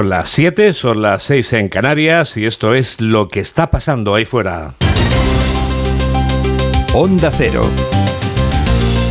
Son 0.00 0.08
las 0.08 0.30
7, 0.30 0.72
son 0.72 1.02
las 1.02 1.24
6 1.24 1.52
en 1.52 1.68
Canarias 1.68 2.38
y 2.38 2.46
esto 2.46 2.72
es 2.72 3.02
lo 3.02 3.28
que 3.28 3.40
está 3.40 3.70
pasando 3.70 4.14
ahí 4.14 4.24
fuera. 4.24 4.72
Onda 6.94 7.30
Cero. 7.30 7.60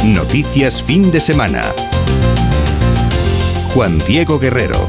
Noticias 0.03 0.81
fin 0.81 1.11
de 1.11 1.19
semana. 1.19 1.61
Juan 3.75 3.99
Diego 4.07 4.39
Guerrero. 4.39 4.83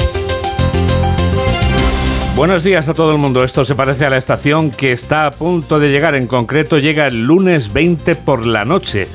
Buenos 2.34 2.64
días 2.64 2.88
a 2.88 2.94
todo 2.94 3.12
el 3.12 3.18
mundo. 3.18 3.44
Esto 3.44 3.66
se 3.66 3.74
parece 3.74 4.06
a 4.06 4.10
la 4.10 4.16
estación 4.16 4.70
que 4.70 4.92
está 4.92 5.26
a 5.26 5.32
punto 5.32 5.78
de 5.78 5.90
llegar. 5.90 6.14
En 6.14 6.26
concreto, 6.26 6.78
llega 6.78 7.08
el 7.08 7.24
lunes 7.24 7.74
20 7.74 8.14
por 8.14 8.46
la 8.46 8.64
noche. 8.64 9.06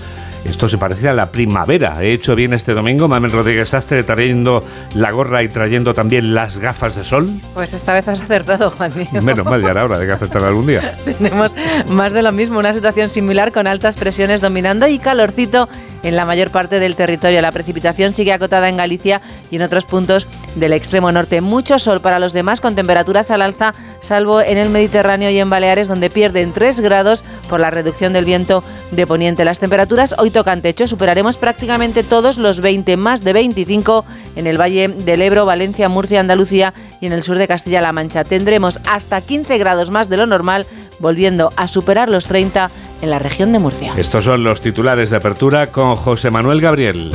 Esto 0.46 0.70
se 0.70 0.78
parece 0.78 1.10
a 1.10 1.14
la 1.14 1.32
primavera. 1.32 1.96
He 2.02 2.14
hecho 2.14 2.36
bien 2.36 2.54
este 2.54 2.74
domingo, 2.74 3.08
Mamen 3.08 3.32
Rodríguez 3.32 3.74
Astre 3.74 4.04
trayendo 4.04 4.64
la 4.94 5.12
gorra 5.12 5.42
y 5.42 5.50
trayendo 5.50 5.94
también 5.94 6.36
las 6.36 6.60
gafas 6.60 6.96
de 6.96 7.04
sol. 7.04 7.42
Pues 7.56 7.74
esta 7.74 7.96
vez 7.96 8.08
has 8.08 8.22
acertado, 8.22 8.70
Juan 8.70 8.94
Menos 9.24 9.46
mal, 9.46 9.64
ya 9.64 9.72
era 9.72 9.86
hora 9.86 9.98
de 9.98 10.06
que 10.06 10.12
acertar 10.12 10.44
algún 10.44 10.68
día. 10.68 10.96
Tenemos 11.06 11.54
más 11.90 12.14
de 12.14 12.22
lo 12.22 12.32
mismo, 12.32 12.60
una 12.60 12.74
situación 12.74 13.10
similar 13.10 13.52
con 13.52 13.66
altas 13.66 13.98
presiones 13.98 14.40
dominando 14.40 14.88
y 14.88 15.00
calorcito 15.00 15.68
en 16.06 16.16
la 16.16 16.26
mayor 16.26 16.52
parte 16.52 16.80
del 16.80 16.96
territorio. 16.96 17.42
La 17.42 17.52
precipitación 17.52 18.14
sigue 18.14 18.32
acotada 18.32 18.70
en 18.70 18.78
Galicia 18.78 19.22
y 19.52 19.58
en 19.58 19.64
otros 19.64 19.86
puntos 19.86 20.28
del 20.56 20.72
extremo 20.72 21.12
norte. 21.12 21.42
Mucho 21.42 21.80
sol 21.80 22.00
para 22.00 22.20
los 22.20 22.32
demás 22.32 22.62
con 22.62 22.76
temperaturas 22.76 23.32
al 23.32 23.42
alza, 23.42 23.74
salvo 24.00 24.40
en 24.40 24.58
el 24.58 24.70
Mediterráneo 24.70 25.30
y 25.30 25.40
en 25.40 25.50
Baleares, 25.50 25.88
donde 25.88 26.10
pierden 26.10 26.54
3 26.54 26.80
grados 26.80 27.24
por 27.50 27.60
la 27.60 27.72
reducción 27.72 28.14
del 28.14 28.24
viento 28.24 28.64
de 28.92 29.08
poniente. 29.08 29.46
Las 29.46 29.60
temperaturas 29.60 30.16
hoy 30.18 30.30
tocan 30.30 30.62
techo, 30.62 30.88
superaremos 30.88 31.38
prácticamente 31.38 32.04
todos 32.04 32.38
los 32.38 32.62
20, 32.62 32.96
más 32.98 33.24
de 33.24 33.34
25 33.34 34.06
en 34.36 34.48
el 34.48 34.62
Valle 34.62 34.88
del 34.88 35.22
Ebro, 35.22 35.46
Valencia, 35.46 35.90
Murcia, 35.90 36.20
Andalucía 36.20 36.74
y 37.02 37.08
en 37.08 37.14
el 37.14 37.24
sur 37.24 37.38
de 37.38 37.48
Castilla-La 37.48 37.92
Mancha. 37.92 38.24
Tendremos 38.24 38.80
hasta 38.88 39.22
15 39.22 39.58
grados 39.58 39.90
más 39.90 40.08
de 40.08 40.18
lo 40.18 40.28
normal, 40.28 40.68
volviendo 41.00 41.50
a 41.56 41.68
superar 41.68 42.10
los 42.10 42.28
30 42.28 42.70
en 43.02 43.10
la 43.10 43.20
región 43.20 43.54
de 43.54 43.60
Murcia. 43.60 43.94
Estos 43.98 44.26
son 44.26 44.44
los 44.44 44.62
titulares 44.62 45.10
de 45.10 45.18
apertura 45.18 45.68
con 45.68 45.96
José 45.96 46.32
Manuel 46.32 46.62
Gabriel. 46.62 47.12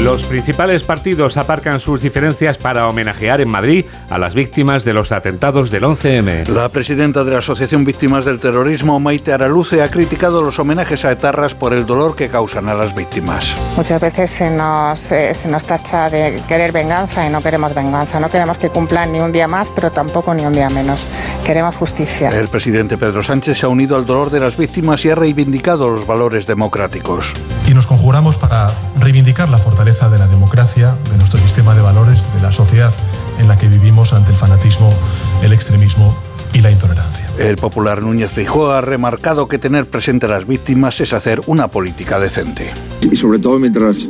Los 0.00 0.24
principales 0.24 0.82
partidos 0.82 1.36
aparcan 1.36 1.78
sus 1.78 2.00
diferencias 2.00 2.58
para 2.58 2.88
homenajear 2.88 3.40
en 3.40 3.48
Madrid 3.48 3.84
a 4.10 4.18
las 4.18 4.34
víctimas 4.34 4.84
de 4.84 4.94
los 4.94 5.12
atentados 5.12 5.70
del 5.70 5.84
11M. 5.84 6.48
La 6.48 6.68
presidenta 6.70 7.22
de 7.22 7.30
la 7.30 7.38
Asociación 7.38 7.84
Víctimas 7.84 8.24
del 8.24 8.40
Terrorismo, 8.40 8.98
Maite 8.98 9.32
Araluce, 9.32 9.82
ha 9.82 9.88
criticado 9.88 10.42
los 10.42 10.58
homenajes 10.58 11.04
a 11.04 11.12
etarras 11.12 11.54
por 11.54 11.72
el 11.72 11.86
dolor 11.86 12.16
que 12.16 12.28
causan 12.28 12.68
a 12.68 12.74
las 12.74 12.94
víctimas. 12.96 13.54
Muchas 13.76 14.00
veces 14.00 14.30
se 14.30 14.50
nos, 14.50 15.12
eh, 15.12 15.34
se 15.34 15.48
nos 15.48 15.64
tacha 15.64 16.08
de 16.08 16.40
querer 16.48 16.72
venganza 16.72 17.24
y 17.24 17.30
no 17.30 17.40
queremos 17.40 17.74
venganza. 17.74 18.18
No 18.18 18.28
queremos 18.28 18.58
que 18.58 18.70
cumplan 18.70 19.12
ni 19.12 19.20
un 19.20 19.30
día 19.30 19.46
más, 19.46 19.70
pero 19.70 19.92
tampoco 19.92 20.34
ni 20.34 20.44
un 20.44 20.52
día 20.52 20.68
menos. 20.68 21.06
Queremos 21.44 21.76
justicia. 21.76 22.30
El 22.30 22.48
presidente 22.48 22.96
Pedro 22.98 23.22
Sánchez 23.22 23.58
se 23.58 23.66
ha 23.66 23.68
unido 23.68 23.96
al 23.96 24.06
dolor 24.06 24.30
de 24.30 24.40
las 24.40 24.56
víctimas 24.56 25.04
y 25.04 25.10
ha 25.10 25.14
reivindicado 25.14 25.88
los 25.88 26.06
valores 26.06 26.46
democráticos. 26.46 27.32
Y 27.68 27.74
nos 27.74 27.86
conjuramos 27.86 28.36
para 28.36 28.72
reivindicar 28.98 29.48
la 29.48 29.58
fortaleza 29.58 29.81
de 29.84 30.18
la 30.18 30.28
democracia, 30.28 30.94
de 31.10 31.16
nuestro 31.16 31.40
sistema 31.40 31.74
de 31.74 31.82
valores, 31.82 32.24
de 32.36 32.40
la 32.40 32.52
sociedad 32.52 32.92
en 33.40 33.48
la 33.48 33.56
que 33.56 33.66
vivimos 33.66 34.12
ante 34.12 34.30
el 34.30 34.36
fanatismo, 34.36 34.94
el 35.42 35.52
extremismo 35.52 36.16
y 36.54 36.60
la 36.60 36.70
intolerancia. 36.70 37.26
El 37.36 37.56
popular 37.56 38.00
Núñez 38.00 38.30
Feijóo 38.30 38.70
ha 38.70 38.80
remarcado 38.80 39.48
que 39.48 39.58
tener 39.58 39.86
presente 39.86 40.26
a 40.26 40.28
las 40.28 40.46
víctimas 40.46 41.00
es 41.00 41.12
hacer 41.12 41.40
una 41.46 41.66
política 41.66 42.20
decente. 42.20 42.72
Y 43.00 43.16
sobre 43.16 43.40
todo 43.40 43.58
mientras 43.58 44.06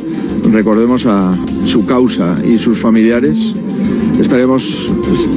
recordemos 0.50 1.06
a 1.06 1.34
su 1.64 1.86
causa 1.86 2.34
y 2.44 2.58
sus 2.58 2.78
familiares, 2.78 3.38
estaremos 4.20 4.90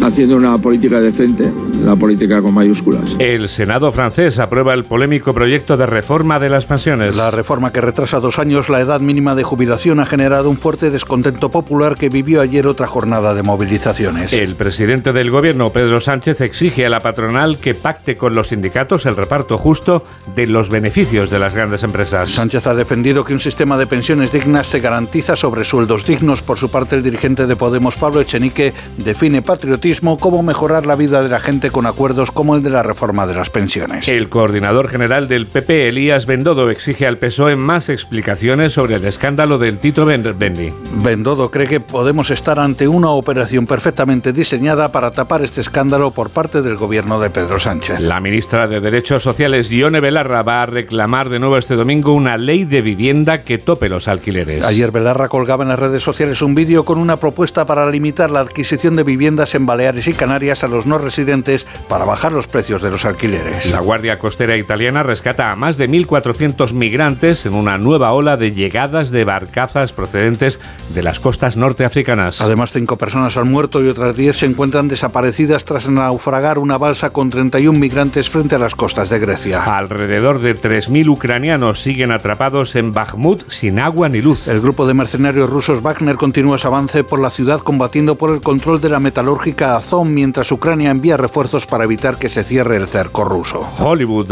haciendo 0.04 0.36
una 0.36 0.58
política 0.58 1.00
decente, 1.00 1.50
la 1.86 1.96
política 1.96 2.42
con 2.42 2.54
mayúsculas. 2.54 3.16
El 3.20 3.48
Senado 3.48 3.92
francés 3.92 4.40
aprueba 4.40 4.74
el 4.74 4.86
polémico 4.86 5.34
proyecto 5.34 5.78
de 5.78 5.86
reforma 5.86 6.40
de 6.40 6.50
las 6.50 6.66
pensiones. 6.66 7.16
La 7.16 7.30
reforma 7.30 7.72
que 7.72 7.80
retrasa 7.80 8.20
dos 8.20 8.40
años 8.40 8.70
la 8.70 8.80
edad 8.80 9.00
mínima 9.00 9.36
de 9.36 9.44
jubilación 9.44 10.00
ha 10.00 10.06
generado 10.06 10.50
un 10.50 10.58
fuerte 10.58 10.90
descontento 10.90 11.52
popular 11.52 11.96
que 11.96 12.10
vivió 12.10 12.42
ayer 12.42 12.66
otra 12.66 12.88
jornada 12.88 13.36
de 13.36 13.44
movilizaciones. 13.44 14.34
El 14.34 14.56
presidente 14.56 15.14
del 15.14 15.30
gobierno, 15.30 15.70
Pedro 15.70 16.02
Sánchez, 16.02 16.42
exige 16.42 16.86
a 16.86 16.90
la 16.90 17.02
patronal 17.02 17.60
que 17.60 17.76
pacte 17.76 18.18
con 18.18 18.34
los 18.34 18.48
sindicatos 18.48 19.06
el 19.06 19.16
reparto 19.16 19.58
justo 19.58 20.04
de 20.36 20.48
los 20.48 20.70
beneficios 20.70 21.30
de 21.30 21.40
las 21.40 21.54
grandes 21.54 21.84
empresas. 21.84 22.32
Sánchez 22.32 22.66
ha 22.66 22.74
defendido 22.74 23.24
que 23.24 23.34
un 23.34 23.40
sistema 23.40 23.78
de 23.78 23.86
pensiones 23.86 24.32
dignas 24.32 24.68
se 24.68 24.80
garantiza 24.80 25.36
sobre 25.36 25.64
sueldos 25.64 26.06
dignos. 26.06 26.42
Por 26.42 26.58
su 26.58 26.70
parte, 26.70 26.96
el 26.96 27.04
dirigente 27.04 27.46
de 27.46 27.56
Podemos, 27.56 27.96
Pablo 27.96 28.22
Echenique, 28.22 28.74
define 28.98 29.44
patriotismo 29.44 30.18
como 30.18 30.42
mejorar 30.42 30.86
la 30.88 30.96
vida 30.96 31.22
de 31.22 31.30
la 31.30 31.40
gente 31.40 31.70
con 31.76 31.88
acuerdos 31.88 32.32
como 32.32 32.56
el 32.56 32.64
de 32.64 32.70
la 32.70 32.84
reforma 32.84 33.28
de 33.28 33.36
las 33.36 33.50
pensiones. 33.50 34.08
El 34.08 34.30
coordinador 34.30 34.88
general 34.88 35.28
del 35.28 35.46
PP, 35.46 35.90
Elías 35.90 36.26
Bendodo, 36.26 36.70
exige 36.70 37.06
al 37.06 37.18
PSOE 37.18 37.58
más 37.58 37.90
explicaciones 37.90 38.72
sobre 38.72 38.96
el 38.96 39.04
escándalo 39.04 39.58
del 39.58 39.80
Tito 39.80 40.06
Bendy. 40.06 40.72
Bendodo 41.04 41.52
cree 41.52 41.68
que 41.68 41.82
podemos 41.82 42.30
estar 42.30 42.60
ante 42.60 42.88
una 42.88 43.10
operación 43.10 43.68
perfectamente 43.68 44.32
diseñada 44.32 44.94
para 44.94 45.12
tapar 45.12 45.42
este 45.42 45.60
escándalo 45.60 46.12
por 46.12 46.30
parte 46.30 46.62
del 46.62 46.78
gobierno 46.78 47.20
de 47.20 47.30
Pedro 47.30 47.60
Sánchez. 47.60 48.00
La 48.00 48.22
ministra 48.22 48.70
de 48.70 48.80
Derechos 48.80 49.24
Sociales, 49.24 49.70
Ione 49.70 50.00
Belarra, 50.00 50.44
va 50.44 50.62
a 50.62 50.68
reclamar 50.68 51.28
de 51.28 51.40
nuevo 51.40 51.58
este 51.58 51.76
domingo 51.76 52.14
una 52.14 52.38
ley 52.38 52.64
de 52.64 52.82
vivienda 52.82 53.44
que 53.44 53.58
tope 53.58 53.90
los 53.90 54.08
alquileres. 54.08 54.64
Ayer 54.64 54.92
Belarra 54.92 55.28
colgaba 55.28 55.64
en 55.64 55.70
las 55.70 55.80
redes 55.80 56.04
sociales 56.04 56.42
un 56.42 56.56
vídeo 56.56 56.86
con 56.86 57.00
una 57.00 57.18
propuesta 57.18 57.66
para 57.66 57.92
limitar 57.92 58.32
la 58.32 58.40
adquisición 58.40 58.96
de 58.96 59.04
viviendas 59.04 59.56
en 59.56 59.66
Baleares 59.66 60.08
y 60.08 60.14
Canarias 60.14 60.64
a 60.64 60.70
los 60.70 60.86
no 60.86 61.00
residentes 61.00 61.55
para 61.88 62.06
bajar 62.06 62.34
los 62.34 62.48
precios 62.48 62.82
de 62.82 62.90
los 62.90 63.06
alquileres. 63.06 63.72
La 63.72 63.80
Guardia 63.80 64.20
Costera 64.20 64.58
Italiana 64.58 65.04
rescata 65.04 65.52
a 65.52 65.56
más 65.56 65.78
de 65.78 65.90
1.400 65.90 66.74
migrantes 66.74 67.46
en 67.46 67.54
una 67.54 67.78
nueva 67.78 68.12
ola 68.12 68.36
de 68.38 68.52
llegadas 68.52 69.12
de 69.12 69.24
barcazas 69.24 69.94
procedentes 69.94 70.60
de 70.94 71.04
las 71.04 71.20
costas 71.20 71.58
norteafricanas. 71.58 72.42
Además, 72.42 72.72
cinco 72.72 72.98
personas 72.98 73.38
han 73.38 73.50
muerto 73.50 73.82
y 73.82 73.88
otras 73.88 74.16
10 74.16 74.38
se 74.38 74.46
encuentran 74.46 74.88
desaparecidas 74.88 75.64
tras 75.66 75.88
naufragar 75.88 76.58
una 76.60 76.78
balsa 76.78 77.12
con 77.12 77.30
31 77.30 77.78
migrantes 77.78 78.30
frente 78.30 78.56
a 78.56 78.60
las 78.60 78.76
costas 78.76 79.10
de 79.10 79.20
Grecia. 79.20 79.64
Alrededor 79.64 80.40
de 80.40 80.60
3.000 80.60 81.08
ucranianos 81.08 81.82
siguen 81.82 82.12
atrapados 82.12 82.76
en 82.76 82.94
Bakhmut 82.94 83.50
sin 83.50 83.80
agua 83.80 84.10
ni 84.10 84.22
luz. 84.22 84.48
El 84.48 84.62
grupo 84.62 84.86
de 84.86 84.94
mercenarios 84.94 85.50
rusos 85.50 85.82
Wagner 85.82 86.18
continúa 86.18 86.58
su 86.58 86.68
avance 86.68 87.04
por 87.04 87.20
la 87.20 87.30
ciudad 87.30 87.60
combatiendo 87.60 88.16
por 88.16 88.32
el 88.32 88.42
control 88.42 88.82
de 88.82 88.90
la 88.90 89.00
metalúrgica 89.00 89.76
Azov 89.78 90.06
mientras 90.06 90.52
Ucrania 90.52 90.92
envía 90.92 91.18
refuerzos 91.18 91.45
para 91.68 91.84
evitar 91.84 92.18
que 92.18 92.28
se 92.28 92.44
cierre 92.44 92.76
el 92.76 92.88
cerco 92.88 93.24
ruso. 93.24 93.68
Hollywood 93.80 94.32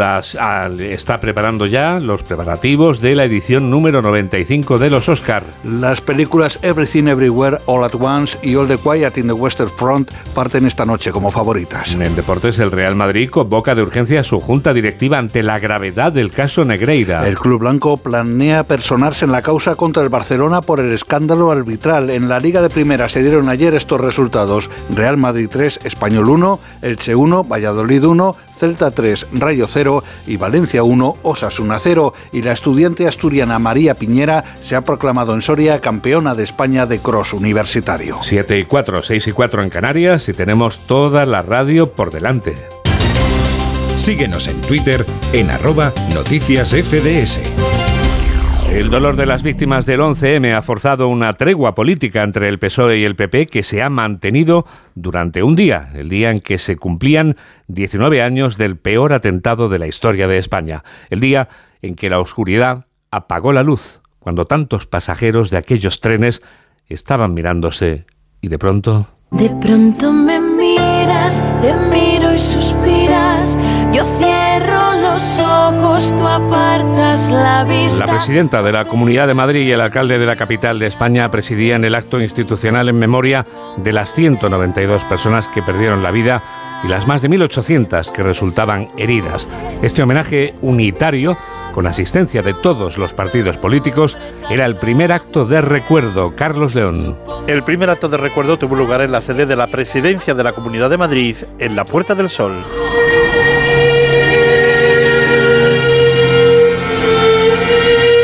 está 0.81 1.19
preparando 1.19 1.65
ya 1.67 1.99
los 1.99 2.23
preparativos 2.23 3.01
de 3.01 3.15
la 3.15 3.25
edición 3.25 3.69
número 3.69 4.01
95 4.01 4.77
de 4.77 4.89
los 4.89 5.07
Oscar. 5.09 5.43
Las 5.63 6.01
películas 6.01 6.59
Everything 6.63 7.07
Everywhere 7.07 7.59
All 7.67 7.83
at 7.83 7.93
Once 7.95 8.37
y 8.41 8.55
All 8.55 8.67
the 8.67 8.77
Quiet 8.77 9.17
in 9.17 9.27
the 9.27 9.33
Western 9.33 9.69
Front 9.69 10.11
parten 10.33 10.65
esta 10.65 10.85
noche 10.85 11.11
como 11.11 11.29
favoritas. 11.29 11.93
En 11.93 12.15
deportes, 12.15 12.59
el 12.59 12.71
Real 12.71 12.95
Madrid 12.95 13.29
convoca 13.29 13.75
de 13.75 13.83
urgencia 13.83 14.21
a 14.21 14.23
su 14.23 14.39
junta 14.39 14.73
directiva 14.73 15.19
ante 15.19 15.43
la 15.43 15.59
gravedad 15.59 16.11
del 16.11 16.31
caso 16.31 16.65
Negreira. 16.65 17.27
El 17.27 17.37
Club 17.37 17.59
Blanco 17.59 17.97
planea 17.97 18.63
personarse 18.63 19.25
en 19.25 19.31
la 19.31 19.41
causa 19.41 19.75
contra 19.75 20.03
el 20.03 20.09
Barcelona 20.09 20.61
por 20.61 20.79
el 20.79 20.91
escándalo 20.91 21.51
arbitral. 21.51 22.09
En 22.09 22.27
la 22.27 22.39
Liga 22.39 22.61
de 22.61 22.69
Primera 22.69 23.07
se 23.07 23.21
dieron 23.21 23.49
ayer 23.49 23.75
estos 23.75 24.01
resultados. 24.01 24.69
Real 24.89 25.17
Madrid 25.17 25.47
3, 25.51 25.79
Español 25.83 26.29
1, 26.29 26.59
Elche 27.03 27.15
1, 27.15 27.43
Valladolid 27.43 28.05
1, 28.05 28.35
Celta 28.57 28.91
3, 28.91 29.27
Rayo 29.33 29.67
0 29.67 30.03
y 30.25 30.37
Valencia 30.37 30.83
1, 30.83 31.17
Osasuna 31.23 31.77
0. 31.77 32.13
Y 32.31 32.43
la 32.43 32.53
estudiante 32.53 33.07
asturiana 33.07 33.59
María 33.59 33.95
Piñera 33.95 34.55
se 34.61 34.77
ha 34.77 34.81
proclamado 34.81 35.33
en 35.33 35.41
Soria 35.41 35.81
campeona 35.81 36.33
de 36.33 36.45
España 36.45 36.85
de 36.85 36.99
cross 36.99 37.33
universitario. 37.33 38.19
7 38.21 38.57
y 38.57 38.63
4, 38.63 39.01
6 39.01 39.27
y 39.27 39.31
4 39.33 39.63
en 39.63 39.69
Canarias 39.69 40.29
y 40.29 40.33
tenemos 40.33 40.79
toda 40.87 41.25
la 41.25 41.41
radio 41.41 41.91
por 41.91 42.09
delante. 42.09 42.55
Síguenos 43.97 44.47
en 44.47 44.61
Twitter 44.61 45.05
en 45.33 45.51
arroba 45.51 45.91
noticias 46.13 46.69
FDS. 46.69 47.72
El 48.73 48.89
dolor 48.89 49.15
de 49.17 49.27
las 49.27 49.43
víctimas 49.43 49.85
del 49.85 49.99
11M 49.99 50.51
ha 50.51 50.63
forzado 50.63 51.07
una 51.07 51.33
tregua 51.33 51.75
política 51.75 52.23
entre 52.23 52.49
el 52.49 52.57
PSOE 52.57 52.97
y 52.97 53.03
el 53.03 53.15
PP 53.15 53.45
que 53.45 53.61
se 53.61 53.83
ha 53.83 53.89
mantenido 53.91 54.65
durante 54.95 55.43
un 55.43 55.55
día, 55.55 55.91
el 55.93 56.09
día 56.09 56.31
en 56.31 56.39
que 56.39 56.57
se 56.57 56.75
cumplían 56.75 57.37
19 57.67 58.23
años 58.23 58.57
del 58.57 58.75
peor 58.75 59.13
atentado 59.13 59.69
de 59.69 59.77
la 59.77 59.85
historia 59.85 60.27
de 60.27 60.39
España, 60.39 60.83
el 61.11 61.19
día 61.19 61.49
en 61.83 61.95
que 61.95 62.09
la 62.09 62.19
oscuridad 62.19 62.87
apagó 63.11 63.53
la 63.53 63.61
luz, 63.61 64.01
cuando 64.17 64.45
tantos 64.45 64.87
pasajeros 64.87 65.51
de 65.51 65.57
aquellos 65.57 66.01
trenes 66.01 66.41
estaban 66.87 67.35
mirándose 67.35 68.07
y 68.41 68.47
de 68.47 68.57
pronto... 68.57 69.05
De 69.29 69.51
pronto 69.61 70.11
me 70.11 70.39
miras, 70.39 71.43
te 71.61 71.75
miro 71.95 72.33
y 72.33 72.39
suspiras, 72.39 73.55
yo 73.93 74.03
la 77.29 77.65
vista. 77.67 78.05
La 78.05 78.11
presidenta 78.11 78.63
de 78.63 78.71
la 78.71 78.85
Comunidad 78.85 79.27
de 79.27 79.35
Madrid 79.35 79.61
y 79.61 79.71
el 79.71 79.81
alcalde 79.81 80.17
de 80.17 80.25
la 80.25 80.35
capital 80.35 80.79
de 80.79 80.87
España 80.87 81.29
presidían 81.29 81.85
el 81.85 81.93
acto 81.93 82.19
institucional 82.19 82.89
en 82.89 82.97
memoria 82.97 83.45
de 83.77 83.93
las 83.93 84.11
192 84.13 85.05
personas 85.05 85.49
que 85.49 85.61
perdieron 85.61 86.01
la 86.01 86.09
vida 86.09 86.43
y 86.83 86.87
las 86.87 87.07
más 87.07 87.21
de 87.21 87.29
1.800 87.29 88.11
que 88.11 88.23
resultaban 88.23 88.89
heridas. 88.97 89.47
Este 89.83 90.01
homenaje 90.01 90.55
unitario 90.61 91.37
con 91.73 91.87
asistencia 91.87 92.41
de 92.43 92.53
todos 92.53 92.97
los 92.97 93.13
partidos 93.13 93.57
políticos, 93.57 94.17
era 94.49 94.65
el 94.65 94.75
primer 94.75 95.11
acto 95.11 95.45
de 95.45 95.59
recuerdo. 95.59 96.35
Carlos 96.35 96.75
León. 96.75 97.17
El 97.47 97.63
primer 97.63 97.89
acto 97.89 98.09
de 98.09 98.17
recuerdo 98.17 98.57
tuvo 98.57 98.75
lugar 98.75 99.01
en 99.01 99.11
la 99.11 99.21
sede 99.21 99.47
de 99.47 99.55
la 99.55 99.67
Presidencia 99.67 100.35
de 100.35 100.43
la 100.43 100.53
Comunidad 100.53 100.91
de 100.91 100.97
Madrid, 100.97 101.35
en 101.57 101.75
la 101.75 101.83
Puerta 101.83 102.13
del 102.13 102.29
Sol. 102.29 102.63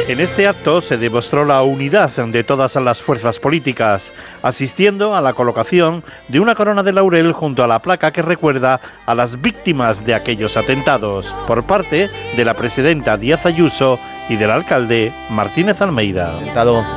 En 0.09 0.19
este 0.19 0.47
acto 0.47 0.81
se 0.81 0.97
demostró 0.97 1.45
la 1.45 1.61
unidad 1.61 2.09
de 2.09 2.44
todas 2.44 2.75
las 2.77 3.00
fuerzas 3.00 3.38
políticas, 3.38 4.11
asistiendo 4.41 5.15
a 5.15 5.21
la 5.21 5.33
colocación 5.33 6.03
de 6.29 6.39
una 6.39 6.56
corona 6.56 6.81
de 6.81 6.94
laurel 6.94 7.31
junto 7.31 7.63
a 7.63 7.67
la 7.67 7.79
placa 7.83 8.09
que 8.11 8.23
recuerda 8.23 8.81
a 9.06 9.13
las 9.13 9.39
víctimas 9.39 10.03
de 10.03 10.15
aquellos 10.15 10.57
atentados, 10.57 11.35
por 11.45 11.63
parte 11.63 12.09
de 12.35 12.44
la 12.44 12.56
presidenta 12.56 13.17
Díaz 13.17 13.45
Ayuso 13.45 14.00
y 14.29 14.35
del 14.35 14.50
alcalde 14.50 15.13
Martínez 15.29 15.79
Almeida. 15.79 16.33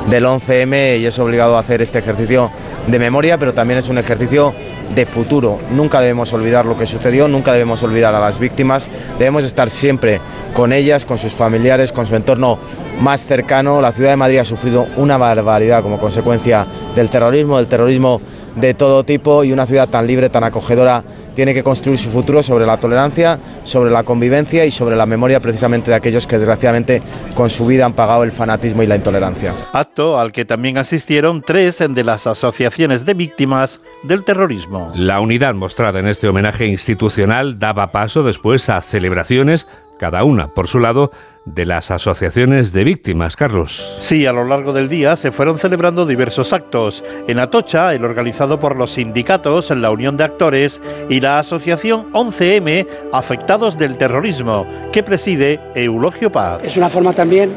Del 0.09 0.25
11M 0.25 0.99
y 0.99 1.05
es 1.05 1.19
obligado 1.19 1.55
a 1.55 1.59
hacer 1.59 1.83
este 1.83 1.99
ejercicio 1.99 2.49
de 2.87 2.97
memoria, 2.97 3.37
pero 3.37 3.53
también 3.53 3.77
es 3.77 3.89
un 3.89 3.99
ejercicio 3.99 4.55
de 4.95 5.05
futuro. 5.05 5.59
Nunca 5.71 6.01
debemos 6.01 6.33
olvidar 6.33 6.65
lo 6.65 6.77
que 6.77 6.85
sucedió, 6.85 7.27
nunca 7.27 7.53
debemos 7.53 7.83
olvidar 7.83 8.13
a 8.15 8.19
las 8.19 8.39
víctimas, 8.39 8.89
debemos 9.17 9.43
estar 9.43 9.69
siempre 9.69 10.19
con 10.53 10.71
ellas, 10.71 11.05
con 11.05 11.17
sus 11.17 11.33
familiares, 11.33 11.91
con 11.91 12.05
su 12.05 12.15
entorno 12.15 12.57
más 13.01 13.25
cercano. 13.25 13.81
La 13.81 13.91
ciudad 13.91 14.11
de 14.11 14.17
Madrid 14.17 14.39
ha 14.39 14.45
sufrido 14.45 14.87
una 14.97 15.17
barbaridad 15.17 15.81
como 15.81 15.99
consecuencia 15.99 16.65
del 16.95 17.09
terrorismo, 17.09 17.57
del 17.57 17.67
terrorismo 17.67 18.21
de 18.55 18.73
todo 18.73 19.03
tipo 19.03 19.43
y 19.43 19.51
una 19.51 19.65
ciudad 19.65 19.89
tan 19.89 20.07
libre, 20.07 20.29
tan 20.29 20.43
acogedora, 20.43 21.03
tiene 21.35 21.53
que 21.53 21.63
construir 21.63 21.97
su 21.97 22.09
futuro 22.09 22.43
sobre 22.43 22.65
la 22.65 22.77
tolerancia, 22.77 23.39
sobre 23.63 23.91
la 23.91 24.03
convivencia 24.03 24.65
y 24.65 24.71
sobre 24.71 24.95
la 24.95 25.05
memoria 25.05 25.39
precisamente 25.39 25.91
de 25.91 25.97
aquellos 25.97 26.27
que 26.27 26.37
desgraciadamente 26.37 27.01
con 27.33 27.49
su 27.49 27.65
vida 27.65 27.85
han 27.85 27.93
pagado 27.93 28.23
el 28.23 28.31
fanatismo 28.31 28.83
y 28.83 28.87
la 28.87 28.95
intolerancia. 28.95 29.53
Acto 29.73 30.19
al 30.19 30.31
que 30.31 30.45
también 30.45 30.77
asistieron 30.77 31.41
tres 31.41 31.83
de 31.87 32.03
las 32.03 32.27
asociaciones 32.27 33.05
de 33.05 33.13
víctimas 33.13 33.81
del 34.03 34.23
terrorismo. 34.23 34.91
La 34.95 35.19
unidad 35.19 35.55
mostrada 35.55 35.99
en 35.99 36.07
este 36.07 36.27
homenaje 36.27 36.67
institucional 36.67 37.57
daba 37.57 37.91
paso 37.91 38.23
después 38.23 38.69
a 38.69 38.81
celebraciones 38.81 39.67
cada 40.03 40.25
una 40.25 40.49
por 40.49 40.67
su 40.67 40.79
lado, 40.79 41.11
de 41.45 41.65
las 41.65 41.89
asociaciones 41.89 42.73
de 42.73 42.83
víctimas, 42.83 43.37
Carlos. 43.37 43.95
Sí, 43.99 44.25
a 44.25 44.33
lo 44.33 44.43
largo 44.43 44.73
del 44.73 44.89
día 44.89 45.15
se 45.15 45.31
fueron 45.31 45.57
celebrando 45.57 46.05
diversos 46.05 46.51
actos. 46.51 47.05
En 47.25 47.39
Atocha, 47.39 47.93
el 47.93 48.03
organizado 48.03 48.59
por 48.59 48.75
los 48.75 48.91
sindicatos, 48.91 49.69
la 49.69 49.91
Unión 49.91 50.17
de 50.17 50.25
Actores 50.25 50.81
y 51.09 51.21
la 51.21 51.39
Asociación 51.39 52.11
11M 52.11 52.85
Afectados 53.13 53.77
del 53.77 53.95
Terrorismo, 53.95 54.67
que 54.91 55.03
preside 55.03 55.61
Eulogio 55.73 56.29
Paz. 56.29 56.61
Es 56.65 56.75
una 56.75 56.89
forma 56.89 57.13
también 57.13 57.55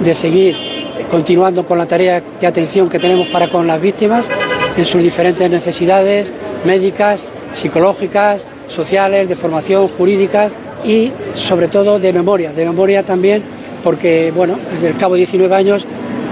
de 0.00 0.14
seguir 0.14 0.56
continuando 1.10 1.66
con 1.66 1.76
la 1.76 1.84
tarea 1.84 2.22
de 2.40 2.46
atención 2.46 2.88
que 2.88 2.98
tenemos 2.98 3.28
para 3.28 3.50
con 3.50 3.66
las 3.66 3.82
víctimas 3.82 4.30
en 4.78 4.84
sus 4.86 5.02
diferentes 5.02 5.50
necesidades 5.50 6.32
médicas, 6.64 7.28
psicológicas, 7.52 8.46
sociales, 8.66 9.28
de 9.28 9.36
formación 9.36 9.88
jurídicas 9.88 10.52
y 10.84 11.12
sobre 11.34 11.68
todo 11.68 11.98
de 11.98 12.12
memoria, 12.12 12.52
de 12.52 12.64
memoria 12.64 13.04
también 13.04 13.42
porque 13.82 14.32
bueno, 14.34 14.58
desde 14.72 14.88
el 14.88 14.96
cabo 14.96 15.14
de 15.14 15.20
19 15.20 15.54
años 15.54 15.86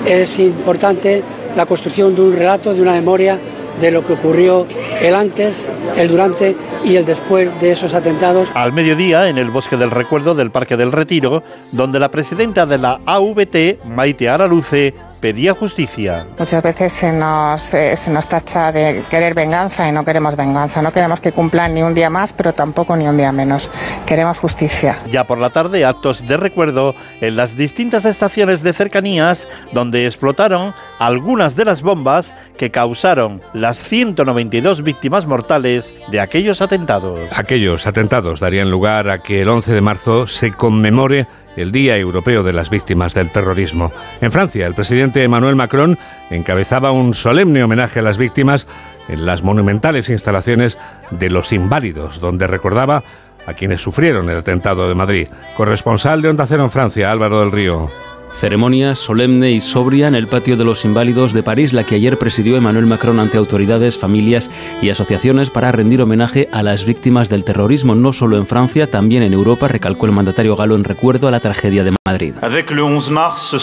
es 0.06 0.38
importante 0.38 1.23
la 1.56 1.67
construcción 1.67 2.14
de 2.14 2.23
un 2.23 2.32
relato, 2.32 2.73
de 2.73 2.81
una 2.81 2.93
memoria 2.93 3.38
de 3.79 3.91
lo 3.91 4.05
que 4.05 4.12
ocurrió 4.12 4.67
el 5.00 5.14
antes, 5.14 5.69
el 5.97 6.08
durante 6.08 6.55
y 6.85 6.97
el 6.97 7.05
después 7.05 7.49
de 7.61 7.73
esos 7.73 7.94
atentados. 7.94 8.49
Al 8.55 8.73
mediodía, 8.73 9.29
en 9.29 9.38
el 9.38 9.50
Bosque 9.50 9.76
del 9.76 9.91
Recuerdo 9.91 10.35
del 10.35 10.50
Parque 10.50 10.76
del 10.76 10.93
Retiro, 10.93 11.43
donde 11.73 11.99
la 11.99 12.11
presidenta 12.11 12.67
de 12.67 12.79
la 12.79 13.00
AVT, 13.06 13.85
Maite 13.87 14.29
Araluce, 14.29 14.94
pedía 15.20 15.55
justicia. 15.55 16.26
Muchas 16.38 16.62
veces 16.62 16.93
se 16.93 17.12
nos, 17.12 17.75
eh, 17.75 17.96
se 17.96 18.11
nos 18.11 18.26
tacha 18.28 18.72
de 18.72 19.05
querer 19.11 19.34
venganza 19.34 19.88
y 19.88 19.93
no 19.93 20.05
queremos 20.05 20.37
venganza. 20.37 20.82
No 20.82 20.93
queremos 20.93 21.20
que 21.20 21.32
cumplan 21.32 21.75
ni 21.75 21.82
un 21.82 21.94
día 21.94 22.11
más, 22.11 22.32
pero 22.32 22.52
tampoco 22.52 22.96
ni 22.96 23.06
un 23.06 23.17
día 23.17 23.32
menos. 23.32 23.70
Queremos 24.06 24.38
justicia. 24.38 24.99
Ya 25.11 25.25
por 25.25 25.38
la 25.38 25.50
tarde, 25.50 25.84
actos 25.84 26.26
de 26.26 26.37
recuerdo 26.37 26.94
en 27.20 27.37
las 27.37 27.56
distintas 27.56 28.05
estaciones 28.05 28.62
de 28.62 28.72
cercanías 28.72 29.46
donde 29.72 30.06
explotaron 30.06 30.75
algunas 30.99 31.56
de 31.56 31.64
las 31.64 31.82
bombas 31.82 32.34
que 32.56 32.70
causaron 32.70 33.43
las 33.52 33.82
192 33.82 34.82
víctimas 34.82 35.26
mortales 35.26 35.94
de 36.11 36.20
aquellos 36.20 36.62
atentados. 36.62 37.20
Aquellos 37.37 37.87
atentados 37.87 38.40
darían 38.40 38.70
lugar 38.70 39.08
a 39.08 39.22
que 39.22 39.43
el 39.43 39.49
11 39.49 39.75
de 39.75 39.81
marzo 39.81 40.26
se 40.26 40.52
conmemore 40.52 41.26
el 41.60 41.72
Día 41.72 41.96
Europeo 41.96 42.42
de 42.42 42.52
las 42.52 42.70
Víctimas 42.70 43.14
del 43.14 43.30
Terrorismo. 43.30 43.92
En 44.20 44.32
Francia, 44.32 44.66
el 44.66 44.74
presidente 44.74 45.22
Emmanuel 45.22 45.56
Macron 45.56 45.98
encabezaba 46.30 46.92
un 46.92 47.14
solemne 47.14 47.62
homenaje 47.62 48.00
a 48.00 48.02
las 48.02 48.18
víctimas 48.18 48.66
en 49.08 49.26
las 49.26 49.42
monumentales 49.42 50.08
instalaciones 50.08 50.78
de 51.10 51.30
los 51.30 51.52
Inválidos, 51.52 52.20
donde 52.20 52.46
recordaba 52.46 53.02
a 53.46 53.54
quienes 53.54 53.82
sufrieron 53.82 54.28
el 54.30 54.38
atentado 54.38 54.88
de 54.88 54.94
Madrid. 54.94 55.28
Corresponsal 55.56 56.22
de 56.22 56.28
Onda 56.28 56.46
Cero 56.46 56.64
en 56.64 56.70
Francia, 56.70 57.10
Álvaro 57.10 57.40
del 57.40 57.52
Río. 57.52 57.90
Ceremonia 58.35 58.94
solemne 58.94 59.50
y 59.50 59.61
sobria 59.61 60.09
en 60.09 60.15
el 60.15 60.27
patio 60.27 60.56
de 60.56 60.65
los 60.65 60.85
Inválidos 60.85 61.32
de 61.32 61.43
París, 61.43 61.73
la 61.73 61.85
que 61.85 61.97
ayer 61.97 62.19
presidió 62.19 62.56
Emmanuel 62.56 62.87
Macron 62.87 63.21
ante 63.21 63.37
autoridades, 63.37 63.99
familias 63.99 64.50
y 64.81 64.88
asociaciones 64.91 65.50
para 65.50 65.73
rendir 65.73 66.00
homenaje 66.00 66.49
a 66.53 66.62
las 66.62 66.85
víctimas 66.85 67.29
del 67.29 67.44
terrorismo, 67.44 67.94
no 67.94 68.12
solo 68.12 68.38
en 68.38 68.47
Francia, 68.47 68.91
también 68.91 69.23
en 69.23 69.35
Europa, 69.35 69.69
recalcó 69.69 70.06
el 70.06 70.12
mandatario 70.12 70.56
galo 70.56 70.75
en 70.75 70.85
recuerdo 70.85 71.29
a 71.29 71.31
la 71.31 71.41
tragedia 71.41 71.85
de 71.85 71.94
Madrid. 72.06 72.35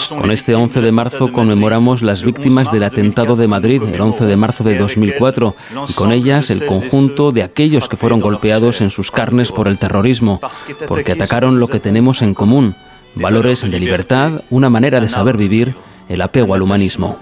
Con 0.08 0.30
este 0.30 0.54
11 0.54 0.80
de 0.80 0.92
marzo 0.92 1.32
conmemoramos 1.32 2.02
las 2.02 2.22
víctimas 2.22 2.70
del 2.70 2.84
atentado 2.84 3.34
de 3.36 3.48
Madrid, 3.48 3.82
el 3.82 4.00
11 4.00 4.26
de 4.26 4.36
marzo 4.36 4.64
de 4.64 4.78
2004, 4.78 5.56
y 5.88 5.92
con 5.94 6.12
ellas 6.12 6.50
el 6.50 6.66
conjunto 6.66 7.32
de 7.32 7.42
aquellos 7.42 7.88
que 7.88 7.96
fueron 7.96 8.20
golpeados 8.20 8.80
en 8.80 8.90
sus 8.90 9.10
carnes 9.10 9.50
por 9.50 9.66
el 9.66 9.78
terrorismo, 9.78 10.40
porque 10.86 11.12
atacaron 11.12 11.58
lo 11.58 11.68
que 11.68 11.80
tenemos 11.80 12.22
en 12.22 12.34
común 12.34 12.76
valores 13.18 13.68
de 13.68 13.80
libertad, 13.80 14.42
una 14.50 14.70
manera 14.70 15.00
de 15.00 15.08
saber 15.08 15.36
vivir, 15.36 15.74
el 16.08 16.22
apego 16.22 16.54
al 16.54 16.62
humanismo. 16.62 17.18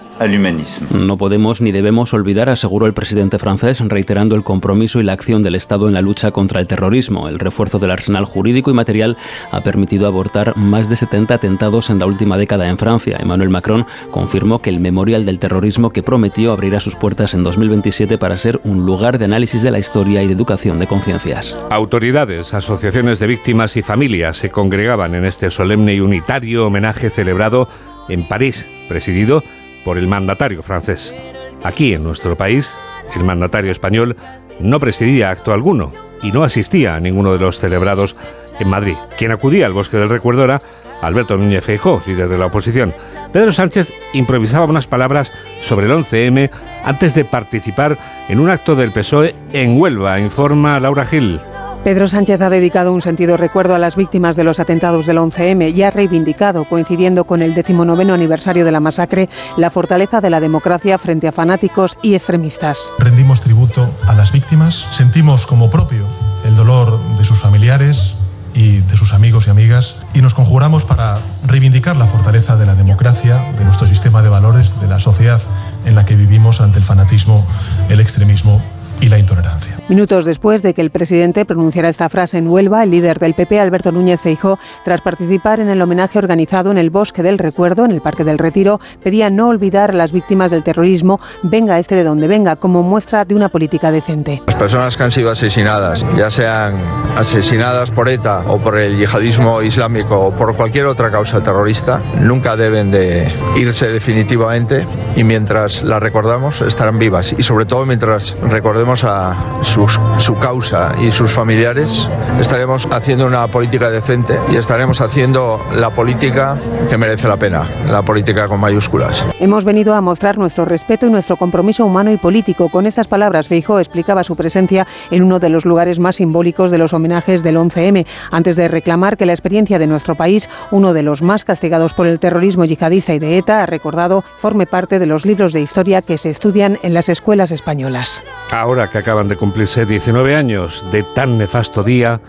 No 0.91 1.19
podemos 1.19 1.61
ni 1.61 1.73
debemos 1.73 2.15
olvidar, 2.15 2.49
aseguró 2.49 2.87
el 2.87 2.95
presidente 2.95 3.39
francés, 3.39 3.81
reiterando 3.81 4.35
el 4.35 4.45
compromiso 4.45 4.99
y 4.99 5.03
la 5.03 5.13
acción 5.13 5.43
del 5.43 5.55
Estado 5.55 5.89
en 5.89 5.95
la 5.95 6.01
lucha 6.01 6.31
contra 6.31 6.61
el 6.61 6.67
terrorismo. 6.67 7.29
El 7.29 7.39
refuerzo 7.39 7.79
del 7.79 7.91
arsenal 7.91 8.25
jurídico 8.25 8.71
y 8.71 8.75
material 8.75 9.19
ha 9.51 9.63
permitido 9.63 10.07
abortar 10.07 10.57
más 10.57 10.89
de 10.89 10.97
70 10.97 11.35
atentados 11.35 11.91
en 11.91 11.99
la 11.99 12.07
última 12.07 12.39
década 12.39 12.69
en 12.69 12.79
Francia. 12.79 13.19
Emmanuel 13.21 13.51
Macron 13.51 13.85
confirmó 14.11 14.61
que 14.61 14.71
el 14.71 14.81
memorial 14.81 15.27
del 15.27 15.39
terrorismo 15.39 15.91
que 15.91 16.03
prometió 16.03 16.53
abrirá 16.53 16.81
sus 16.81 16.97
puertas 16.97 17.35
en 17.35 17.43
2027 17.43 18.17
para 18.17 18.39
ser 18.39 18.59
un 18.65 18.87
lugar 18.87 19.19
de 19.19 19.27
análisis 19.27 19.61
de 19.61 19.71
la 19.71 19.79
historia 19.79 20.23
y 20.23 20.29
de 20.29 20.33
educación 20.33 20.79
de 20.79 20.87
conciencias. 20.87 21.59
Autoridades, 21.69 22.55
asociaciones 22.55 23.19
de 23.19 23.27
víctimas 23.27 23.77
y 23.77 23.83
familias 23.83 24.39
se 24.39 24.49
congregaban 24.49 25.15
en 25.15 25.27
este 25.27 25.51
solemne 25.51 25.95
y 25.95 26.01
unitario 26.01 26.67
homenaje 26.67 27.11
celebrado 27.11 27.69
en 28.09 28.27
París, 28.27 28.69
presidido 28.89 29.43
por 29.85 29.99
el 29.99 30.09
mandatario 30.09 30.63
francés. 30.63 31.15
Aquí, 31.63 31.95
en 31.95 32.03
nuestro 32.03 32.37
país, 32.37 32.75
el 33.15 33.25
mandatario 33.25 33.73
español 33.73 34.17
no 34.61 34.81
presidía 34.81 35.31
acto 35.31 35.53
alguno 35.53 35.93
y 36.23 36.33
no 36.33 36.45
asistía 36.45 36.97
a 36.97 37.01
ninguno 37.01 37.33
de 37.33 37.39
los 37.39 37.59
celebrados 37.59 38.17
en 38.59 38.69
Madrid. 38.69 38.97
Quien 39.19 39.33
acudía 39.33 39.67
al 39.67 39.73
Bosque 39.73 39.97
del 39.97 40.09
Recuerdo 40.09 40.45
era 40.45 40.63
Alberto 41.03 41.37
Núñez 41.37 41.65
Feijóo, 41.65 42.03
líder 42.07 42.29
de 42.29 42.39
la 42.39 42.47
oposición. 42.47 42.95
Pedro 43.33 43.53
Sánchez 43.53 43.93
improvisaba 44.13 44.65
unas 44.65 44.87
palabras 44.87 45.33
sobre 45.61 45.87
el 45.87 45.93
11M 45.93 46.51
antes 46.85 47.15
de 47.15 47.25
participar 47.25 47.99
en 48.29 48.41
un 48.41 48.51
acto 48.51 48.77
del 48.77 48.93
PSOE 48.93 49.35
en 49.53 49.79
Huelva, 49.79 50.19
informa 50.21 50.81
Laura 50.81 51.05
Gil. 51.05 51.41
Pedro 51.87 52.09
Sánchez 52.09 52.41
ha 52.41 52.51
dedicado 52.51 52.93
un 52.93 53.01
sentido 53.01 53.37
recuerdo 53.37 53.77
a 53.77 53.79
las 53.79 53.95
víctimas 53.95 54.35
de 54.35 54.43
los 54.43 54.59
atentados 54.59 55.07
del 55.07 55.19
11M 55.19 55.73
y 55.73 55.85
ha 55.85 55.91
reivindicado, 55.93 56.65
coincidiendo 56.65 57.23
con 57.29 57.43
el 57.43 57.55
19 57.55 58.11
aniversario 58.13 58.65
de 58.65 58.73
la 58.73 58.81
masacre, 58.81 59.29
la 59.57 59.71
fortaleza 59.71 60.21
de 60.21 60.29
la 60.29 60.41
democracia 60.41 60.99
frente 60.99 61.29
a 61.29 61.33
fanáticos 61.33 61.97
y 62.03 62.17
extremistas. 62.17 62.91
Rendimos 62.99 63.41
tributo 63.41 63.89
a 64.05 64.15
las 64.15 64.33
víctimas, 64.33 64.85
sentimos 64.91 65.47
como 65.47 65.71
propio 65.71 66.09
el 66.45 66.57
dolor 66.57 66.99
de 67.19 67.25
sus 67.25 67.39
familiares 67.39 68.17
y 68.53 68.79
de 68.79 68.97
sus 68.97 69.15
amigos 69.15 69.47
y 69.47 69.51
amigas 69.51 69.95
y 70.13 70.23
nos 70.23 70.35
conjuramos 70.35 70.85
para 70.85 71.21
reivindicar 71.47 71.95
la 71.95 72.07
fortaleza 72.07 72.57
de 72.57 72.67
la 72.67 72.75
democracia, 72.75 73.53
de 73.57 73.65
nuestro 73.65 73.87
sistema 73.87 74.23
de 74.23 74.29
valores, 74.29 74.75
de 74.81 74.89
la 74.89 74.99
sociedad 74.99 75.41
en 75.85 75.95
la 75.95 76.05
que 76.05 76.17
vivimos 76.17 76.61
ante 76.61 76.81
el 76.81 76.85
fanatismo, 76.85 77.47
el 77.89 78.01
extremismo 78.01 78.61
y 79.01 79.09
la 79.09 79.19
intolerancia. 79.19 79.77
Minutos 79.89 80.25
después 80.25 80.63
de 80.63 80.75
que 80.75 80.81
el 80.81 80.91
presidente 80.91 81.45
pronunciara 81.45 81.89
esta 81.89 82.09
frase 82.09 82.39
en 82.39 82.49
Huelva, 82.49 82.83
el 82.83 82.91
líder 82.91 83.19
del 83.19 83.35
PP, 83.35 83.61
Alberto 83.61 83.93
Núñez 83.93 84.21
Feijó, 84.21 84.59
tras 84.85 85.01
participar 85.01 85.61
en 85.61 85.69
el 85.69 85.81
homenaje 85.81 86.19
organizado 86.19 86.71
en 86.71 86.79
el 86.79 86.91
Bosque 86.91 87.23
del 87.23 87.39
Recuerdo, 87.39 87.85
en 87.85 87.93
el 87.93 88.01
Parque 88.01 88.25
del 88.25 88.39
Retiro, 88.39 88.81
pedía 89.03 89.31
no 89.31 89.49
olvidar 89.49 89.91
a 89.91 89.95
las 89.95 90.13
víctimas 90.13 90.51
del 90.51 90.63
terrorismo, 90.63 91.21
venga 91.43 91.79
este 91.79 91.95
de 91.95 92.05
donde 92.05 92.27
venga, 92.27 92.57
como 92.57 92.83
muestra 92.83 93.25
de 93.25 93.35
una 93.35 93.49
política 93.49 93.91
decente. 93.93 94.43
Las 94.47 94.57
personas 94.57 94.97
que 94.97 95.03
han 95.03 95.13
sido 95.13 95.31
asesinadas, 95.31 96.05
ya 96.17 96.31
sean 96.31 96.77
asesinadas 97.17 97.91
por 97.91 98.09
ETA 98.09 98.43
o 98.49 98.59
por 98.59 98.79
el 98.79 98.97
yihadismo 98.97 99.63
islámico 99.63 100.19
o 100.19 100.33
por 100.33 100.57
cualquier 100.57 100.87
otra 100.87 101.11
causa 101.11 101.43
terrorista, 101.43 102.03
nunca 102.21 102.57
deben 102.57 102.91
de 102.91 103.33
irse 103.57 103.89
definitivamente 103.89 104.87
y 105.15 105.25
mientras 105.25 105.83
las 105.83 106.03
recordamos 106.03 106.61
estarán 106.63 106.99
vivas 106.99 107.35
y 107.37 107.43
sobre 107.43 107.67
todo 107.67 107.87
mientras 107.87 108.37
recordemos 108.43 108.86
a 108.87 109.37
su 109.65 110.35
causa 110.39 110.95
y 111.01 111.11
sus 111.11 111.33
familiares, 111.33 112.09
estaremos 112.41 112.87
haciendo 112.93 113.27
una 113.27 113.49
política 113.49 113.91
decente 113.91 114.39
y 114.53 114.57
estaremos 114.57 115.01
haciendo 115.01 115.61
la 115.75 115.91
política 115.91 116.57
que 116.89 116.97
merece 116.97 117.27
la 117.27 117.37
pena, 117.37 117.67
la 117.91 118.03
política 118.03 118.47
con 118.47 118.61
mayúsculas. 118.61 119.27
Hemos 119.41 119.65
venido 119.65 119.95
a 119.95 120.01
mostrar 120.01 120.39
nuestro 120.39 120.65
respeto 120.65 121.07
y 121.07 121.11
nuestro 121.11 121.37
compromiso 121.37 121.85
humano 121.85 122.13
y 122.13 122.17
político. 122.17 122.69
Con 122.69 122.87
estas 122.87 123.09
palabras, 123.09 123.49
Feijó 123.49 123.81
explicaba 123.81 124.23
su 124.23 124.37
presencia 124.37 124.87
en 125.11 125.25
uno 125.25 125.41
de 125.41 125.49
los 125.49 125.65
lugares 125.65 125.99
más 125.99 126.17
simbólicos 126.17 126.71
de 126.71 126.79
los 126.79 126.93
homenajes 126.93 127.43
del 127.43 127.57
11M, 127.57 128.07
antes 128.31 128.55
de 128.55 128.69
reclamar 128.69 129.17
que 129.17 129.27
la 129.27 129.33
experiencia 129.33 129.81
de 129.81 129.89
nuestro 129.89 130.15
país, 130.15 130.49
uno 130.71 130.93
de 130.93 131.03
los 131.03 131.23
más 131.23 131.45
castigados 131.45 131.93
por 131.93 132.07
el 132.07 132.21
terrorismo 132.21 132.65
yihadista 132.65 133.15
y 133.15 133.19
de 133.19 133.39
ETA, 133.39 133.65
ha 133.65 133.67
recordado, 133.67 134.23
forme 134.39 134.67
parte 134.67 135.01
de 135.01 135.07
los 135.07 135.27
libros 135.27 135.53
de 135.53 135.61
historia 135.61 136.03
que 136.03 136.19
se 136.19 136.31
estudian 136.31 136.79
en 136.83 136.95
las 136.95 137.09
escuelas 137.09 137.51
españolas. 137.51 138.23
Ahora 138.53 138.76
que 138.85 138.99
acaban 138.99 139.29
de 139.29 139.37
cumplir 139.37 139.69
19 139.69 140.37
años 140.37 140.85
de 140.93 141.03
tan 141.03 141.39
nefasto 141.39 141.83
día, 141.83 142.21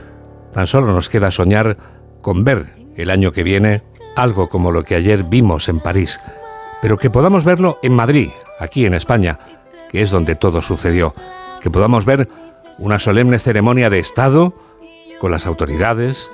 tan 0.54 0.66
solo 0.66 0.94
nos 0.94 1.10
queda 1.10 1.30
soñar 1.30 1.78
con 2.22 2.46
ver 2.46 2.74
el 2.96 3.10
año 3.10 3.34
que 3.34 3.44
viene 3.44 3.84
algo 4.16 4.48
como 4.48 4.72
lo 4.72 4.84
que 4.84 4.96
ayer 4.96 5.24
vimos 5.24 5.68
en 5.68 5.82
París, 5.82 6.20
pero 6.82 6.98
que 6.98 7.10
podamos 7.10 7.44
verlo 7.44 7.80
en 7.84 7.94
Madrid, 7.94 8.30
aquí 8.60 8.86
en 8.86 8.94
España, 8.94 9.38
que 9.90 10.02
es 10.02 10.10
donde 10.10 10.36
todo 10.36 10.62
sucedió, 10.62 11.14
que 11.62 11.70
podamos 11.70 12.06
ver 12.06 12.30
una 12.80 12.98
solemne 12.98 13.40
ceremonia 13.40 13.90
de 13.90 14.00
Estado 14.00 14.56
con 15.20 15.32
las 15.32 15.46
autoridades, 15.46 16.32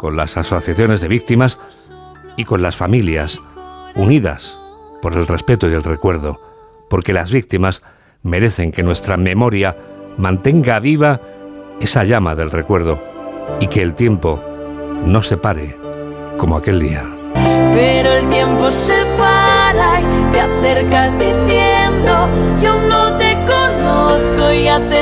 con 0.00 0.16
las 0.16 0.36
asociaciones 0.36 1.00
de 1.00 1.08
víctimas 1.08 1.60
y 2.36 2.44
con 2.44 2.62
las 2.62 2.76
familias, 2.76 3.40
unidas 3.94 4.58
por 5.00 5.12
el 5.14 5.26
respeto 5.26 5.70
y 5.70 5.74
el 5.74 5.84
recuerdo, 5.84 6.40
porque 6.90 7.12
las 7.12 7.30
víctimas 7.30 7.82
merecen 8.22 8.72
que 8.72 8.82
nuestra 8.82 9.16
memoria 9.16 9.76
mantenga 10.16 10.78
viva 10.78 11.20
esa 11.80 12.04
llama 12.04 12.34
del 12.34 12.50
recuerdo 12.50 13.02
y 13.60 13.66
que 13.66 13.82
el 13.82 13.94
tiempo 13.94 14.42
no 15.04 15.22
se 15.22 15.36
pare 15.36 15.76
como 16.36 16.56
aquel 16.56 16.80
día. 16.80 17.04
Pero 17.74 18.12
el 18.12 18.28
tiempo 18.28 18.70
se 18.70 19.04
para 19.18 20.00
y 20.00 20.32
te 20.32 20.40
acercas 20.40 21.18
diciendo, 21.18 22.28
yo 22.62 22.80
no 22.88 23.16
te 23.16 23.34
conozco 23.34 24.52
y 24.52 24.64
ya 24.64 24.80
te 24.88 25.01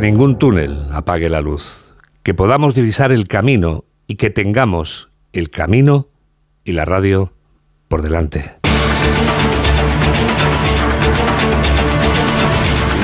Ningún 0.00 0.38
túnel 0.38 0.86
apague 0.92 1.28
la 1.28 1.42
luz, 1.42 1.92
que 2.22 2.32
podamos 2.32 2.74
divisar 2.74 3.12
el 3.12 3.28
camino 3.28 3.84
y 4.06 4.16
que 4.16 4.30
tengamos 4.30 5.10
el 5.34 5.50
camino 5.50 6.08
y 6.64 6.72
la 6.72 6.86
radio 6.86 7.34
por 7.86 8.00
delante. 8.00 8.56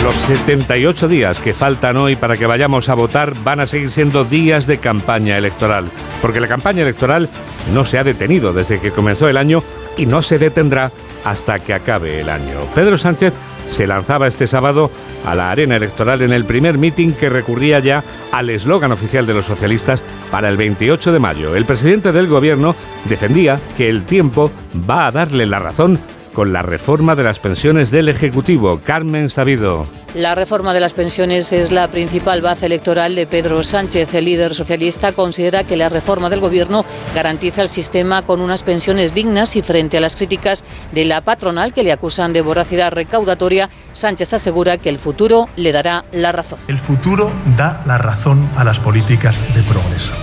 Los 0.02 0.14
78 0.14 1.08
días 1.08 1.38
que 1.40 1.52
faltan 1.52 1.98
hoy 1.98 2.16
para 2.16 2.38
que 2.38 2.46
vayamos 2.46 2.88
a 2.88 2.94
votar 2.94 3.34
van 3.44 3.60
a 3.60 3.66
seguir 3.66 3.90
siendo 3.90 4.24
días 4.24 4.66
de 4.66 4.78
campaña 4.78 5.36
electoral, 5.36 5.90
porque 6.22 6.40
la 6.40 6.48
campaña 6.48 6.82
electoral 6.82 7.28
no 7.74 7.84
se 7.84 7.98
ha 7.98 8.04
detenido 8.04 8.54
desde 8.54 8.80
que 8.80 8.90
comenzó 8.90 9.28
el 9.28 9.36
año 9.36 9.62
y 9.98 10.06
no 10.06 10.22
se 10.22 10.38
detendrá 10.38 10.92
hasta 11.24 11.58
que 11.58 11.74
acabe 11.74 12.20
el 12.20 12.30
año. 12.30 12.60
Pedro 12.74 12.96
Sánchez 12.96 13.34
se 13.68 13.87
lanzaba 13.87 14.26
este 14.26 14.46
sábado 14.46 14.90
a 15.25 15.35
la 15.35 15.50
arena 15.50 15.76
electoral 15.76 16.23
en 16.23 16.32
el 16.32 16.44
primer 16.44 16.78
mitin 16.78 17.12
que 17.12 17.28
recurría 17.28 17.78
ya 17.80 18.04
al 18.32 18.50
eslogan 18.50 18.92
oficial 18.92 19.26
de 19.26 19.35
los 19.35 19.46
socialistas 19.46 20.04
para 20.30 20.49
el 20.49 20.56
28 20.56 21.12
de 21.12 21.18
mayo. 21.18 21.56
El 21.56 21.64
presidente 21.64 22.12
del 22.12 22.28
gobierno 22.28 22.76
defendía 23.08 23.61
que 23.76 23.88
el 23.88 24.04
tiempo 24.04 24.50
va 24.88 25.06
a 25.06 25.12
darle 25.12 25.46
la 25.46 25.58
razón 25.58 26.00
con 26.32 26.52
la 26.52 26.62
reforma 26.62 27.16
de 27.16 27.25
las 27.25 27.38
pensiones 27.38 27.90
del 27.90 28.08
Ejecutivo. 28.08 28.80
Carmen 28.85 29.30
Sabido. 29.30 29.87
La 30.16 30.35
reforma 30.35 30.73
de 30.73 30.80
las 30.80 30.94
pensiones 30.94 31.52
es 31.52 31.70
la 31.70 31.88
principal 31.88 32.40
base 32.40 32.64
electoral 32.64 33.14
de 33.14 33.26
Pedro 33.26 33.62
Sánchez. 33.62 34.14
El 34.14 34.25
líder 34.25 34.54
socialista 34.54 35.12
considera 35.12 35.64
que 35.64 35.76
la 35.76 35.90
reforma 35.90 36.30
del 36.30 36.40
Gobierno 36.40 36.87
garantiza 37.14 37.61
el 37.61 37.68
sistema 37.68 38.23
con 38.23 38.40
unas 38.40 38.62
pensiones 38.62 39.12
dignas 39.12 39.56
y 39.56 39.62
frente 39.62 39.99
a 39.99 40.00
las 40.00 40.16
críticas 40.16 40.64
de 40.92 41.04
la 41.04 41.20
patronal 41.20 41.75
que 41.75 41.82
le 41.82 41.92
acusan 41.92 42.32
de 42.32 42.40
voracidad 42.40 42.92
recaudatoria, 42.92 43.68
Sánchez 43.92 44.32
asegura 44.32 44.78
que 44.78 44.88
el 44.88 44.99
futuro 44.99 45.50
le 45.54 45.70
dará 45.70 46.06
la 46.12 46.32
razón. 46.32 46.61
El 46.66 46.78
futuro 46.78 47.30
da 47.54 47.82
la 47.85 47.99
razón 47.99 48.49
a 48.56 48.64
las 48.64 48.80
políticas 48.80 49.38
de 49.54 49.62
progreso. 49.64 50.14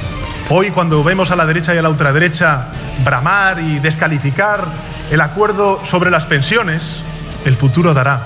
Hoy 0.50 0.71
cuando 0.71 1.03
vemos 1.03 1.29
a 1.29 1.35
la 1.35 1.45
derecha 1.45 1.75
y 1.75 1.77
a 1.77 1.83
la 1.83 1.89
ultraderecha 1.89 2.69
bramar 3.05 3.59
y 3.59 3.77
descalificar 3.77 4.65
el 5.12 5.21
acuerdo 5.21 5.85
sobre 5.85 6.09
las 6.09 6.25
pensiones, 6.25 7.03
el 7.45 7.55
futuro 7.55 7.93
dará 7.93 8.25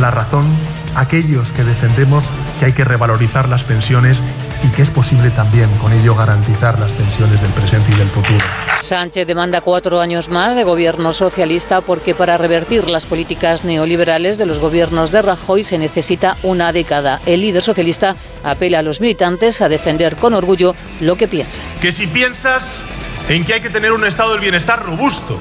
la 0.00 0.10
razón 0.10 0.46
aquellos 0.94 1.52
que 1.52 1.64
defendemos 1.64 2.30
que 2.58 2.66
hay 2.66 2.72
que 2.72 2.84
revalorizar 2.84 3.48
las 3.48 3.64
pensiones 3.64 4.18
y 4.62 4.68
que 4.68 4.82
es 4.82 4.90
posible 4.90 5.30
también 5.30 5.70
con 5.78 5.92
ello 5.92 6.14
garantizar 6.14 6.78
las 6.78 6.92
pensiones 6.92 7.40
del 7.40 7.50
presente 7.52 7.92
y 7.92 7.96
del 7.96 8.08
futuro. 8.08 8.44
Sánchez 8.80 9.26
demanda 9.26 9.60
cuatro 9.60 10.00
años 10.00 10.28
más 10.28 10.56
de 10.56 10.64
gobierno 10.64 11.12
socialista 11.12 11.80
porque 11.80 12.14
para 12.14 12.38
revertir 12.38 12.88
las 12.88 13.06
políticas 13.06 13.64
neoliberales 13.64 14.38
de 14.38 14.46
los 14.46 14.58
gobiernos 14.58 15.10
de 15.10 15.22
Rajoy 15.22 15.64
se 15.64 15.78
necesita 15.78 16.36
una 16.42 16.72
década. 16.72 17.20
El 17.26 17.40
líder 17.40 17.62
socialista 17.62 18.16
apela 18.42 18.80
a 18.80 18.82
los 18.82 19.00
militantes 19.00 19.60
a 19.60 19.68
defender 19.68 20.16
con 20.16 20.34
orgullo 20.34 20.74
lo 21.00 21.16
que 21.16 21.28
piensan. 21.28 21.64
Que 21.80 21.92
si 21.92 22.06
piensas 22.06 22.82
en 23.28 23.44
que 23.44 23.54
hay 23.54 23.60
que 23.60 23.70
tener 23.70 23.92
un 23.92 24.04
estado 24.04 24.32
del 24.32 24.40
bienestar 24.40 24.84
robusto, 24.84 25.38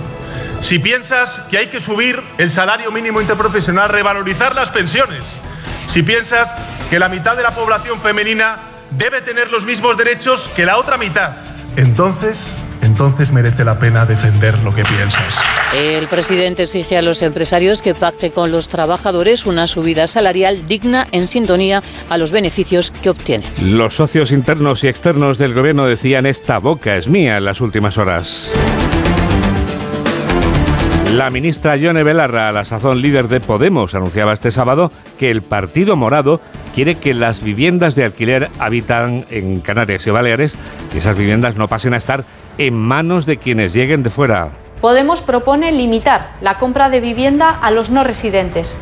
si 0.64 0.80
piensas 0.80 1.42
que 1.52 1.58
hay 1.58 1.68
que 1.68 1.82
subir 1.82 2.24
el 2.38 2.50
salario 2.50 2.90
mínimo 2.90 3.20
interprofesional, 3.20 3.90
revalorizar 3.90 4.56
las 4.56 4.70
pensiones, 4.70 5.22
si 5.90 6.04
piensas 6.04 6.56
que 6.90 7.00
la 7.00 7.10
mitad 7.10 7.36
de 7.36 7.44
la 7.44 7.54
población 7.54 8.00
femenina 8.00 8.60
debe 8.92 9.20
tener 9.20 9.52
los 9.52 9.66
mismos 9.66 9.98
derechos 9.98 10.50
que 10.56 10.66
la 10.66 10.78
otra 10.78 10.98
mitad, 10.98 11.34
entonces, 11.76 12.54
entonces 12.82 13.34
merece 13.34 13.66
la 13.66 13.78
pena 13.78 14.06
defender 14.06 14.58
lo 14.60 14.74
que 14.74 14.86
piensas. 14.86 15.36
El 15.76 16.08
presidente 16.08 16.64
exige 16.64 16.98
a 16.98 17.02
los 17.02 17.22
empresarios 17.24 17.82
que 17.82 17.94
pacte 17.94 18.32
con 18.32 18.50
los 18.50 18.70
trabajadores 18.70 19.46
una 19.46 19.68
subida 19.68 20.08
salarial 20.08 20.66
digna 20.66 21.08
en 21.12 21.28
sintonía 21.28 21.84
a 22.10 22.18
los 22.18 22.32
beneficios 22.32 22.90
que 22.90 23.10
obtienen. 23.10 23.50
Los 23.60 23.96
socios 23.96 24.32
internos 24.32 24.86
y 24.86 24.88
externos 24.88 25.38
del 25.38 25.54
gobierno 25.54 25.86
decían 25.88 26.26
esta 26.26 26.60
boca 26.60 26.96
es 26.96 27.10
mía 27.10 27.36
en 27.36 27.44
las 27.44 27.60
últimas 27.60 27.98
horas. 27.98 28.54
La 31.14 31.30
ministra 31.30 31.76
Yone 31.76 32.02
Belarra, 32.02 32.50
a 32.50 32.52
la 32.52 32.66
sazón 32.66 33.00
líder 33.00 33.28
de 33.28 33.40
Podemos, 33.40 33.94
anunciaba 33.94 34.34
este 34.34 34.50
sábado 34.50 34.92
que 35.20 35.30
el 35.30 35.44
Partido 35.44 35.96
Morado 35.96 36.42
quiere 36.74 36.96
que 36.96 37.14
las 37.14 37.44
viviendas 37.44 37.94
de 37.94 38.04
alquiler 38.04 38.50
habitan 38.58 39.28
en 39.30 39.60
Canarias 39.60 40.08
y 40.08 40.10
Baleares, 40.10 40.58
que 40.92 40.98
esas 40.98 41.16
viviendas 41.16 41.56
no 41.56 41.68
pasen 41.68 41.94
a 41.94 41.98
estar 41.98 42.26
en 42.58 42.74
manos 42.74 43.28
de 43.28 43.38
quienes 43.38 43.74
lleguen 43.74 44.02
de 44.02 44.10
fuera. 44.10 44.54
Podemos 44.82 45.22
propone 45.22 45.72
limitar 45.72 46.32
la 46.42 46.58
compra 46.58 46.90
de 46.90 47.00
vivienda 47.00 47.60
a 47.62 47.70
los 47.70 47.92
no 47.92 48.04
residentes. 48.04 48.80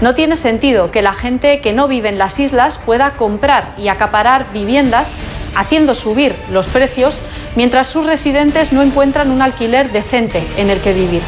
No 0.00 0.14
tiene 0.14 0.36
sentido 0.36 0.90
que 0.90 1.02
la 1.02 1.12
gente 1.12 1.60
que 1.60 1.74
no 1.74 1.86
vive 1.86 2.08
en 2.08 2.16
las 2.16 2.38
islas 2.38 2.78
pueda 2.78 3.10
comprar 3.10 3.74
y 3.76 3.88
acaparar 3.88 4.46
viviendas 4.54 5.14
haciendo 5.54 5.92
subir 5.92 6.34
los 6.50 6.66
precios 6.66 7.20
mientras 7.56 7.88
sus 7.88 8.06
residentes 8.06 8.72
no 8.72 8.80
encuentran 8.82 9.30
un 9.30 9.42
alquiler 9.42 9.92
decente 9.92 10.42
en 10.56 10.70
el 10.70 10.80
que 10.80 10.94
vivir. 10.94 11.22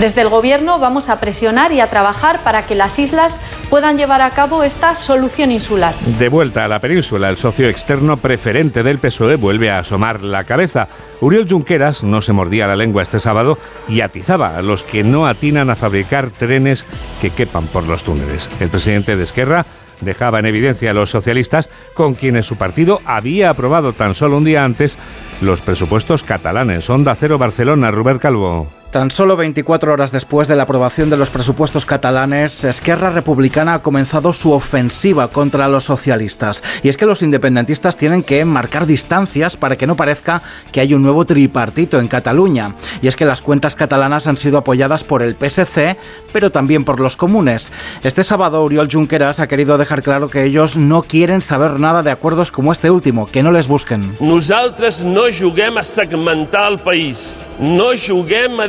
Desde 0.00 0.20
el 0.20 0.28
Gobierno 0.28 0.78
vamos 0.78 1.08
a 1.08 1.20
presionar 1.20 1.72
y 1.72 1.80
a 1.80 1.88
trabajar 1.88 2.40
para 2.44 2.66
que 2.66 2.74
las 2.74 2.98
islas 2.98 3.40
puedan 3.70 3.96
llevar 3.96 4.20
a 4.20 4.28
cabo 4.28 4.62
esta 4.62 4.94
solución 4.94 5.50
insular. 5.50 5.94
De 6.18 6.28
vuelta 6.28 6.66
a 6.66 6.68
la 6.68 6.80
península, 6.80 7.30
el 7.30 7.38
socio 7.38 7.66
externo 7.70 8.18
preferente 8.18 8.82
del 8.82 8.98
PSOE 8.98 9.36
vuelve 9.36 9.70
a 9.70 9.78
asomar 9.78 10.22
la 10.22 10.44
cabeza. 10.44 10.88
Uriol 11.22 11.48
Junqueras 11.48 12.04
no 12.04 12.20
se 12.20 12.34
mordía 12.34 12.66
la 12.66 12.76
lengua 12.76 13.02
este 13.02 13.20
sábado 13.20 13.58
y 13.88 14.02
atizaba 14.02 14.58
a 14.58 14.60
los 14.60 14.84
que 14.84 15.02
no 15.02 15.26
atinan 15.26 15.70
a 15.70 15.76
fabricar 15.76 16.28
trenes 16.28 16.84
que 17.22 17.30
quepan 17.30 17.66
por 17.66 17.86
los 17.86 18.04
túneles. 18.04 18.50
El 18.60 18.68
presidente 18.68 19.16
de 19.16 19.24
Esquerra 19.24 19.64
dejaba 20.02 20.40
en 20.40 20.46
evidencia 20.46 20.90
a 20.90 20.94
los 20.94 21.08
socialistas 21.08 21.70
con 21.94 22.14
quienes 22.14 22.44
su 22.44 22.56
partido 22.56 23.00
había 23.06 23.48
aprobado 23.48 23.94
tan 23.94 24.14
solo 24.14 24.36
un 24.36 24.44
día 24.44 24.62
antes 24.62 24.98
los 25.40 25.62
presupuestos 25.62 26.22
catalanes. 26.22 26.90
Onda 26.90 27.14
Cero 27.14 27.38
Barcelona, 27.38 27.90
Rubén 27.90 28.18
Calvo. 28.18 28.68
Tan 28.96 29.10
solo 29.10 29.36
24 29.36 29.92
horas 29.92 30.10
después 30.10 30.48
de 30.48 30.56
la 30.56 30.62
aprobación 30.62 31.10
de 31.10 31.18
los 31.18 31.28
presupuestos 31.28 31.84
catalanes, 31.84 32.64
Esquerra 32.64 33.10
Republicana 33.10 33.74
ha 33.74 33.82
comenzado 33.82 34.32
su 34.32 34.52
ofensiva 34.52 35.28
contra 35.28 35.68
los 35.68 35.84
socialistas. 35.84 36.62
Y 36.82 36.88
es 36.88 36.96
que 36.96 37.04
los 37.04 37.20
independentistas 37.20 37.98
tienen 37.98 38.22
que 38.22 38.42
marcar 38.46 38.86
distancias 38.86 39.58
para 39.58 39.76
que 39.76 39.86
no 39.86 39.96
parezca 39.96 40.42
que 40.72 40.80
hay 40.80 40.94
un 40.94 41.02
nuevo 41.02 41.26
tripartito 41.26 41.98
en 41.98 42.08
Cataluña. 42.08 42.74
Y 43.02 43.08
es 43.08 43.16
que 43.16 43.26
las 43.26 43.42
cuentas 43.42 43.76
catalanas 43.76 44.28
han 44.28 44.38
sido 44.38 44.56
apoyadas 44.56 45.04
por 45.04 45.22
el 45.22 45.36
PSC, 45.36 45.98
pero 46.32 46.50
también 46.50 46.86
por 46.86 46.98
los 46.98 47.18
comunes. 47.18 47.72
Este 48.02 48.24
sábado, 48.24 48.62
Oriol 48.62 48.88
Junqueras 48.90 49.40
ha 49.40 49.46
querido 49.46 49.76
dejar 49.76 50.02
claro 50.02 50.30
que 50.30 50.44
ellos 50.44 50.78
no 50.78 51.02
quieren 51.02 51.42
saber 51.42 51.78
nada 51.78 52.02
de 52.02 52.12
acuerdos 52.12 52.50
como 52.50 52.72
este 52.72 52.90
último, 52.90 53.26
que 53.26 53.42
no 53.42 53.52
les 53.52 53.68
busquen. 53.68 54.16
Nosaltres 54.20 55.04
no 55.04 55.24
juguem 55.38 55.76
a 55.76 55.82
segmentar 55.82 56.72
el 56.72 56.78
país, 56.78 57.42
no 57.60 57.88
juguem 57.94 58.58
a 58.58 58.66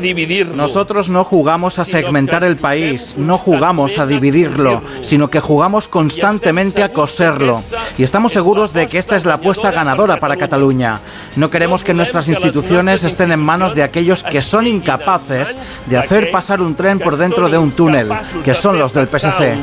nosotros 0.55 1.09
no 1.09 1.23
jugamos 1.23 1.79
a 1.79 1.85
segmentar 1.85 2.43
el 2.43 2.57
país, 2.57 3.15
no 3.17 3.37
jugamos 3.37 3.99
a 3.99 4.05
dividirlo, 4.05 4.81
sino 5.01 5.29
que 5.29 5.39
jugamos 5.39 5.87
constantemente 5.87 6.83
a 6.83 6.91
coserlo. 6.91 7.61
Y 7.97 8.03
estamos 8.03 8.33
seguros 8.33 8.73
de 8.73 8.87
que 8.87 8.97
esta 8.97 9.15
es 9.15 9.25
la 9.25 9.35
apuesta 9.35 9.71
ganadora 9.71 10.17
para 10.17 10.37
Cataluña. 10.37 11.01
No 11.35 11.49
queremos 11.49 11.83
que 11.83 11.93
nuestras 11.93 12.29
instituciones 12.29 13.03
estén 13.03 13.31
en 13.31 13.39
manos 13.39 13.75
de 13.75 13.83
aquellos 13.83 14.23
que 14.23 14.41
son 14.41 14.67
incapaces 14.67 15.57
de 15.85 15.97
hacer 15.97 16.31
pasar 16.31 16.61
un 16.61 16.75
tren 16.75 16.99
por 16.99 17.17
dentro 17.17 17.49
de 17.49 17.57
un 17.57 17.71
túnel, 17.71 18.09
que 18.43 18.53
son 18.53 18.79
los 18.79 18.93
del 18.93 19.07
PSC. 19.07 19.57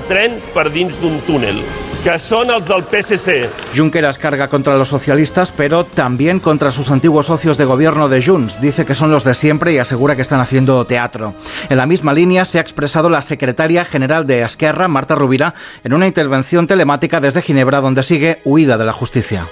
Que 2.04 2.18
són 2.20 2.50
els 2.52 2.66
del 2.68 2.82
PSC. 2.84 3.48
Junqueras 3.72 4.18
carga 4.20 4.48
contra 4.52 4.76
los 4.76 4.90
socialistas, 4.90 5.52
pero 5.56 5.86
también 5.86 6.38
contra 6.38 6.70
sus 6.70 6.90
antiguos 6.90 7.24
socios 7.32 7.56
de 7.56 7.64
gobierno 7.64 8.10
de 8.10 8.22
Junts. 8.22 8.60
Dice 8.60 8.84
que 8.84 8.94
son 8.94 9.10
los 9.10 9.24
de 9.24 9.32
siempre 9.32 9.72
y 9.72 9.78
asegura 9.78 10.14
que 10.14 10.20
están 10.20 10.38
haciendo 10.44 10.84
teatro. 10.86 11.34
En 11.68 11.76
la 11.76 11.86
misma 11.86 12.12
línea 12.12 12.44
se 12.44 12.58
ha 12.58 12.60
expresado 12.60 13.10
la 13.10 13.22
secretaria 13.22 13.84
general 13.84 14.26
de 14.26 14.42
Esquerra, 14.42 14.86
Marta 14.86 15.14
Rubira, 15.14 15.54
en 15.82 15.92
una 15.92 16.06
intervención 16.06 16.66
telemática 16.66 17.20
desde 17.20 17.42
Ginebra, 17.42 17.80
donde 17.80 18.02
sigue 18.02 18.40
huida 18.44 18.78
de 18.78 18.84
la 18.84 18.92
justicia. 18.92 19.48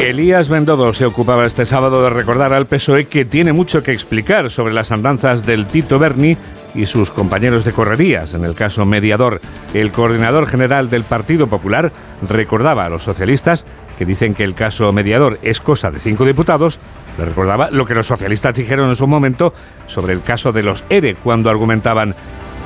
Elías 0.00 0.48
Bendodo 0.48 0.94
se 0.94 1.04
ocupaba 1.04 1.46
este 1.46 1.66
sábado 1.66 2.02
de 2.04 2.10
recordar 2.10 2.52
al 2.52 2.66
PSOE 2.66 3.06
que 3.06 3.24
tiene 3.24 3.52
mucho 3.52 3.82
que 3.82 3.90
explicar 3.92 4.52
sobre 4.52 4.72
las 4.72 4.92
andanzas 4.92 5.44
del 5.44 5.66
Tito 5.66 5.98
Berni 5.98 6.36
y 6.76 6.86
sus 6.86 7.10
compañeros 7.10 7.64
de 7.64 7.72
correrías. 7.72 8.34
En 8.34 8.44
el 8.44 8.54
caso 8.54 8.84
mediador, 8.84 9.40
el 9.74 9.90
coordinador 9.90 10.46
general 10.46 10.90
del 10.90 11.02
Partido 11.02 11.48
Popular 11.48 11.90
recordaba 12.28 12.84
a 12.84 12.88
los 12.88 13.02
socialistas 13.02 13.66
que 13.98 14.06
dicen 14.06 14.34
que 14.34 14.44
el 14.44 14.54
caso 14.54 14.92
mediador 14.92 15.40
es 15.42 15.60
cosa 15.60 15.90
de 15.90 15.98
cinco 15.98 16.24
diputados, 16.24 16.78
le 17.18 17.24
recordaba 17.24 17.70
lo 17.70 17.84
que 17.84 17.94
los 17.94 18.06
socialistas 18.06 18.54
dijeron 18.54 18.88
en 18.88 18.96
su 18.96 19.06
momento 19.06 19.54
sobre 19.86 20.12
el 20.12 20.22
caso 20.22 20.52
de 20.52 20.62
los 20.62 20.84
ERE 20.88 21.14
cuando 21.14 21.50
argumentaban 21.50 22.14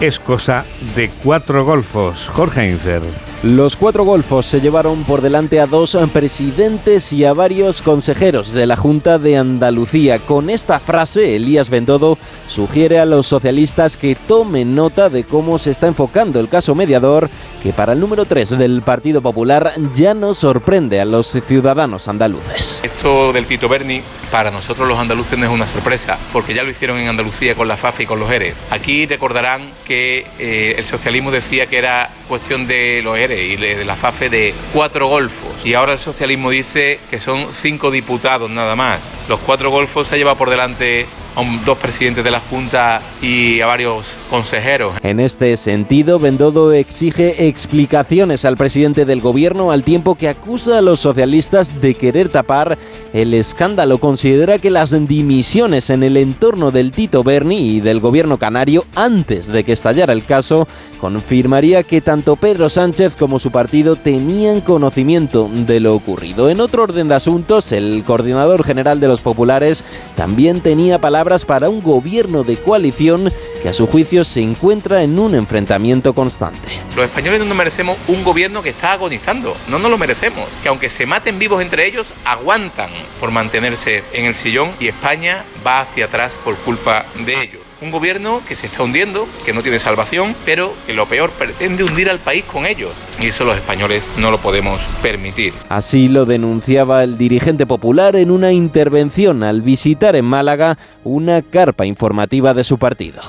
es 0.00 0.18
cosa 0.18 0.64
de 0.96 1.10
cuatro 1.22 1.64
golfos. 1.64 2.28
Jorge 2.28 2.70
Infer. 2.70 3.02
Los 3.42 3.74
cuatro 3.74 4.04
golfos 4.04 4.44
se 4.44 4.60
llevaron 4.60 5.04
por 5.04 5.22
delante 5.22 5.60
a 5.60 5.66
dos 5.66 5.96
presidentes 6.12 7.10
y 7.14 7.24
a 7.24 7.32
varios 7.32 7.80
consejeros 7.80 8.52
de 8.52 8.66
la 8.66 8.76
Junta 8.76 9.18
de 9.18 9.38
Andalucía. 9.38 10.18
Con 10.18 10.50
esta 10.50 10.78
frase, 10.78 11.36
Elías 11.36 11.70
Bendodo 11.70 12.18
sugiere 12.46 13.00
a 13.00 13.06
los 13.06 13.26
socialistas 13.26 13.96
que 13.96 14.14
tomen 14.14 14.74
nota 14.74 15.08
de 15.08 15.24
cómo 15.24 15.56
se 15.56 15.70
está 15.70 15.86
enfocando 15.86 16.38
el 16.38 16.50
caso 16.50 16.74
mediador, 16.74 17.30
que 17.62 17.72
para 17.72 17.94
el 17.94 18.00
número 18.00 18.26
3 18.26 18.58
del 18.58 18.82
Partido 18.82 19.22
Popular 19.22 19.72
ya 19.94 20.12
no 20.12 20.34
sorprende 20.34 21.00
a 21.00 21.06
los 21.06 21.30
ciudadanos 21.30 22.08
andaluces. 22.08 22.80
Esto 22.82 23.32
del 23.32 23.46
Tito 23.46 23.70
Berni, 23.70 24.02
para 24.30 24.50
nosotros 24.50 24.86
los 24.86 24.98
andaluces 24.98 25.38
no 25.38 25.46
es 25.46 25.50
una 25.50 25.66
sorpresa, 25.66 26.18
porque 26.34 26.52
ya 26.52 26.62
lo 26.62 26.70
hicieron 26.70 26.98
en 26.98 27.08
Andalucía 27.08 27.54
con 27.54 27.68
la 27.68 27.78
FAFE 27.78 28.02
y 28.02 28.06
con 28.06 28.20
los 28.20 28.30
ERE. 28.30 28.52
Aquí 28.70 29.06
recordarán 29.06 29.70
que 29.86 30.26
eh, 30.38 30.74
el 30.76 30.84
socialismo 30.84 31.30
decía 31.30 31.64
que 31.64 31.78
era 31.78 32.10
cuestión 32.30 32.68
de 32.68 33.00
los 33.02 33.18
ERE 33.18 33.44
y 33.44 33.56
de 33.56 33.84
la 33.84 33.96
FAFE 33.96 34.30
de 34.30 34.54
cuatro 34.72 35.08
golfos. 35.08 35.66
Y 35.66 35.74
ahora 35.74 35.94
el 35.94 35.98
socialismo 35.98 36.50
dice 36.50 37.00
que 37.10 37.18
son 37.18 37.48
cinco 37.52 37.90
diputados 37.90 38.48
nada 38.48 38.76
más. 38.76 39.16
Los 39.28 39.40
cuatro 39.40 39.70
golfos 39.70 40.06
se 40.06 40.16
lleva 40.16 40.36
por 40.36 40.48
delante 40.48 41.06
a 41.36 41.64
dos 41.64 41.78
presidentes 41.78 42.24
de 42.24 42.30
la 42.30 42.40
Junta 42.40 43.00
y 43.22 43.60
a 43.60 43.66
varios 43.66 44.16
consejeros. 44.28 44.94
En 45.02 45.20
este 45.20 45.56
sentido, 45.56 46.18
Bendodo 46.18 46.72
exige 46.72 47.46
explicaciones 47.46 48.44
al 48.44 48.56
presidente 48.56 49.04
del 49.04 49.20
gobierno 49.20 49.70
al 49.70 49.84
tiempo 49.84 50.14
que 50.14 50.28
acusa 50.28 50.78
a 50.78 50.82
los 50.82 51.00
socialistas 51.00 51.80
de 51.80 51.94
querer 51.94 52.28
tapar 52.28 52.78
el 53.12 53.34
escándalo. 53.34 53.98
Considera 53.98 54.58
que 54.58 54.70
las 54.70 54.90
dimisiones 55.06 55.90
en 55.90 56.02
el 56.02 56.16
entorno 56.16 56.70
del 56.70 56.92
Tito 56.92 57.22
Berni 57.22 57.76
y 57.76 57.80
del 57.80 58.00
gobierno 58.00 58.38
canario 58.38 58.84
antes 58.94 59.46
de 59.46 59.64
que 59.64 59.72
estallara 59.72 60.12
el 60.12 60.24
caso 60.24 60.66
confirmaría 61.00 61.82
que 61.82 62.00
tanto 62.00 62.36
Pedro 62.36 62.68
Sánchez 62.68 63.16
como 63.16 63.38
su 63.38 63.50
partido 63.50 63.96
tenían 63.96 64.60
conocimiento 64.60 65.48
de 65.52 65.80
lo 65.80 65.94
ocurrido. 65.94 66.50
En 66.50 66.60
otro 66.60 66.82
orden 66.82 67.08
de 67.08 67.14
asuntos, 67.14 67.72
el 67.72 68.04
coordinador 68.06 68.64
general 68.64 69.00
de 69.00 69.08
los 69.08 69.20
populares 69.20 69.84
también 70.16 70.60
tenía 70.60 70.98
palabras 70.98 71.19
para 71.46 71.68
un 71.68 71.82
gobierno 71.82 72.44
de 72.44 72.56
coalición 72.56 73.30
que 73.62 73.68
a 73.68 73.74
su 73.74 73.86
juicio 73.86 74.24
se 74.24 74.40
encuentra 74.40 75.02
en 75.02 75.18
un 75.18 75.34
enfrentamiento 75.34 76.14
constante. 76.14 76.80
Los 76.96 77.04
españoles 77.04 77.40
no 77.40 77.44
nos 77.44 77.56
merecemos 77.58 77.98
un 78.08 78.24
gobierno 78.24 78.62
que 78.62 78.70
está 78.70 78.92
agonizando, 78.92 79.54
no 79.68 79.78
nos 79.78 79.90
lo 79.90 79.98
merecemos, 79.98 80.48
que 80.62 80.70
aunque 80.70 80.88
se 80.88 81.04
maten 81.04 81.38
vivos 81.38 81.60
entre 81.60 81.86
ellos, 81.86 82.14
aguantan 82.24 82.90
por 83.20 83.30
mantenerse 83.30 84.02
en 84.14 84.24
el 84.24 84.34
sillón 84.34 84.70
y 84.80 84.88
España 84.88 85.44
va 85.66 85.80
hacia 85.80 86.06
atrás 86.06 86.34
por 86.42 86.56
culpa 86.56 87.04
de 87.26 87.38
ellos. 87.38 87.59
Un 87.80 87.90
gobierno 87.90 88.42
que 88.46 88.54
se 88.54 88.66
está 88.66 88.82
hundiendo, 88.82 89.26
que 89.44 89.52
no 89.52 89.62
tiene 89.62 89.78
salvación, 89.78 90.36
pero 90.44 90.74
que 90.86 90.92
lo 90.92 91.06
peor 91.06 91.30
pretende 91.30 91.84
hundir 91.84 92.10
al 92.10 92.18
país 92.18 92.44
con 92.44 92.66
ellos. 92.66 92.92
Y 93.20 93.26
eso 93.26 93.44
los 93.44 93.56
españoles 93.56 94.10
no 94.18 94.30
lo 94.30 94.38
podemos 94.38 94.82
permitir. 95.02 95.54
Así 95.68 96.08
lo 96.08 96.26
denunciaba 96.26 97.02
el 97.04 97.16
dirigente 97.16 97.66
popular 97.66 98.16
en 98.16 98.30
una 98.30 98.52
intervención 98.52 99.42
al 99.42 99.62
visitar 99.62 100.16
en 100.16 100.26
Málaga 100.26 100.76
una 101.04 101.42
carpa 101.42 101.86
informativa 101.86 102.54
de 102.54 102.64
su 102.64 102.78
partido. 102.78 103.22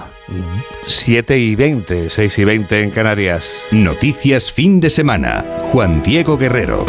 7 0.86 1.38
y 1.38 1.56
20, 1.56 2.10
6 2.10 2.40
y 2.40 2.44
20 2.44 2.84
en 2.84 2.92
Canarias. 2.92 3.64
Noticias 3.72 4.52
fin 4.52 4.80
de 4.80 4.90
semana. 4.90 5.46
Juan 5.72 6.04
Diego 6.04 6.38
Guerrero. 6.38 6.86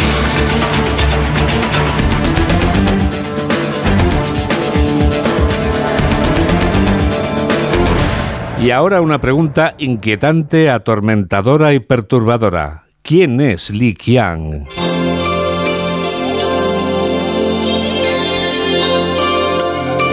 Y 8.62 8.70
ahora 8.70 9.00
una 9.00 9.20
pregunta 9.20 9.74
inquietante, 9.78 10.70
atormentadora 10.70 11.74
y 11.74 11.80
perturbadora. 11.80 12.84
¿Quién 13.02 13.40
es 13.40 13.70
Li 13.70 13.92
Qiang? 13.92 14.68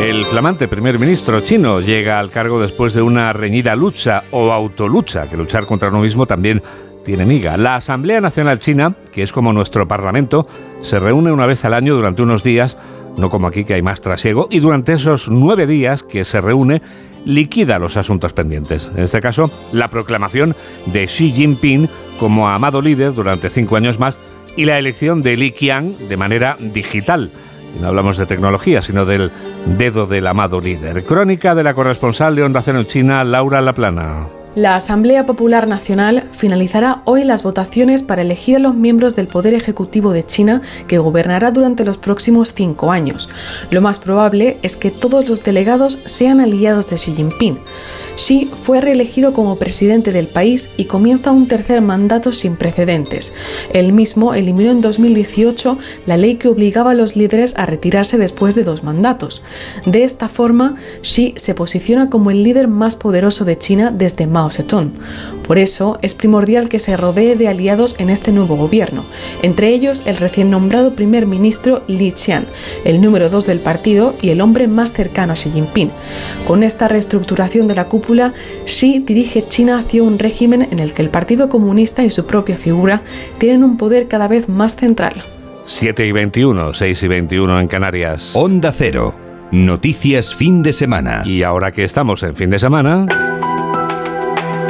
El 0.02 0.26
flamante 0.26 0.68
primer 0.68 0.98
ministro 0.98 1.42
chino 1.42 1.80
llega 1.80 2.18
al 2.18 2.32
cargo 2.32 2.60
después 2.60 2.96
de 2.96 3.04
una 3.04 3.32
reñida 3.34 3.76
lucha 3.76 4.24
o 4.32 4.52
autolucha, 4.52 5.30
que 5.30 5.38
luchar 5.38 5.68
contra 5.68 5.90
uno 5.90 6.00
mismo 6.00 6.26
también 6.26 6.64
tiene 7.06 7.28
miga. 7.28 7.56
La 7.56 7.76
Asamblea 7.76 8.20
Nacional 8.20 8.58
China, 8.58 8.96
que 9.12 9.22
es 9.22 9.32
como 9.32 9.54
nuestro 9.54 9.88
Parlamento, 9.88 10.48
se 10.82 10.98
reúne 11.00 11.32
una 11.32 11.46
vez 11.46 11.66
al 11.66 11.76
año 11.76 11.94
durante 11.94 12.24
unos 12.24 12.42
días, 12.42 12.80
no 13.16 13.30
como 13.30 13.46
aquí 13.46 13.64
que 13.64 13.76
hay 13.76 13.84
más 13.84 14.02
trasiego, 14.02 14.48
y 14.50 14.60
durante 14.60 14.94
esos 14.94 15.30
nueve 15.30 15.68
días 15.68 16.02
que 16.02 16.26
se 16.26 16.42
reúne, 16.42 16.82
liquida 17.26 17.80
los 17.80 17.98
asuntos 17.98 18.34
pendientes. 18.34 18.90
En 18.96 19.04
este 19.04 19.22
caso, 19.22 19.52
la 19.74 19.88
proclamación 19.88 20.56
de 20.88 21.06
Xi 21.08 21.32
Jinping 21.32 21.90
como 22.20 22.50
amado 22.50 22.82
líder 22.82 23.14
durante 23.14 23.50
cinco 23.50 23.76
años 23.76 24.00
más 24.00 24.20
y 24.56 24.66
la 24.66 24.78
elección 24.78 25.22
de 25.22 25.38
Li 25.38 25.52
Qiang 25.52 25.98
de 26.10 26.18
manera 26.18 26.58
digital. 26.60 27.30
no 27.80 27.88
hablamos 27.88 28.18
de 28.18 28.26
tecnología, 28.26 28.82
sino 28.82 29.06
del 29.06 29.32
dedo 29.78 30.06
del 30.06 30.28
amado 30.28 30.60
líder. 30.60 31.04
Crónica 31.04 31.56
de 31.56 31.64
la 31.64 31.74
corresponsal 31.74 32.36
de 32.36 32.44
Onda 32.44 32.62
Cero 32.62 32.84
China, 32.84 33.24
Laura 33.24 33.62
Laplana. 33.62 34.39
La 34.60 34.76
Asamblea 34.76 35.26
Popular 35.26 35.70
Nacional 35.70 36.28
finalizará 36.34 37.02
hoy 37.06 37.24
las 37.24 37.44
votaciones 37.44 38.04
para 38.04 38.24
elegir 38.24 38.58
a 38.58 38.60
los 38.60 38.76
miembros 38.76 39.16
del 39.16 39.28
Poder 39.28 39.54
Ejecutivo 39.54 40.12
de 40.12 40.26
China 40.26 40.62
que 40.86 40.98
gobernará 40.98 41.52
durante 41.52 41.86
los 41.86 41.98
próximos 41.98 42.54
cinco 42.54 42.92
años. 42.92 43.30
Lo 43.72 43.80
más 43.80 44.00
probable 44.00 44.58
es 44.62 44.76
que 44.76 44.92
todos 44.92 45.30
los 45.30 45.46
delegados 45.46 46.00
sean 46.04 46.42
aliados 46.42 46.88
de 46.88 46.98
Xi 46.98 47.16
Jinping. 47.16 47.58
Xi 48.20 48.50
fue 48.66 48.82
reelegido 48.82 49.32
como 49.32 49.56
presidente 49.56 50.12
del 50.12 50.28
país 50.28 50.72
y 50.76 50.86
comienza 50.86 51.32
un 51.32 51.48
tercer 51.48 51.80
mandato 51.80 52.34
sin 52.34 52.58
precedentes. 52.58 53.34
Él 53.72 53.94
mismo 53.94 54.34
eliminó 54.34 54.72
en 54.72 54.82
2018 54.82 55.78
la 56.06 56.18
ley 56.18 56.36
que 56.36 56.50
obligaba 56.50 56.92
a 56.92 56.96
los 56.96 57.16
líderes 57.16 57.54
a 57.56 57.66
retirarse 57.66 58.18
después 58.18 58.56
de 58.56 58.66
dos 58.66 58.84
mandatos. 58.84 59.42
De 59.86 60.04
esta 60.04 60.28
forma, 60.28 60.76
Xi 61.02 61.34
se 61.38 61.56
posiciona 61.56 62.10
como 62.10 62.30
el 62.30 62.44
líder 62.44 62.68
más 62.68 62.98
poderoso 62.98 63.46
de 63.46 63.58
China 63.58 63.90
desde 63.90 64.28
Mao 64.28 64.52
Zedong. 64.52 64.92
Por 65.48 65.58
eso 65.58 65.98
es 66.02 66.14
primordial 66.14 66.68
que 66.68 66.78
se 66.78 66.98
rodee 66.98 67.38
de 67.38 67.48
aliados 67.48 67.96
en 68.00 68.10
este 68.10 68.34
nuevo 68.34 68.56
gobierno, 68.58 69.06
entre 69.42 69.70
ellos 69.70 70.04
el 70.06 70.18
recién 70.18 70.52
nombrado 70.52 70.94
primer 70.94 71.26
ministro 71.26 71.84
Li 71.88 72.12
Qian, 72.12 72.46
el 72.84 73.02
número 73.02 73.30
dos 73.30 73.46
del 73.46 73.60
partido 73.60 74.14
y 74.22 74.30
el 74.30 74.42
hombre 74.42 74.68
más 74.68 74.92
cercano 74.92 75.32
a 75.32 75.36
Xi 75.36 75.50
Jinping. 75.52 75.90
Con 76.46 76.64
esta 76.64 76.90
reestructuración 76.90 77.68
de 77.68 77.76
la 77.76 77.86
cúpula, 77.86 78.09
Xi 78.66 79.00
dirige 79.00 79.48
China 79.48 79.80
hacia 79.80 80.04
un 80.04 80.20
régimen 80.20 80.68
en 80.72 80.80
el 80.80 80.94
que 80.94 81.02
el 81.02 81.10
Partido 81.10 81.50
Comunista 81.50 82.04
y 82.04 82.10
su 82.10 82.26
propia 82.26 82.58
figura 82.58 83.02
tienen 83.38 83.64
un 83.64 83.78
poder 83.78 84.08
cada 84.08 84.28
vez 84.28 84.50
más 84.50 84.76
central. 84.76 85.24
7 85.66 86.06
y 86.06 86.12
21, 86.12 86.74
6 86.74 87.04
y 87.04 87.08
21 87.08 87.60
en 87.60 87.68
Canarias. 87.68 88.36
Onda 88.36 88.72
Cero. 88.72 89.14
Noticias 89.52 90.34
fin 90.34 90.64
de 90.64 90.74
semana. 90.74 91.24
Y 91.26 91.44
ahora 91.44 91.72
que 91.72 91.84
estamos 91.84 92.24
en 92.24 92.36
fin 92.36 92.50
de 92.50 92.60
semana... 92.60 93.06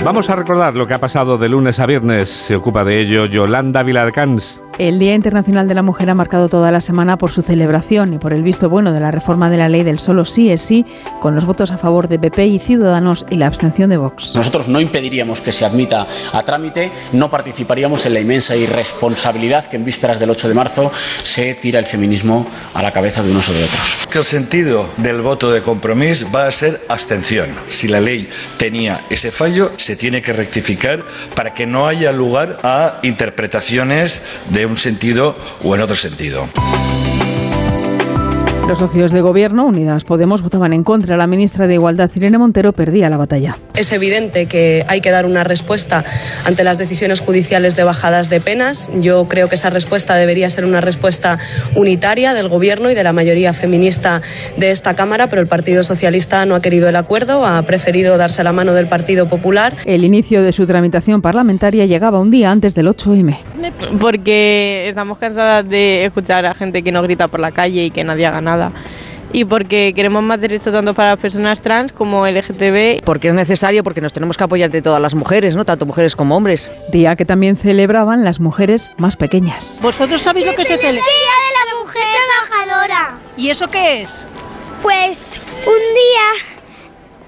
Vamos 0.03 0.29
a 0.29 0.35
recordar 0.35 0.75
lo 0.75 0.87
que 0.87 0.93
ha 0.93 0.99
pasado 0.99 1.37
de 1.37 1.49
lunes 1.49 1.79
a 1.79 1.85
viernes. 1.85 2.29
Se 2.29 2.55
ocupa 2.55 2.85
de 2.85 3.01
ello 3.01 3.25
Yolanda 3.25 3.83
Viladcans. 3.83 4.61
El 4.79 4.97
Día 4.97 5.13
Internacional 5.13 5.67
de 5.67 5.73
la 5.73 5.81
Mujer 5.81 6.09
ha 6.09 6.15
marcado 6.15 6.47
toda 6.47 6.71
la 6.71 6.79
semana 6.79 7.17
por 7.17 7.33
su 7.33 7.41
celebración 7.41 8.13
y 8.13 8.17
por 8.17 8.31
el 8.31 8.43
visto 8.43 8.69
bueno 8.69 8.93
de 8.93 9.01
la 9.01 9.11
reforma 9.11 9.49
de 9.49 9.57
la 9.57 9.67
ley 9.67 9.83
del 9.83 9.99
solo 9.99 10.23
sí 10.23 10.49
es 10.49 10.61
sí, 10.61 10.85
con 11.19 11.35
los 11.35 11.43
votos 11.43 11.73
a 11.73 11.77
favor 11.77 12.07
de 12.07 12.17
PP 12.17 12.47
y 12.47 12.59
Ciudadanos 12.59 13.25
y 13.29 13.35
la 13.35 13.47
abstención 13.47 13.89
de 13.89 13.97
Vox. 13.97 14.35
Nosotros 14.35 14.69
no 14.69 14.79
impediríamos 14.79 15.41
que 15.41 15.51
se 15.51 15.65
admita 15.65 16.07
a 16.31 16.43
trámite, 16.43 16.93
no 17.11 17.29
participaríamos 17.29 18.05
en 18.05 18.13
la 18.13 18.21
inmensa 18.21 18.55
irresponsabilidad 18.55 19.65
que 19.65 19.75
en 19.75 19.83
vísperas 19.83 20.17
del 20.17 20.29
8 20.29 20.47
de 20.47 20.55
marzo 20.55 20.91
se 21.23 21.55
tira 21.55 21.77
el 21.77 21.85
feminismo 21.85 22.47
a 22.73 22.81
la 22.81 22.93
cabeza 22.93 23.21
de 23.21 23.31
unos 23.31 23.49
o 23.49 23.53
de 23.53 23.65
otros. 23.65 24.07
Que 24.09 24.19
el 24.19 24.23
sentido 24.23 24.89
del 24.95 25.21
voto 25.21 25.51
de 25.51 25.61
compromiso 25.61 26.31
va 26.33 26.47
a 26.47 26.51
ser 26.53 26.79
abstención. 26.87 27.49
Si 27.67 27.89
la 27.89 27.99
ley 27.99 28.29
tenía 28.57 29.01
ese 29.09 29.29
fallo, 29.29 29.73
se 29.75 29.97
tiene 29.97 30.21
que 30.21 30.31
rectificar 30.31 31.03
para 31.35 31.53
que 31.53 31.67
no 31.67 31.85
haya 31.85 32.13
lugar 32.13 32.61
a 32.63 32.99
interpretaciones 33.03 34.21
de 34.51 34.68
un 34.69 34.77
sentido 34.77 35.35
o 35.63 35.75
en 35.75 35.81
otro 35.81 35.95
sentido. 35.95 36.47
Los 38.69 38.77
socios 38.77 39.11
de 39.11 39.21
gobierno, 39.21 39.65
Unidas 39.65 40.03
Podemos, 40.03 40.43
votaban 40.43 40.73
en 40.73 40.83
contra. 40.83 41.17
La 41.17 41.25
ministra 41.25 41.65
de 41.65 41.73
Igualdad, 41.73 42.11
Irene 42.13 42.37
Montero, 42.37 42.71
perdía 42.71 43.09
la 43.09 43.17
batalla. 43.17 43.57
Es 43.75 43.91
evidente 43.91 44.45
que 44.45 44.85
hay 44.87 45.01
que 45.01 45.09
dar 45.09 45.25
una 45.25 45.43
respuesta 45.43 46.05
ante 46.45 46.63
las 46.63 46.77
decisiones 46.77 47.19
judiciales 47.19 47.75
de 47.75 47.83
bajadas 47.83 48.29
de 48.29 48.39
penas. 48.39 48.91
Yo 48.99 49.27
creo 49.27 49.49
que 49.49 49.55
esa 49.55 49.71
respuesta 49.71 50.17
debería 50.17 50.47
ser 50.51 50.67
una 50.67 50.81
respuesta 50.81 51.39
unitaria 51.75 52.35
del 52.35 52.47
Gobierno 52.47 52.91
y 52.91 52.93
de 52.93 53.03
la 53.03 53.11
mayoría 53.11 53.53
feminista 53.53 54.21
de 54.57 54.69
esta 54.69 54.95
Cámara, 54.95 55.29
pero 55.31 55.41
el 55.41 55.47
Partido 55.47 55.81
Socialista 55.81 56.45
no 56.45 56.53
ha 56.53 56.61
querido 56.61 56.87
el 56.89 56.95
acuerdo, 56.95 57.47
ha 57.47 57.63
preferido 57.63 58.19
darse 58.19 58.43
la 58.43 58.51
mano 58.51 58.73
del 58.73 58.85
Partido 58.85 59.27
Popular. 59.27 59.73
El 59.85 60.05
inicio 60.05 60.43
de 60.43 60.51
su 60.51 60.67
tramitación 60.67 61.23
parlamentaria 61.23 61.87
llegaba 61.87 62.19
un 62.19 62.29
día 62.29 62.51
antes 62.51 62.75
del 62.75 62.85
8M. 62.85 63.35
Porque 63.99 64.87
estamos 64.87 65.17
cansadas 65.17 65.67
de 65.67 66.05
escuchar 66.05 66.45
a 66.45 66.53
gente 66.53 66.83
que 66.83 66.91
nos 66.91 67.01
grita 67.01 67.29
por 67.29 67.39
la 67.39 67.51
calle 67.51 67.85
y 67.85 67.89
que 67.89 68.03
nadie 68.03 68.27
haga 68.27 68.41
nada 68.41 68.58
y 69.31 69.45
porque 69.45 69.93
queremos 69.93 70.23
más 70.23 70.39
derechos 70.41 70.73
tanto 70.73 70.93
para 70.93 71.11
las 71.11 71.19
personas 71.19 71.61
trans 71.61 71.91
como 71.91 72.25
LGTB. 72.25 73.03
Porque 73.03 73.27
es 73.27 73.33
necesario, 73.33 73.83
porque 73.83 74.01
nos 74.01 74.13
tenemos 74.13 74.37
que 74.37 74.43
apoyar 74.43 74.71
de 74.71 74.81
todas 74.81 75.01
las 75.01 75.13
mujeres, 75.13 75.55
¿no? 75.55 75.65
Tanto 75.65 75.85
mujeres 75.85 76.15
como 76.15 76.35
hombres. 76.35 76.71
Día 76.91 77.15
que 77.15 77.25
también 77.25 77.55
celebraban 77.55 78.23
las 78.23 78.39
mujeres 78.39 78.89
más 78.97 79.15
pequeñas. 79.15 79.79
¿Vosotros 79.81 80.21
sabéis 80.21 80.47
lo 80.47 80.53
que 80.53 80.65
se 80.65 80.77
celebra? 80.77 81.03
Día 81.03 81.03
de 81.03 81.71
la 81.71 81.83
Mujer 81.83 82.03
Trabajadora. 82.49 83.17
¿Y 83.37 83.49
eso 83.49 83.67
qué 83.67 84.01
es? 84.01 84.27
Pues 84.81 85.33
un 85.65 85.73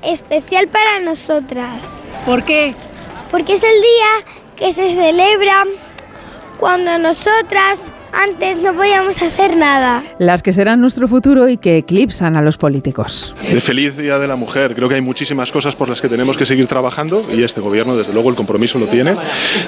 día 0.06 0.14
especial 0.14 0.68
para 0.68 1.00
nosotras. 1.02 1.84
¿Por 2.26 2.44
qué? 2.44 2.74
Porque 3.30 3.54
es 3.54 3.64
el 3.64 3.82
día 3.82 4.34
que 4.56 4.74
se 4.74 4.96
celebra 4.96 5.66
cuando 6.60 6.98
nosotras 6.98 7.92
antes 8.14 8.58
no 8.58 8.74
podíamos 8.74 9.22
hacer 9.22 9.56
nada. 9.56 10.04
Las 10.20 10.44
que 10.44 10.54
serán 10.54 10.82
nuestro 10.82 11.08
futuro 11.08 11.48
y 11.50 11.58
que 11.58 11.78
eclipsan 11.78 12.36
a 12.36 12.42
los 12.42 12.58
políticos. 12.58 13.36
De 13.42 13.62
feliz 13.62 13.98
Día 13.98 14.18
de 14.20 14.28
la 14.28 14.36
Mujer. 14.36 14.76
Creo 14.76 14.90
que 14.90 14.96
hay 14.96 15.02
muchísimas 15.02 15.52
cosas 15.52 15.76
por 15.76 15.90
las 15.90 16.02
que 16.02 16.10
tenemos 16.10 16.38
que 16.38 16.46
seguir 16.46 16.68
trabajando 16.68 17.26
y 17.34 17.44
este 17.44 17.62
gobierno, 17.62 17.96
desde 17.96 18.14
luego, 18.14 18.30
el 18.30 18.36
compromiso 18.36 18.80
lo 18.80 18.88
tiene. 18.88 19.14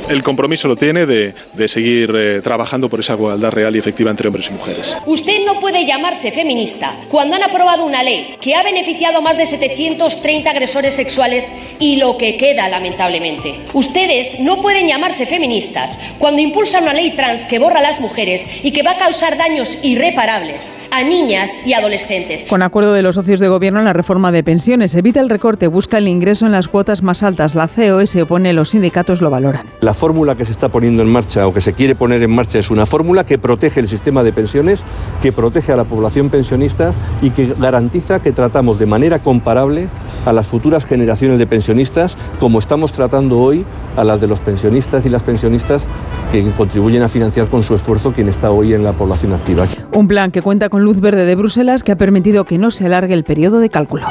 El 0.10 0.24
compromiso 0.24 0.68
lo 0.68 0.76
tiene 0.76 1.06
de, 1.06 1.34
de 1.54 1.68
seguir 1.68 2.12
eh, 2.16 2.42
trabajando 2.42 2.90
por 2.90 3.00
esa 3.00 3.14
igualdad 3.14 3.52
real 3.52 3.76
y 3.76 3.80
efectiva 3.80 4.12
entre 4.12 4.28
hombres 4.28 4.50
y 4.50 4.54
mujeres. 4.54 4.96
Usted 5.06 5.46
no 5.46 5.60
puede 5.60 5.86
llamarse 5.86 6.32
feminista 6.32 6.96
cuando 7.10 7.36
han 7.36 7.44
aprobado 7.44 7.86
una 7.86 8.04
ley 8.04 8.36
que 8.42 8.56
ha 8.56 8.64
beneficiado 8.64 9.20
a 9.20 9.22
más 9.22 9.38
de 9.38 9.46
730 9.46 10.50
agresores 10.50 10.96
sexuales 10.96 11.52
y 11.80 11.98
lo 11.98 12.18
que 12.18 12.38
queda, 12.38 12.70
lamentablemente. 12.70 13.62
Ustedes 13.74 14.40
no 14.40 14.62
pueden 14.62 14.88
llamarse 14.88 15.26
feministas 15.26 15.98
cuando 16.20 16.42
impulsan 16.42 16.84
una 16.84 16.94
ley 16.94 17.12
trans 17.12 17.46
que 17.46 17.60
borra 17.60 17.80
a 17.80 17.84
las 17.84 18.00
mujeres 18.00 18.33
y 18.64 18.72
que 18.72 18.84
va 18.84 18.92
a 18.92 18.98
causar 18.98 19.38
daños 19.38 19.78
irreparables 19.84 20.76
a 20.92 21.04
niñas 21.04 21.60
y 21.66 21.74
adolescentes. 21.74 22.46
Con 22.46 22.62
acuerdo 22.62 22.94
de 22.94 23.02
los 23.02 23.16
socios 23.16 23.40
de 23.40 23.48
gobierno 23.48 23.80
en 23.80 23.86
la 23.86 23.94
reforma 23.94 24.32
de 24.32 24.44
pensiones, 24.44 24.96
evita 24.96 25.20
el 25.20 25.30
recorte, 25.30 25.68
busca 25.68 25.98
el 25.98 26.08
ingreso 26.08 26.46
en 26.46 26.52
las 26.52 26.68
cuotas 26.68 27.02
más 27.02 27.24
altas. 27.24 27.56
La 27.56 27.68
COE 27.68 28.08
se 28.08 28.24
opone, 28.24 28.54
los 28.54 28.70
sindicatos 28.70 29.22
lo 29.22 29.30
valoran. 29.30 29.68
La 29.82 29.94
fórmula 29.94 30.36
que 30.36 30.46
se 30.46 30.52
está 30.52 30.70
poniendo 30.70 31.04
en 31.04 31.10
marcha 31.10 31.48
o 31.48 31.54
que 31.54 31.62
se 31.62 31.74
quiere 31.74 31.96
poner 31.96 32.22
en 32.24 32.32
marcha 32.32 32.60
es 32.60 32.70
una 32.70 32.86
fórmula 32.86 33.26
que 33.26 33.38
protege 33.38 33.80
el 33.80 33.88
sistema 33.88 34.24
de 34.24 34.34
pensiones, 34.34 34.82
que 35.22 35.32
protege 35.32 35.72
a 35.72 35.76
la 35.76 35.84
población 35.84 36.30
pensionista 36.30 36.94
y 37.22 37.30
que 37.30 37.54
garantiza 37.60 38.22
que 38.22 38.32
tratamos 38.32 38.80
de 38.80 38.86
manera 38.86 39.20
comparable 39.20 39.88
a 40.26 40.34
las 40.34 40.48
futuras 40.48 40.86
generaciones 40.86 41.40
de 41.40 41.48
pensionistas 41.48 42.18
como 42.40 42.60
estamos 42.60 42.92
tratando 42.94 43.40
hoy 43.40 43.66
a 43.96 44.04
las 44.04 44.20
de 44.22 44.28
los 44.28 44.40
pensionistas 44.40 45.06
y 45.06 45.10
las 45.10 45.24
pensionistas 45.24 45.86
que 46.32 46.44
contribuyen 46.52 47.04
a 47.04 47.10
financiar 47.10 47.48
con 47.48 47.64
su 47.64 47.76
esfuerzo 47.76 48.14
quien 48.14 48.30
está 48.30 48.52
hoy 48.52 48.74
en 48.74 48.84
la 48.84 48.94
población 48.94 49.34
activa. 49.34 49.68
Un 49.92 50.08
plan 50.08 50.32
que 50.32 50.42
cuenta 50.42 50.70
con 50.70 50.84
luz 50.84 51.00
verde 51.00 51.26
de 51.26 51.36
Bruselas 51.36 51.84
que 51.84 51.92
ha 51.92 51.98
permitido 51.98 52.46
que 52.46 52.58
no 52.58 52.72
se 52.72 52.86
alargue 52.86 53.14
el 53.14 53.24
periodo 53.24 53.60
de 53.60 53.70
cálculo. 53.70 54.06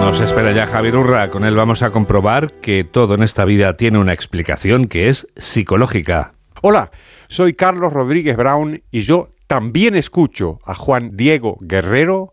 Nos 0.00 0.20
espera 0.20 0.52
ya 0.52 0.66
Javier 0.66 0.96
Urra. 0.96 1.30
Con 1.30 1.44
él 1.44 1.54
vamos 1.54 1.82
a 1.82 1.90
comprobar 1.90 2.52
que 2.54 2.84
todo 2.84 3.14
en 3.14 3.22
esta 3.22 3.44
vida 3.44 3.76
tiene 3.76 3.98
una 3.98 4.12
explicación 4.12 4.88
que 4.88 5.08
es 5.08 5.28
psicológica. 5.36 6.32
Hola, 6.62 6.90
soy 7.28 7.54
Carlos 7.54 7.92
Rodríguez 7.92 8.36
Brown 8.36 8.82
y 8.90 9.02
yo 9.02 9.28
también 9.46 9.94
escucho 9.94 10.58
a 10.64 10.74
Juan 10.74 11.16
Diego 11.16 11.58
Guerrero 11.60 12.32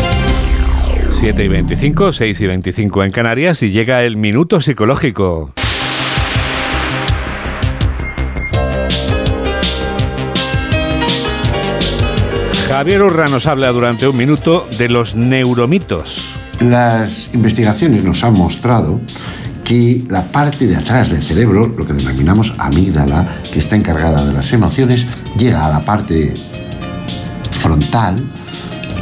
7 1.21 1.43
y 1.43 1.47
25, 1.49 2.13
6 2.13 2.41
y 2.41 2.47
25 2.47 3.03
en 3.03 3.11
Canarias 3.11 3.61
y 3.61 3.69
llega 3.69 4.01
el 4.03 4.17
minuto 4.17 4.59
psicológico. 4.59 5.53
Javier 12.67 13.03
Urra 13.03 13.27
nos 13.27 13.45
habla 13.45 13.71
durante 13.71 14.07
un 14.07 14.17
minuto 14.17 14.67
de 14.79 14.89
los 14.89 15.15
neuromitos. 15.15 16.33
Las 16.59 17.29
investigaciones 17.35 18.03
nos 18.03 18.23
han 18.23 18.33
mostrado 18.33 18.99
que 19.63 20.01
la 20.09 20.23
parte 20.23 20.65
de 20.65 20.75
atrás 20.75 21.11
del 21.11 21.21
cerebro, 21.21 21.67
lo 21.67 21.85
que 21.85 21.93
denominamos 21.93 22.55
amígdala, 22.57 23.27
que 23.53 23.59
está 23.59 23.75
encargada 23.75 24.25
de 24.25 24.33
las 24.33 24.51
emociones, 24.53 25.05
llega 25.37 25.67
a 25.67 25.69
la 25.69 25.85
parte 25.85 26.33
frontal 27.51 28.15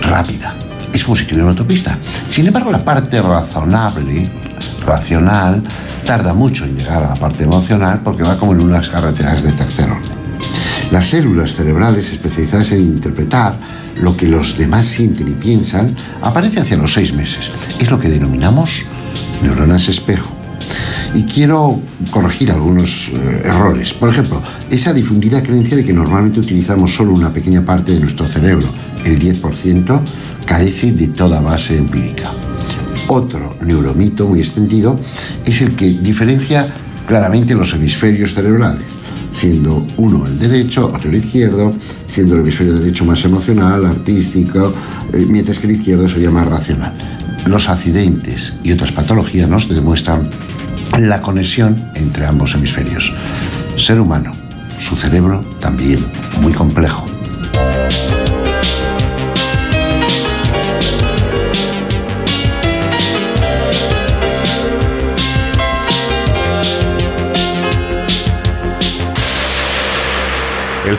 rápida. 0.02 0.69
Es 0.94 1.04
como 1.04 1.16
si 1.16 1.24
tuviera 1.26 1.44
una 1.44 1.52
autopista. 1.52 1.98
Sin 2.28 2.48
embargo, 2.48 2.72
la 2.72 2.84
parte 2.84 3.22
razonable, 3.22 4.30
racional, 4.86 5.64
tarda 6.06 6.34
mucho 6.34 6.66
en 6.66 6.76
llegar 6.76 7.04
a 7.04 7.10
la 7.10 7.16
parte 7.16 7.44
emocional 7.44 8.02
porque 8.04 8.24
va 8.24 8.38
como 8.38 8.54
en 8.54 8.62
unas 8.62 8.90
carreteras 8.90 9.44
de 9.44 9.52
tercer 9.52 9.90
orden. 9.90 10.20
Las 10.92 11.06
células 11.08 11.54
cerebrales 11.56 12.12
especializadas 12.12 12.72
en 12.72 12.80
interpretar 12.80 13.58
lo 14.02 14.18
que 14.18 14.28
los 14.28 14.58
demás 14.58 14.88
sienten 14.88 15.28
y 15.28 15.34
piensan 15.34 15.96
aparece 16.22 16.62
hacia 16.62 16.78
los 16.78 16.94
seis 16.94 17.14
meses. 17.14 17.52
Es 17.78 17.92
lo 17.92 18.00
que 18.00 18.10
denominamos 18.10 18.84
neuronas 19.44 19.88
espejo. 19.88 20.39
Y 21.16 21.24
quiero 21.24 21.82
corregir 22.12 22.52
algunos 22.52 23.10
eh, 23.10 23.42
errores. 23.46 23.94
Por 23.94 24.10
ejemplo, 24.10 24.42
esa 24.70 24.94
difundida 24.94 25.42
creencia 25.42 25.76
de 25.76 25.84
que 25.84 25.94
normalmente 25.94 26.40
utilizamos 26.40 26.96
solo 26.96 27.14
una 27.14 27.34
pequeña 27.34 27.66
parte 27.66 27.94
de 27.94 28.00
nuestro 28.00 28.26
cerebro, 28.28 28.70
el 29.04 29.20
10%, 29.20 30.02
carece 30.46 30.92
de 30.92 31.08
toda 31.08 31.42
base 31.42 31.78
empírica. 31.78 32.32
Otro 33.08 33.58
neuromito 33.66 34.28
muy 34.28 34.40
extendido 34.40 35.00
es 35.46 35.62
el 35.62 35.76
que 35.76 35.92
diferencia 35.92 36.74
claramente 37.08 37.56
los 37.56 37.74
hemisferios 37.74 38.36
cerebrales 38.36 39.00
siendo 39.40 39.86
uno 39.98 40.26
el 40.26 40.38
derecho, 40.38 40.92
otro 40.94 41.10
el 41.10 41.16
izquierdo, 41.16 41.72
siendo 42.08 42.36
el 42.36 42.42
hemisferio 42.42 42.74
derecho 42.74 43.06
más 43.06 43.24
emocional, 43.24 43.86
artístico, 43.86 44.74
eh, 45.14 45.26
mientras 45.28 45.60
que 45.60 45.68
el 45.68 45.76
izquierdo 45.76 46.10
sería 46.10 46.30
más 46.30 46.48
racional. 46.48 46.94
Los 47.46 47.70
accidentes 47.70 48.54
y 48.64 48.74
otras 48.74 48.92
patologías 48.92 49.48
nos 49.48 49.70
demuestran 49.70 50.30
la 50.98 51.22
conexión 51.22 51.92
entre 51.96 52.26
ambos 52.26 52.56
hemisferios. 52.56 53.14
Ser 53.76 54.00
humano, 54.00 54.32
su 54.80 54.96
cerebro 54.96 55.44
también 55.60 56.06
muy 56.42 56.54
complejo. 56.54 57.06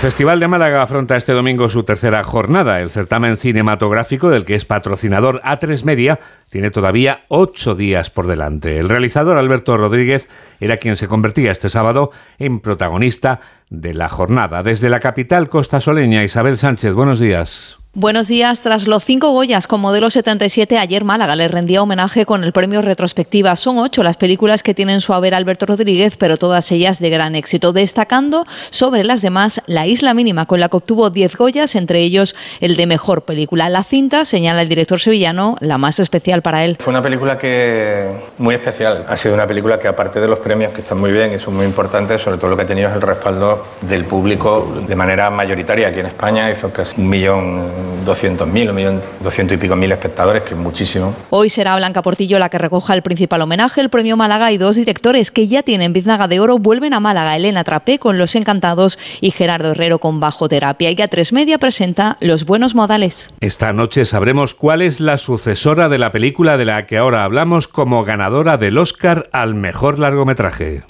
Festival 0.01 0.41
de 0.41 0.49
Málaga 0.49 0.81
afronta 0.81 1.19
este 1.19 1.35
domingo 1.35 1.69
su 1.69 1.83
tercera 1.83 2.25
jornada. 2.25 2.81
El 2.81 2.91
certamen 2.91 3.37
cinematográfico 3.37 4.31
del 4.31 4.47
que 4.47 4.55
es 4.55 4.65
patrocinador 4.65 5.43
A3 5.43 5.85
Media 5.85 6.19
tiene 6.49 6.71
todavía 6.71 7.25
ocho 7.29 7.75
días 7.75 8.09
por 8.09 8.27
delante. 8.27 8.79
El 8.79 8.89
realizador 8.89 9.37
Alberto 9.37 9.77
Rodríguez 9.77 10.27
era 10.59 10.79
quien 10.79 10.97
se 10.97 11.07
convertía 11.07 11.53
este 11.53 11.69
sábado 11.69 12.13
en 12.39 12.61
protagonista 12.61 13.41
de 13.69 13.93
la 13.93 14.09
jornada. 14.09 14.63
Desde 14.63 14.89
la 14.89 15.01
capital 15.01 15.51
costasoleña, 15.51 16.25
Isabel 16.25 16.57
Sánchez, 16.57 16.95
buenos 16.95 17.21
días. 17.21 17.80
Buenos 17.93 18.29
días. 18.29 18.63
Tras 18.63 18.87
los 18.87 19.05
cinco 19.05 19.33
Goyas 19.33 19.67
con 19.67 19.81
modelo 19.81 20.11
77, 20.11 20.79
ayer 20.79 21.03
Málaga 21.03 21.35
le 21.35 21.49
rendía 21.49 21.83
homenaje 21.83 22.25
con 22.25 22.45
el 22.45 22.53
premio 22.53 22.83
Retrospectiva. 22.83 23.57
Son 23.57 23.79
ocho 23.79 24.05
las 24.05 24.17
películas 24.17 24.63
que 24.63 24.75
tienen 24.75 25.01
su 25.01 25.13
haber 25.13 25.35
Alberto 25.35 25.67
Rodríguez, 25.67 26.17
pero 26.17 26.37
todas 26.37 26.71
ellas 26.71 27.01
de 27.01 27.11
gran 27.11 27.35
éxito, 27.35 27.73
destacando 27.73 28.45
sobre 28.71 29.03
las 29.03 29.23
demás 29.23 29.61
La 29.67 29.89
Isla 29.89 30.15
Mínima, 30.15 30.47
con 30.47 30.61
la 30.61 30.69
que 30.69 30.77
obtuvo 30.77 31.11
diez 31.11 31.35
Goyas, 31.35 31.75
entre 31.75 31.99
ellos 31.99 32.37
el 32.61 32.77
de 32.77 32.87
Mejor 32.87 33.23
Película. 33.23 33.69
La 33.69 33.83
cinta, 33.83 34.25
señala 34.25 34.63
el 34.63 34.69
director 34.69 35.01
sevillano, 35.01 35.57
la 35.59 35.77
más 35.77 35.99
especial 35.99 36.43
para 36.43 36.65
él. 36.65 36.77
Fue 36.79 36.93
una 36.93 37.03
película 37.03 37.39
que 37.39 38.09
muy 38.39 38.55
especial. 38.55 39.05
Ha 39.09 39.17
sido 39.17 39.35
una 39.35 39.49
película 39.49 39.81
que, 39.81 39.89
aparte 39.89 40.21
de 40.21 40.29
los 40.29 40.39
premios 40.39 40.73
que 40.73 40.83
están 40.83 41.01
muy 41.01 41.11
bien 41.11 41.35
y 41.35 41.41
son 41.41 41.57
muy 41.57 41.67
importantes, 41.67 42.23
sobre 42.23 42.39
todo 42.39 42.51
lo 42.51 42.57
que 42.57 42.63
ha 42.63 42.67
tenido 42.67 42.89
es 42.89 42.95
el 42.95 43.03
respaldo 43.03 43.65
del 43.81 44.05
público 44.05 44.81
de 44.87 44.95
manera 44.95 45.29
mayoritaria 45.29 45.89
aquí 45.89 45.99
en 45.99 46.07
España. 46.07 46.49
Hizo 46.53 46.73
casi 46.73 47.01
un 47.01 47.09
millón 47.09 47.80
200.000 48.07 48.99
o 48.99 49.25
200 49.25 49.57
y 49.57 49.61
pico 49.61 49.77
mil 49.77 49.93
espectadores, 49.93 50.43
que 50.43 50.55
es 50.55 50.61
muchísimo. 50.61 51.15
Hoy 51.31 51.51
será 51.51 51.77
Blanca 51.77 52.03
Portillo 52.03 52.39
la 52.39 52.49
que 52.49 52.59
recoja 52.59 52.95
el 52.95 53.03
principal 53.03 53.43
homenaje, 53.43 53.81
el 53.81 53.91
premio 53.91 54.17
Málaga 54.17 54.53
y 54.53 54.59
dos 54.59 54.77
directores 54.77 55.31
que 55.31 55.49
ya 55.49 55.63
tienen 55.63 55.93
biznaga 55.93 56.29
de 56.29 56.41
oro 56.41 56.59
vuelven 56.59 56.95
a 56.95 57.01
Málaga, 57.01 57.37
Elena 57.37 57.65
Trapé 57.65 57.99
con 57.99 58.19
Los 58.19 58.35
Encantados 58.35 58.99
y 59.21 59.31
Gerardo 59.31 59.71
Herrero 59.73 59.99
con 59.99 60.21
Bajo 60.21 60.49
Terapia. 60.49 60.91
Y 60.91 60.97
A3 60.97 61.33
Media 61.33 61.59
presenta 61.59 62.17
Los 62.21 62.45
Buenos 62.45 62.75
Modales. 62.75 63.33
Esta 63.41 63.73
noche 63.73 64.07
sabremos 64.07 64.55
cuál 64.55 64.83
es 64.83 65.01
la 65.01 65.19
sucesora 65.19 65.89
de 65.89 65.99
la 65.99 66.13
película 66.13 66.57
de 66.57 66.65
la 66.65 66.87
que 66.87 66.99
ahora 66.99 67.25
hablamos 67.25 67.69
como 67.69 68.05
ganadora 68.05 68.57
del 68.57 68.79
Oscar 68.79 69.29
al 69.33 69.55
mejor 69.55 69.99
largometraje. 69.99 70.83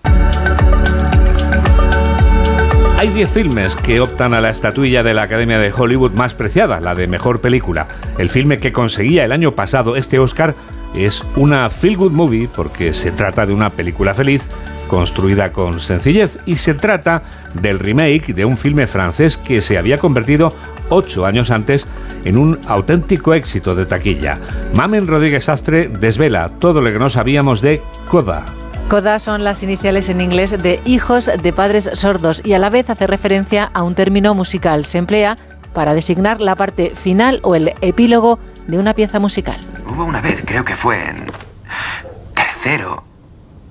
Hay 3.00 3.08
10 3.08 3.30
filmes 3.30 3.76
que 3.76 3.98
optan 3.98 4.34
a 4.34 4.42
la 4.42 4.50
estatuilla 4.50 5.02
de 5.02 5.14
la 5.14 5.22
Academia 5.22 5.58
de 5.58 5.72
Hollywood 5.72 6.12
más 6.12 6.34
preciada, 6.34 6.80
la 6.80 6.94
de 6.94 7.06
Mejor 7.06 7.40
Película. 7.40 7.88
El 8.18 8.28
filme 8.28 8.58
que 8.58 8.74
conseguía 8.74 9.24
el 9.24 9.32
año 9.32 9.52
pasado 9.52 9.96
este 9.96 10.18
Oscar 10.18 10.54
es 10.94 11.24
una 11.34 11.70
feel 11.70 11.96
good 11.96 12.12
movie 12.12 12.46
porque 12.54 12.92
se 12.92 13.10
trata 13.10 13.46
de 13.46 13.54
una 13.54 13.70
película 13.70 14.12
feliz 14.12 14.44
construida 14.86 15.50
con 15.50 15.80
sencillez 15.80 16.36
y 16.44 16.56
se 16.56 16.74
trata 16.74 17.22
del 17.54 17.78
remake 17.78 18.34
de 18.34 18.44
un 18.44 18.58
filme 18.58 18.86
francés 18.86 19.38
que 19.38 19.62
se 19.62 19.78
había 19.78 19.96
convertido 19.96 20.52
ocho 20.90 21.24
años 21.24 21.50
antes 21.50 21.86
en 22.26 22.36
un 22.36 22.58
auténtico 22.66 23.32
éxito 23.32 23.74
de 23.74 23.86
taquilla. 23.86 24.36
Mamen 24.74 25.06
Rodríguez 25.06 25.48
Astre 25.48 25.88
desvela 25.88 26.50
todo 26.50 26.82
lo 26.82 26.92
que 26.92 26.98
no 26.98 27.08
sabíamos 27.08 27.62
de 27.62 27.80
Coda. 28.10 28.44
CODA 28.90 29.20
son 29.20 29.44
las 29.44 29.62
iniciales 29.62 30.08
en 30.08 30.20
inglés 30.20 30.60
de 30.60 30.80
hijos 30.84 31.30
de 31.40 31.52
padres 31.52 31.88
sordos 31.92 32.42
y 32.44 32.54
a 32.54 32.58
la 32.58 32.70
vez 32.70 32.90
hace 32.90 33.06
referencia 33.06 33.70
a 33.72 33.84
un 33.84 33.94
término 33.94 34.34
musical. 34.34 34.84
Se 34.84 34.98
emplea 34.98 35.38
para 35.72 35.94
designar 35.94 36.40
la 36.40 36.56
parte 36.56 36.92
final 36.96 37.38
o 37.44 37.54
el 37.54 37.72
epílogo 37.82 38.40
de 38.66 38.80
una 38.80 38.92
pieza 38.92 39.20
musical. 39.20 39.60
Hubo 39.86 40.04
una 40.04 40.20
vez, 40.20 40.42
creo 40.44 40.64
que 40.64 40.74
fue 40.74 41.08
en 41.08 41.30
tercero. 42.34 43.04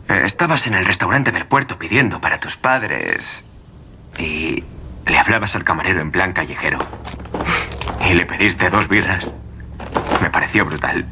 Eh, 0.08 0.22
estabas 0.24 0.68
en 0.68 0.76
el 0.76 0.86
restaurante 0.86 1.34
del 1.34 1.46
puerto 1.46 1.78
pidiendo 1.78 2.22
para 2.22 2.40
tus 2.40 2.56
padres 2.56 3.44
y 4.18 4.64
le 5.06 5.18
hablabas 5.18 5.54
al 5.54 5.66
camarero 5.66 6.00
en 6.00 6.12
plan 6.12 6.32
callejero. 6.32 6.80
Y 8.10 8.14
le 8.14 8.26
pediste 8.26 8.70
dos 8.70 8.88
birras. 8.88 9.34
Me 10.22 10.30
pareció 10.30 10.66
brutal. 10.66 11.06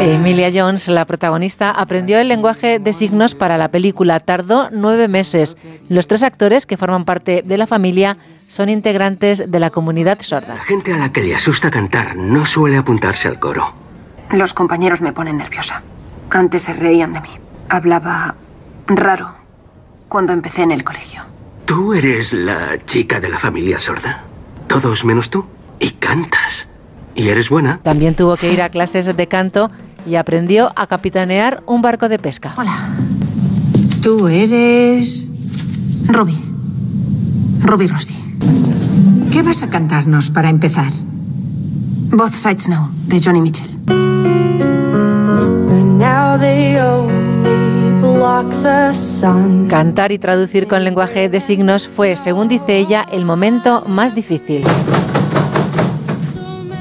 Emilia 0.00 0.50
Jones, 0.54 0.88
la 0.88 1.04
protagonista, 1.04 1.70
aprendió 1.70 2.18
el 2.18 2.28
lenguaje 2.28 2.78
de 2.78 2.92
signos 2.92 3.34
para 3.34 3.58
la 3.58 3.68
película. 3.70 4.20
Tardó 4.20 4.68
nueve 4.70 5.08
meses. 5.08 5.56
Los 5.88 6.06
tres 6.06 6.22
actores 6.22 6.66
que 6.66 6.76
forman 6.76 7.04
parte 7.04 7.42
de 7.44 7.58
la 7.58 7.66
familia 7.66 8.16
son 8.48 8.68
integrantes 8.68 9.44
de 9.50 9.60
la 9.60 9.70
comunidad 9.70 10.20
sorda. 10.20 10.54
La 10.54 10.60
gente 10.60 10.92
a 10.92 10.98
la 10.98 11.12
que 11.12 11.22
le 11.22 11.34
asusta 11.34 11.70
cantar 11.70 12.16
no 12.16 12.44
suele 12.44 12.76
apuntarse 12.76 13.28
al 13.28 13.38
coro. 13.38 13.74
Los 14.30 14.54
compañeros 14.54 15.00
me 15.00 15.12
ponen 15.12 15.38
nerviosa. 15.38 15.82
Antes 16.30 16.62
se 16.62 16.72
reían 16.72 17.12
de 17.12 17.20
mí. 17.20 17.30
Hablaba 17.68 18.34
raro 18.86 19.34
cuando 20.08 20.32
empecé 20.32 20.62
en 20.62 20.72
el 20.72 20.84
colegio. 20.84 21.22
Tú 21.68 21.92
eres 21.92 22.32
la 22.32 22.78
chica 22.86 23.20
de 23.20 23.28
la 23.28 23.38
familia 23.38 23.78
sorda. 23.78 24.24
Todos 24.68 25.04
menos 25.04 25.28
tú. 25.28 25.44
Y 25.78 25.90
cantas. 25.90 26.66
Y 27.14 27.28
eres 27.28 27.50
buena. 27.50 27.80
También 27.82 28.16
tuvo 28.16 28.38
que 28.38 28.50
ir 28.50 28.62
a 28.62 28.70
clases 28.70 29.14
de 29.14 29.28
canto 29.28 29.70
y 30.06 30.14
aprendió 30.14 30.72
a 30.76 30.86
capitanear 30.86 31.62
un 31.66 31.82
barco 31.82 32.08
de 32.08 32.18
pesca. 32.18 32.54
Hola. 32.56 32.72
Tú 34.02 34.28
eres... 34.28 35.28
Ruby. 36.06 36.38
Ruby 37.60 37.86
Rossi. 37.86 38.14
¿Qué 39.30 39.42
vas 39.42 39.62
a 39.62 39.68
cantarnos 39.68 40.30
para 40.30 40.48
empezar? 40.48 40.90
Both 42.10 42.32
Sides 42.32 42.70
Now, 42.70 42.90
de 43.08 43.20
Johnny 43.20 43.42
Mitchell. 43.42 43.68
And 45.68 45.98
now 45.98 46.38
they 46.38 46.80
own. 46.80 47.27
Cantar 49.68 50.10
y 50.12 50.18
traducir 50.18 50.66
con 50.66 50.82
lenguaje 50.82 51.28
de 51.28 51.40
signos 51.40 51.86
fue, 51.86 52.16
según 52.16 52.48
dice 52.48 52.76
ella, 52.76 53.06
el 53.12 53.24
momento 53.24 53.84
más 53.86 54.14
difícil. 54.14 54.64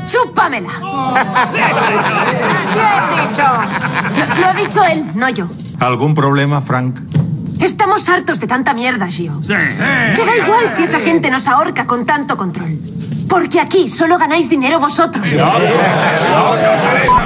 ¡Chúpamela! 0.06 0.70
¡Sí, 1.52 1.58
he 2.80 3.28
dicho! 3.28 3.44
Lo, 4.18 4.42
lo 4.42 4.48
ha 4.48 4.54
dicho 4.54 4.84
él, 4.84 5.06
no 5.14 5.30
yo. 5.30 5.48
¿Algún 5.80 6.16
problema, 6.16 6.60
Frank? 6.62 7.00
Estamos 7.60 8.10
hartos 8.10 8.40
de 8.40 8.48
tanta 8.48 8.74
mierda, 8.74 9.08
Gio. 9.08 9.40
Sí. 9.44 9.54
Te 9.54 10.26
da 10.26 10.38
igual 10.44 10.70
si 10.70 10.84
esa 10.84 11.00
gente 11.00 11.30
nos 11.30 11.48
ahorca 11.48 11.86
con 11.86 12.06
tanto 12.06 12.36
control. 12.38 12.80
Porque 13.28 13.60
aquí 13.60 13.88
solo 13.88 14.18
ganáis 14.18 14.50
dinero 14.50 14.80
vosotros. 14.80 15.28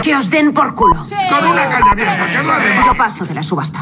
Que 0.04 0.16
os 0.16 0.30
den 0.30 0.54
por 0.54 0.74
culo. 0.76 0.96
Con 0.96 1.48
una 1.48 1.70
caña 1.70 1.92
abierta, 1.92 2.26
que. 2.26 2.86
Yo 2.86 2.98
paso 2.98 3.26
de 3.26 3.34
la 3.34 3.44
subasta. 3.44 3.80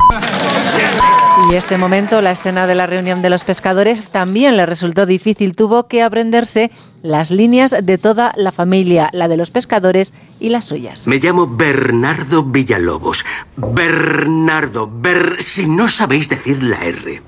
Y 1.49 1.55
este 1.55 1.77
momento, 1.77 2.21
la 2.21 2.31
escena 2.31 2.67
de 2.67 2.75
la 2.75 2.85
reunión 2.87 3.21
de 3.21 3.29
los 3.29 3.43
pescadores, 3.43 4.09
también 4.09 4.57
le 4.57 4.65
resultó 4.65 5.05
difícil. 5.05 5.55
Tuvo 5.55 5.87
que 5.87 6.03
aprenderse 6.03 6.71
las 7.01 7.31
líneas 7.31 7.73
de 7.81 7.97
toda 7.97 8.33
la 8.35 8.51
familia, 8.51 9.09
la 9.13 9.27
de 9.27 9.37
los 9.37 9.51
pescadores 9.51 10.13
y 10.39 10.49
las 10.49 10.65
suyas. 10.65 11.07
Me 11.07 11.17
llamo 11.17 11.47
Bernardo 11.47 12.43
Villalobos. 12.43 13.25
Bernardo, 13.55 14.89
Ber... 14.91 15.41
Si 15.41 15.65
no 15.65 15.87
sabéis 15.87 16.27
decir 16.27 16.61
la 16.61 16.83
R, 16.83 17.21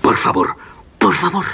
por 0.00 0.16
favor, 0.16 0.56
por 0.98 1.14
favor, 1.14 1.44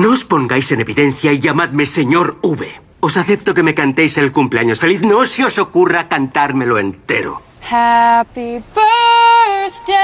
no 0.00 0.12
os 0.16 0.24
pongáis 0.24 0.72
en 0.72 0.80
evidencia 0.80 1.30
y 1.32 1.40
llamadme 1.40 1.84
señor 1.84 2.38
V. 2.42 2.66
Os 3.00 3.16
acepto 3.16 3.52
que 3.52 3.62
me 3.62 3.74
cantéis 3.74 4.16
el 4.16 4.32
cumpleaños 4.32 4.80
feliz. 4.80 5.02
No 5.02 5.26
se 5.26 5.44
os 5.44 5.58
ocurra 5.58 6.08
cantármelo 6.08 6.78
entero. 6.78 7.42
Happy 7.70 8.62
birthday, 8.74 9.98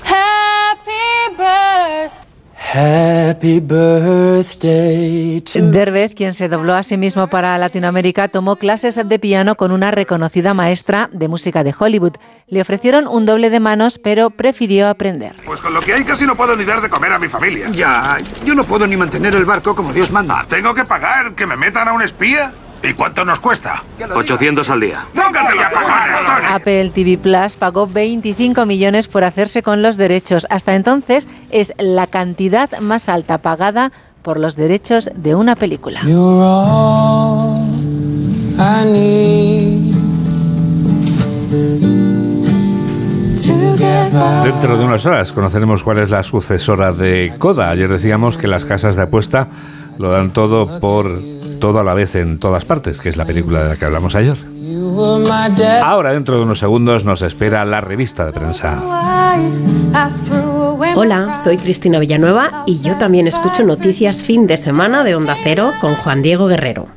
happy 0.03 1.35
birthday. 1.37 2.26
Happy 2.73 3.61
birthday 3.61 5.39
to... 5.39 5.71
Derbez, 5.71 6.13
quien 6.13 6.33
se 6.33 6.49
dobló 6.49 6.73
a 6.73 6.83
sí 6.83 6.97
mismo 6.97 7.29
para 7.29 7.57
Latinoamérica, 7.57 8.27
tomó 8.27 8.57
clases 8.57 8.99
de 9.07 9.19
piano 9.19 9.55
con 9.55 9.71
una 9.71 9.91
reconocida 9.91 10.53
maestra 10.53 11.09
de 11.13 11.29
música 11.29 11.63
de 11.63 11.73
Hollywood. 11.77 12.15
Le 12.47 12.59
ofrecieron 12.59 13.07
un 13.07 13.25
doble 13.25 13.49
de 13.49 13.61
manos, 13.61 13.99
pero 13.99 14.31
prefirió 14.31 14.89
aprender. 14.89 15.37
Pues 15.45 15.61
con 15.61 15.73
lo 15.73 15.79
que 15.79 15.93
hay 15.93 16.03
casi 16.03 16.25
no 16.25 16.35
puedo 16.35 16.57
ni 16.57 16.65
dar 16.65 16.81
de 16.81 16.89
comer 16.89 17.13
a 17.13 17.19
mi 17.19 17.29
familia. 17.29 17.69
Ya, 17.69 18.17
yo 18.43 18.53
no 18.53 18.65
puedo 18.65 18.85
ni 18.85 18.97
mantener 18.97 19.33
el 19.35 19.45
barco 19.45 19.73
como 19.73 19.93
Dios 19.93 20.11
manda. 20.11 20.45
¿Tengo 20.49 20.73
que 20.73 20.83
pagar? 20.83 21.35
¿Que 21.35 21.47
me 21.47 21.55
metan 21.55 21.87
a 21.87 21.93
un 21.93 22.01
espía? 22.01 22.51
¿Y 22.83 22.93
cuánto 22.93 23.25
nos 23.25 23.39
cuesta? 23.39 23.83
800 24.15 24.69
al 24.69 24.79
día. 24.79 25.05
Apple 26.49 26.91
TV 26.93 27.17
Plus 27.17 27.55
pagó 27.55 27.87
25 27.87 28.65
millones 28.65 29.07
por 29.07 29.23
hacerse 29.23 29.63
con 29.63 29.81
los 29.81 29.97
derechos. 29.97 30.45
Hasta 30.49 30.75
entonces 30.75 31.27
es 31.49 31.73
la 31.77 32.07
cantidad 32.07 32.79
más 32.79 33.09
alta 33.09 33.39
pagada 33.39 33.91
por 34.21 34.39
los 34.39 34.55
derechos 34.55 35.09
de 35.15 35.35
una 35.35 35.55
película. 35.55 36.01
Dentro 44.43 44.77
de 44.77 44.85
unas 44.85 45.05
horas 45.05 45.31
conoceremos 45.31 45.83
cuál 45.83 45.99
es 45.99 46.09
la 46.09 46.23
sucesora 46.23 46.91
de 46.91 47.33
Coda. 47.37 47.69
Ayer 47.69 47.89
decíamos 47.89 48.37
que 48.37 48.47
las 48.47 48.65
casas 48.65 48.95
de 48.95 49.03
apuesta 49.03 49.47
lo 49.97 50.11
dan 50.11 50.31
todo 50.31 50.79
por 50.79 51.19
todo 51.59 51.79
a 51.79 51.83
la 51.83 51.93
vez 51.93 52.15
en 52.15 52.39
todas 52.39 52.65
partes, 52.65 52.99
que 52.99 53.09
es 53.09 53.17
la 53.17 53.25
película 53.25 53.63
de 53.63 53.69
la 53.69 53.75
que 53.75 53.85
hablamos 53.85 54.15
ayer. 54.15 54.37
Ahora, 55.83 56.11
dentro 56.13 56.37
de 56.37 56.43
unos 56.43 56.59
segundos, 56.59 57.05
nos 57.05 57.21
espera 57.21 57.63
la 57.65 57.81
revista 57.81 58.25
de 58.25 58.33
prensa. 58.33 58.81
Hola, 60.95 61.33
soy 61.33 61.57
Cristina 61.57 61.99
Villanueva 61.99 62.63
y 62.65 62.81
yo 62.81 62.97
también 62.97 63.27
escucho 63.27 63.63
noticias 63.63 64.23
fin 64.23 64.47
de 64.47 64.57
semana 64.57 65.03
de 65.03 65.15
Onda 65.15 65.35
Cero 65.43 65.73
con 65.79 65.95
Juan 65.95 66.21
Diego 66.21 66.47
Guerrero. 66.47 66.96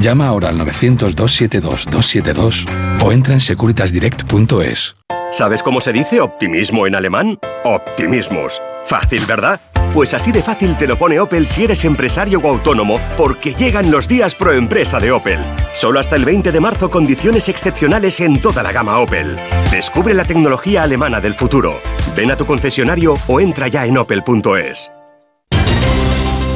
Llama 0.00 0.28
ahora 0.28 0.48
al 0.48 0.58
900-272-272 0.58 2.66
o 3.04 3.12
entra 3.12 3.34
en 3.34 3.40
securitasdirect.es. 3.40 4.96
¿Sabes 5.32 5.62
cómo 5.62 5.80
se 5.80 5.92
dice 5.92 6.20
optimismo 6.20 6.86
en 6.86 6.94
alemán? 6.94 7.38
Optimismus. 7.64 8.60
Fácil, 8.84 9.24
¿verdad? 9.26 9.60
Pues 9.94 10.14
así 10.14 10.32
de 10.32 10.42
fácil 10.42 10.76
te 10.76 10.86
lo 10.86 10.98
pone 10.98 11.20
Opel 11.20 11.46
si 11.46 11.64
eres 11.64 11.84
empresario 11.84 12.40
o 12.40 12.48
autónomo, 12.48 12.98
porque 13.16 13.54
llegan 13.54 13.90
los 13.90 14.08
días 14.08 14.34
pro 14.34 14.52
empresa 14.52 14.98
de 15.00 15.12
Opel. 15.12 15.40
Solo 15.74 16.00
hasta 16.00 16.16
el 16.16 16.24
20 16.24 16.50
de 16.50 16.60
marzo 16.60 16.90
condiciones 16.90 17.48
excepcionales 17.48 18.20
en 18.20 18.40
toda 18.40 18.62
la 18.62 18.72
gama 18.72 18.98
Opel. 18.98 19.36
Descubre 19.70 20.14
la 20.14 20.24
tecnología 20.24 20.82
alemana 20.82 21.20
del 21.20 21.34
futuro. 21.34 21.78
Ven 22.16 22.30
a 22.30 22.36
tu 22.36 22.46
concesionario 22.46 23.14
o 23.26 23.40
entra 23.40 23.68
ya 23.68 23.86
en 23.86 23.98
opel.es. 23.98 24.90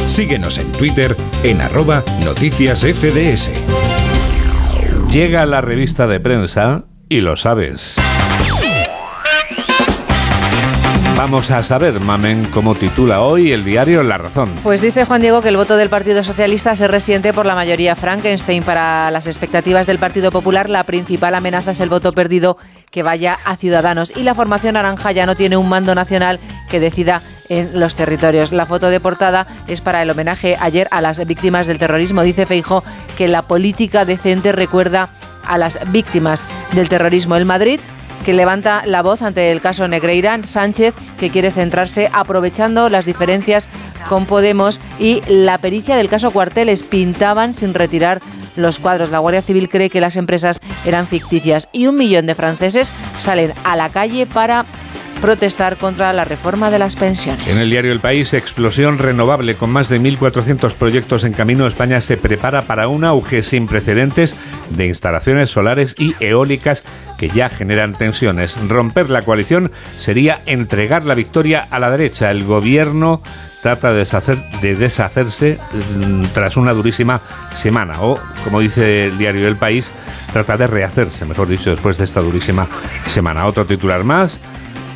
Síguenos 0.06 0.58
en 0.58 0.70
Twitter 0.72 1.16
en 1.42 1.60
arroba 1.60 2.02
noticias 2.24 2.80
FDS. 2.80 3.50
Llega 5.10 5.44
la 5.46 5.60
revista 5.60 6.06
de 6.06 6.20
prensa 6.20 6.84
y 7.08 7.20
lo 7.20 7.36
sabes. 7.36 7.96
Vamos 11.16 11.50
a 11.50 11.64
saber, 11.64 11.98
Mamen, 11.98 12.46
cómo 12.52 12.74
titula 12.74 13.20
hoy 13.20 13.50
el 13.50 13.64
diario 13.64 14.02
La 14.02 14.16
Razón. 14.16 14.50
Pues 14.62 14.80
dice 14.80 15.06
Juan 15.06 15.22
Diego 15.22 15.42
que 15.42 15.48
el 15.48 15.56
voto 15.56 15.76
del 15.76 15.88
Partido 15.88 16.22
Socialista 16.22 16.76
se 16.76 16.86
resiente 16.86 17.32
por 17.32 17.46
la 17.46 17.54
mayoría 17.54 17.96
Frankenstein. 17.96 18.62
Para 18.62 19.10
las 19.10 19.26
expectativas 19.26 19.86
del 19.86 19.98
Partido 19.98 20.30
Popular, 20.30 20.68
la 20.68 20.84
principal 20.84 21.34
amenaza 21.34 21.72
es 21.72 21.80
el 21.80 21.88
voto 21.88 22.12
perdido 22.12 22.58
que 22.90 23.02
vaya 23.02 23.38
a 23.44 23.56
Ciudadanos. 23.56 24.12
Y 24.14 24.22
la 24.22 24.34
formación 24.34 24.74
naranja 24.74 25.10
ya 25.12 25.26
no 25.26 25.34
tiene 25.34 25.56
un 25.56 25.68
mando 25.68 25.94
nacional 25.94 26.38
que 26.70 26.80
decida 26.80 27.22
en 27.48 27.78
los 27.78 27.96
territorios. 27.96 28.52
La 28.52 28.66
foto 28.66 28.90
de 28.90 29.00
portada 29.00 29.46
es 29.66 29.80
para 29.80 30.02
el 30.02 30.10
homenaje 30.10 30.56
ayer 30.60 30.88
a 30.90 31.00
las 31.00 31.24
víctimas 31.26 31.66
del 31.66 31.78
terrorismo. 31.78 32.22
Dice 32.22 32.46
Feijo 32.46 32.84
que 33.16 33.28
la 33.28 33.42
política 33.42 34.04
decente 34.04 34.52
recuerda 34.52 35.08
a 35.46 35.58
las 35.58 35.78
víctimas 35.90 36.44
del 36.72 36.88
terrorismo. 36.88 37.36
El 37.36 37.44
Madrid 37.44 37.80
que 38.24 38.34
levanta 38.34 38.82
la 38.86 39.02
voz 39.02 39.22
ante 39.22 39.52
el 39.52 39.60
caso 39.60 39.86
Negreira, 39.86 40.36
Sánchez, 40.46 40.94
que 41.18 41.30
quiere 41.30 41.52
centrarse 41.52 42.10
aprovechando 42.12 42.88
las 42.88 43.04
diferencias 43.04 43.68
con 44.08 44.26
Podemos 44.26 44.80
y 44.98 45.22
la 45.28 45.58
pericia 45.58 45.96
del 45.96 46.08
caso 46.08 46.32
Cuarteles 46.32 46.82
pintaban 46.82 47.54
sin 47.54 47.72
retirar 47.72 48.20
los 48.56 48.80
cuadros. 48.80 49.10
La 49.10 49.20
Guardia 49.20 49.42
Civil 49.42 49.68
cree 49.68 49.90
que 49.90 50.00
las 50.00 50.16
empresas 50.16 50.60
eran 50.84 51.06
ficticias 51.06 51.68
y 51.72 51.86
un 51.86 51.96
millón 51.96 52.26
de 52.26 52.34
franceses 52.34 52.88
salen 53.16 53.52
a 53.62 53.76
la 53.76 53.90
calle 53.90 54.26
para 54.26 54.64
protestar 55.20 55.76
contra 55.76 56.12
la 56.12 56.24
reforma 56.24 56.70
de 56.70 56.78
las 56.78 56.96
pensiones. 56.96 57.46
En 57.48 57.58
el 57.58 57.70
diario 57.70 57.92
El 57.92 58.00
País, 58.00 58.34
explosión 58.34 58.98
renovable 58.98 59.54
con 59.54 59.70
más 59.70 59.88
de 59.88 60.00
1.400 60.00 60.74
proyectos 60.74 61.24
en 61.24 61.32
camino. 61.32 61.66
España 61.66 62.00
se 62.00 62.16
prepara 62.16 62.62
para 62.62 62.88
un 62.88 63.04
auge 63.04 63.42
sin 63.42 63.66
precedentes 63.66 64.34
de 64.70 64.86
instalaciones 64.86 65.50
solares 65.50 65.94
y 65.98 66.14
eólicas 66.20 66.84
que 67.18 67.28
ya 67.28 67.48
generan 67.48 67.94
tensiones. 67.94 68.56
Romper 68.68 69.10
la 69.10 69.22
coalición 69.22 69.70
sería 69.98 70.40
entregar 70.46 71.04
la 71.04 71.14
victoria 71.14 71.66
a 71.70 71.78
la 71.78 71.90
derecha. 71.90 72.30
El 72.30 72.44
gobierno 72.44 73.22
trata 73.62 73.92
de, 73.92 74.06
de 74.62 74.76
deshacerse 74.76 75.58
mm, 75.96 76.24
tras 76.34 76.56
una 76.56 76.72
durísima 76.72 77.20
semana 77.52 78.00
o, 78.02 78.18
como 78.44 78.60
dice 78.60 79.06
el 79.06 79.18
diario 79.18 79.48
El 79.48 79.56
País, 79.56 79.90
trata 80.32 80.56
de 80.56 80.66
rehacerse, 80.66 81.24
mejor 81.24 81.48
dicho, 81.48 81.70
después 81.70 81.98
de 81.98 82.04
esta 82.04 82.20
durísima 82.20 82.66
semana. 83.06 83.46
Otro 83.46 83.66
titular 83.66 84.04
más 84.04 84.38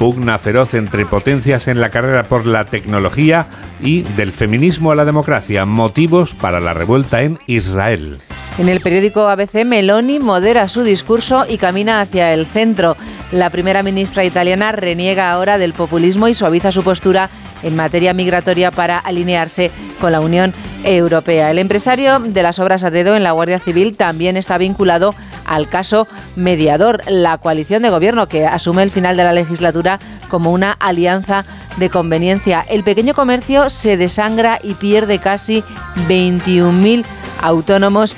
pugna 0.01 0.39
feroz 0.39 0.73
entre 0.73 1.05
potencias 1.05 1.69
en 1.69 1.79
la 1.79 1.91
carrera 1.91 2.23
por 2.23 2.47
la 2.47 2.65
tecnología 2.65 3.45
y 3.83 4.01
del 4.01 4.33
feminismo 4.33 4.91
a 4.91 4.95
la 4.95 5.05
democracia, 5.05 5.67
motivos 5.67 6.33
para 6.33 6.59
la 6.59 6.73
revuelta 6.73 7.21
en 7.21 7.39
Israel. 7.47 8.17
En 8.57 8.71
el 8.71 8.81
periódico 8.81 9.29
ABC, 9.29 9.67
Meloni 9.67 10.19
modera 10.19 10.69
su 10.69 10.85
discurso 10.85 11.45
y 11.47 11.59
camina 11.59 12.01
hacia 12.01 12.33
el 12.33 12.47
centro. 12.47 12.97
La 13.31 13.51
primera 13.51 13.83
ministra 13.83 14.25
italiana 14.25 14.73
reniega 14.73 15.31
ahora 15.31 15.59
del 15.59 15.75
populismo 15.75 16.29
y 16.29 16.35
suaviza 16.35 16.73
su 16.73 16.83
postura 16.83 17.29
en 17.63 17.77
materia 17.77 18.15
migratoria 18.15 18.71
para 18.71 18.99
alinearse 18.99 19.71
con 20.01 20.13
la 20.13 20.21
Unión 20.21 20.55
Europea. 20.85 21.51
El 21.51 21.59
empresario 21.59 22.19
de 22.19 22.43
las 22.43 22.59
obras 22.59 22.85
a 22.85 22.91
dedo 22.91 23.17
en 23.17 23.23
la 23.23 23.33
Guardia 23.33 23.61
Civil 23.61 23.97
también 23.97 24.37
está 24.37 24.59
vinculado 24.59 25.15
al 25.45 25.69
caso 25.69 26.07
mediador. 26.37 27.03
La 27.09 27.39
coalición 27.39 27.83
de 27.83 27.91
gobierno 27.91 28.29
que 28.29 28.47
asume 28.47 28.83
el 28.83 28.91
final 28.91 29.17
de 29.17 29.25
la 29.25 29.33
legislatura 29.33 29.99
como 30.29 30.53
una 30.53 30.73
alianza 30.73 31.45
de 31.77 31.91
conveniencia. 31.91 32.65
El 32.69 32.85
pequeño 32.85 33.15
comercio 33.15 33.71
se 33.71 33.97
desangra 33.97 34.59
y 34.63 34.75
pierde 34.75 35.19
casi 35.19 35.63
21.000 36.09 37.05
autónomos 37.43 38.15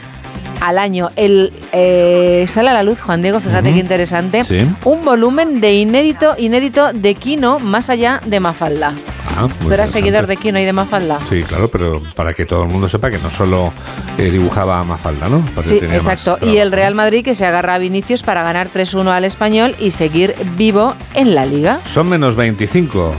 al 0.62 0.78
año. 0.78 1.10
El 1.16 1.52
eh, 1.72 2.46
sale 2.48 2.70
a 2.70 2.72
la 2.72 2.82
luz, 2.84 3.00
Juan 3.00 3.20
Diego, 3.20 3.40
fíjate 3.40 3.68
Ujú. 3.68 3.74
qué 3.74 3.80
interesante. 3.80 4.44
Sí. 4.44 4.66
Un 4.84 5.04
volumen 5.04 5.60
de 5.60 5.74
inédito, 5.74 6.34
inédito 6.38 6.92
de 6.92 7.14
Kino 7.16 7.58
más 7.58 7.90
allá 7.90 8.20
de 8.24 8.38
Mafalda. 8.40 8.94
Ah, 9.36 9.48
¿Tú 9.62 9.72
eras 9.72 9.90
seguidor 9.90 10.26
de 10.26 10.36
Kino 10.36 10.60
y 10.60 10.64
de 10.64 10.72
Mafalda? 10.72 11.18
Sí, 11.28 11.42
claro, 11.42 11.68
pero 11.68 12.02
para 12.14 12.32
que 12.34 12.44
todo 12.44 12.62
el 12.64 12.68
mundo 12.68 12.88
sepa 12.88 13.10
que 13.10 13.18
no 13.18 13.30
solo 13.30 13.72
eh, 14.18 14.30
dibujaba 14.30 14.78
a 14.78 14.84
Mafalda, 14.84 15.28
¿no? 15.28 15.44
Porque 15.54 15.80
Sí, 15.80 15.86
más 15.86 15.94
exacto. 15.96 16.38
Y 16.46 16.58
el 16.58 16.70
Real 16.70 16.94
Madrid 16.94 17.24
que 17.24 17.34
se 17.34 17.44
agarra 17.44 17.74
a 17.74 17.78
Vinicius 17.78 18.22
para 18.22 18.42
ganar 18.42 18.68
3-1 18.72 19.08
al 19.10 19.24
español 19.24 19.74
y 19.80 19.90
seguir 19.90 20.34
vivo 20.56 20.94
en 21.14 21.34
la 21.34 21.44
liga. 21.46 21.80
Son 21.86 22.08
menos 22.08 22.36
25. 22.36 23.14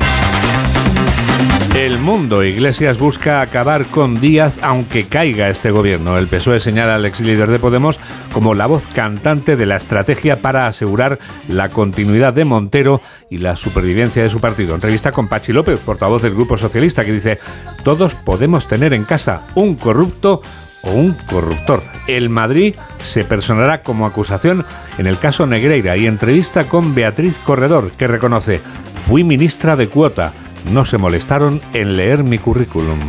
El 1.76 1.98
mundo 1.98 2.44
Iglesias 2.44 3.00
busca 3.00 3.42
acabar 3.42 3.88
con 3.88 4.22
Díaz 4.22 4.60
aunque 4.62 5.06
caiga 5.06 5.50
este 5.50 5.72
gobierno. 5.72 6.20
El 6.20 6.28
PSOE 6.28 6.60
señala 6.60 6.96
al 6.96 7.06
ex 7.06 7.20
líder 7.20 7.50
de 7.50 7.58
Podemos 7.58 8.00
como 8.32 8.54
la 8.54 8.68
voz 8.68 8.86
cantante 8.86 9.56
de 9.56 9.66
la 9.66 9.78
estrategia 9.78 10.40
para 10.40 10.68
asegurar 10.68 11.18
la 11.48 11.70
continuidad 11.70 12.34
de 12.34 12.46
Montero 12.46 13.02
y 13.28 13.40
la 13.40 13.56
supervivencia 13.56 14.22
de 14.22 14.30
su 14.30 14.40
partido. 14.40 14.76
Entrevista 14.76 15.12
con 15.12 15.28
Pachi 15.28 15.52
López, 15.52 15.80
portavoz 15.80 16.22
del 16.22 16.36
Grupo 16.36 16.58
Socialista, 16.58 17.04
que 17.04 17.12
dice, 17.12 17.40
todos 17.84 18.14
podemos 18.14 18.68
tener 18.68 18.94
en 18.94 19.04
casa 19.04 19.42
un 19.56 19.76
corrupto 19.76 20.44
o 20.84 20.92
un 20.92 21.14
corruptor. 21.28 21.82
El 22.06 22.30
Madrid 22.30 22.76
se 23.00 23.24
personará 23.24 23.82
como 23.82 24.06
acusación 24.06 24.64
en 25.00 25.08
el 25.08 25.18
caso 25.18 25.48
Negreira 25.48 25.98
y 25.98 26.06
entrevista 26.06 26.66
con 26.66 26.94
Beatriz 26.94 27.40
Corredor, 27.40 27.92
que 27.98 28.08
reconoce, 28.08 28.62
fui 29.02 29.24
ministra 29.24 29.76
de 29.76 29.88
cuota, 29.88 30.34
no 30.72 30.86
se 30.86 30.98
molestaron 30.98 31.62
en 31.74 31.98
leer 31.98 32.24
mi 32.24 32.38
currículum. 32.38 33.00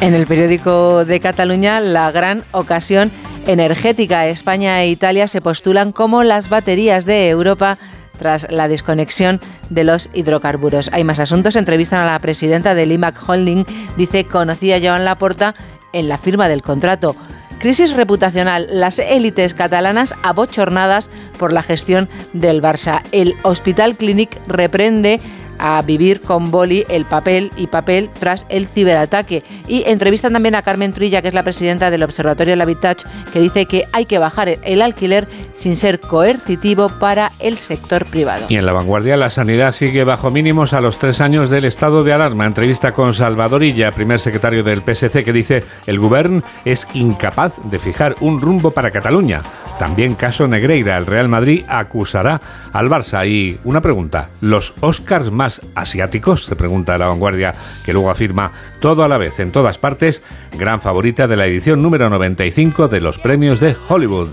En 0.00 0.14
el 0.14 0.26
periódico 0.26 1.04
de 1.04 1.20
Cataluña, 1.20 1.80
la 1.80 2.10
gran 2.10 2.44
ocasión 2.52 3.10
energética. 3.46 4.26
España 4.26 4.82
e 4.82 4.90
Italia 4.90 5.26
se 5.26 5.40
postulan 5.40 5.92
como 5.92 6.22
las 6.22 6.48
baterías 6.48 7.04
de 7.04 7.28
Europa 7.28 7.78
tras 8.18 8.46
la 8.50 8.68
desconexión 8.68 9.40
de 9.70 9.84
los 9.84 10.08
hidrocarburos. 10.12 10.90
Hay 10.92 11.04
más 11.04 11.18
asuntos. 11.18 11.56
Entrevistan 11.56 12.00
a 12.00 12.12
la 12.12 12.18
presidenta 12.18 12.74
del 12.74 12.92
IMAC 12.92 13.28
Holding. 13.28 13.64
Dice 13.96 14.24
conocía 14.24 14.76
a 14.76 14.80
Joan 14.80 15.04
Laporta 15.04 15.54
en 15.92 16.08
la 16.08 16.18
firma 16.18 16.48
del 16.48 16.62
contrato. 16.62 17.16
Crisis 17.58 17.96
reputacional. 17.96 18.68
Las 18.70 18.98
élites 18.98 19.54
catalanas 19.54 20.14
abochornadas 20.22 21.10
por 21.38 21.52
la 21.52 21.62
gestión 21.62 22.08
del 22.32 22.62
Barça. 22.62 23.02
El 23.10 23.34
Hospital 23.42 23.96
Clinic 23.96 24.40
reprende 24.46 25.20
a 25.58 25.80
vivir 25.82 26.20
con 26.20 26.50
boli 26.50 26.84
el 26.88 27.04
papel 27.04 27.50
y 27.56 27.66
papel 27.66 28.10
tras 28.18 28.46
el 28.48 28.66
ciberataque. 28.66 29.42
Y 29.66 29.84
entrevistan 29.86 30.32
también 30.32 30.54
a 30.54 30.62
Carmen 30.62 30.92
Trilla, 30.92 31.22
que 31.22 31.28
es 31.28 31.34
la 31.34 31.42
presidenta 31.42 31.90
del 31.90 32.02
Observatorio 32.02 32.52
del 32.52 32.60
Habitat, 32.60 33.02
que 33.32 33.40
dice 33.40 33.66
que 33.66 33.84
hay 33.92 34.06
que 34.06 34.18
bajar 34.18 34.58
el 34.62 34.82
alquiler 34.82 35.28
sin 35.54 35.76
ser 35.76 36.00
coercitivo 36.00 36.88
para 36.88 37.32
el 37.40 37.58
sector 37.58 38.06
privado. 38.06 38.46
Y 38.48 38.56
en 38.56 38.66
la 38.66 38.72
vanguardia, 38.72 39.16
la 39.16 39.30
sanidad 39.30 39.72
sigue 39.72 40.04
bajo 40.04 40.30
mínimos 40.30 40.72
a 40.72 40.80
los 40.80 40.98
tres 40.98 41.20
años 41.20 41.50
del 41.50 41.64
estado 41.64 42.04
de 42.04 42.12
alarma. 42.12 42.46
Entrevista 42.46 42.92
con 42.92 43.14
Salvador 43.14 43.62
Illa, 43.62 43.92
primer 43.92 44.20
secretario 44.20 44.62
del 44.62 44.82
PSC, 44.82 45.24
que 45.24 45.32
dice 45.32 45.64
el 45.86 45.98
gobierno 45.98 46.42
es 46.64 46.86
incapaz 46.94 47.54
de 47.64 47.78
fijar 47.78 48.16
un 48.20 48.40
rumbo 48.40 48.70
para 48.70 48.90
Cataluña. 48.90 49.42
También 49.78 50.14
caso 50.14 50.48
Negreira, 50.48 50.98
el 50.98 51.06
Real 51.06 51.28
Madrid 51.28 51.64
acusará 51.68 52.40
al 52.72 52.88
Barça. 52.88 53.28
Y 53.28 53.58
una 53.64 53.80
pregunta, 53.80 54.28
¿los 54.40 54.74
Oscars 54.80 55.30
más 55.30 55.60
asiáticos? 55.74 56.44
Se 56.44 56.56
pregunta 56.56 56.98
la 56.98 57.06
vanguardia, 57.06 57.54
que 57.84 57.92
luego 57.92 58.10
afirma 58.10 58.50
todo 58.80 59.04
a 59.04 59.08
la 59.08 59.18
vez, 59.18 59.38
en 59.38 59.52
todas 59.52 59.78
partes, 59.78 60.22
gran 60.58 60.80
favorita 60.80 61.28
de 61.28 61.36
la 61.36 61.46
edición 61.46 61.80
número 61.82 62.10
95 62.10 62.88
de 62.88 63.00
los 63.00 63.18
premios 63.18 63.60
de 63.60 63.76
Hollywood. 63.88 64.28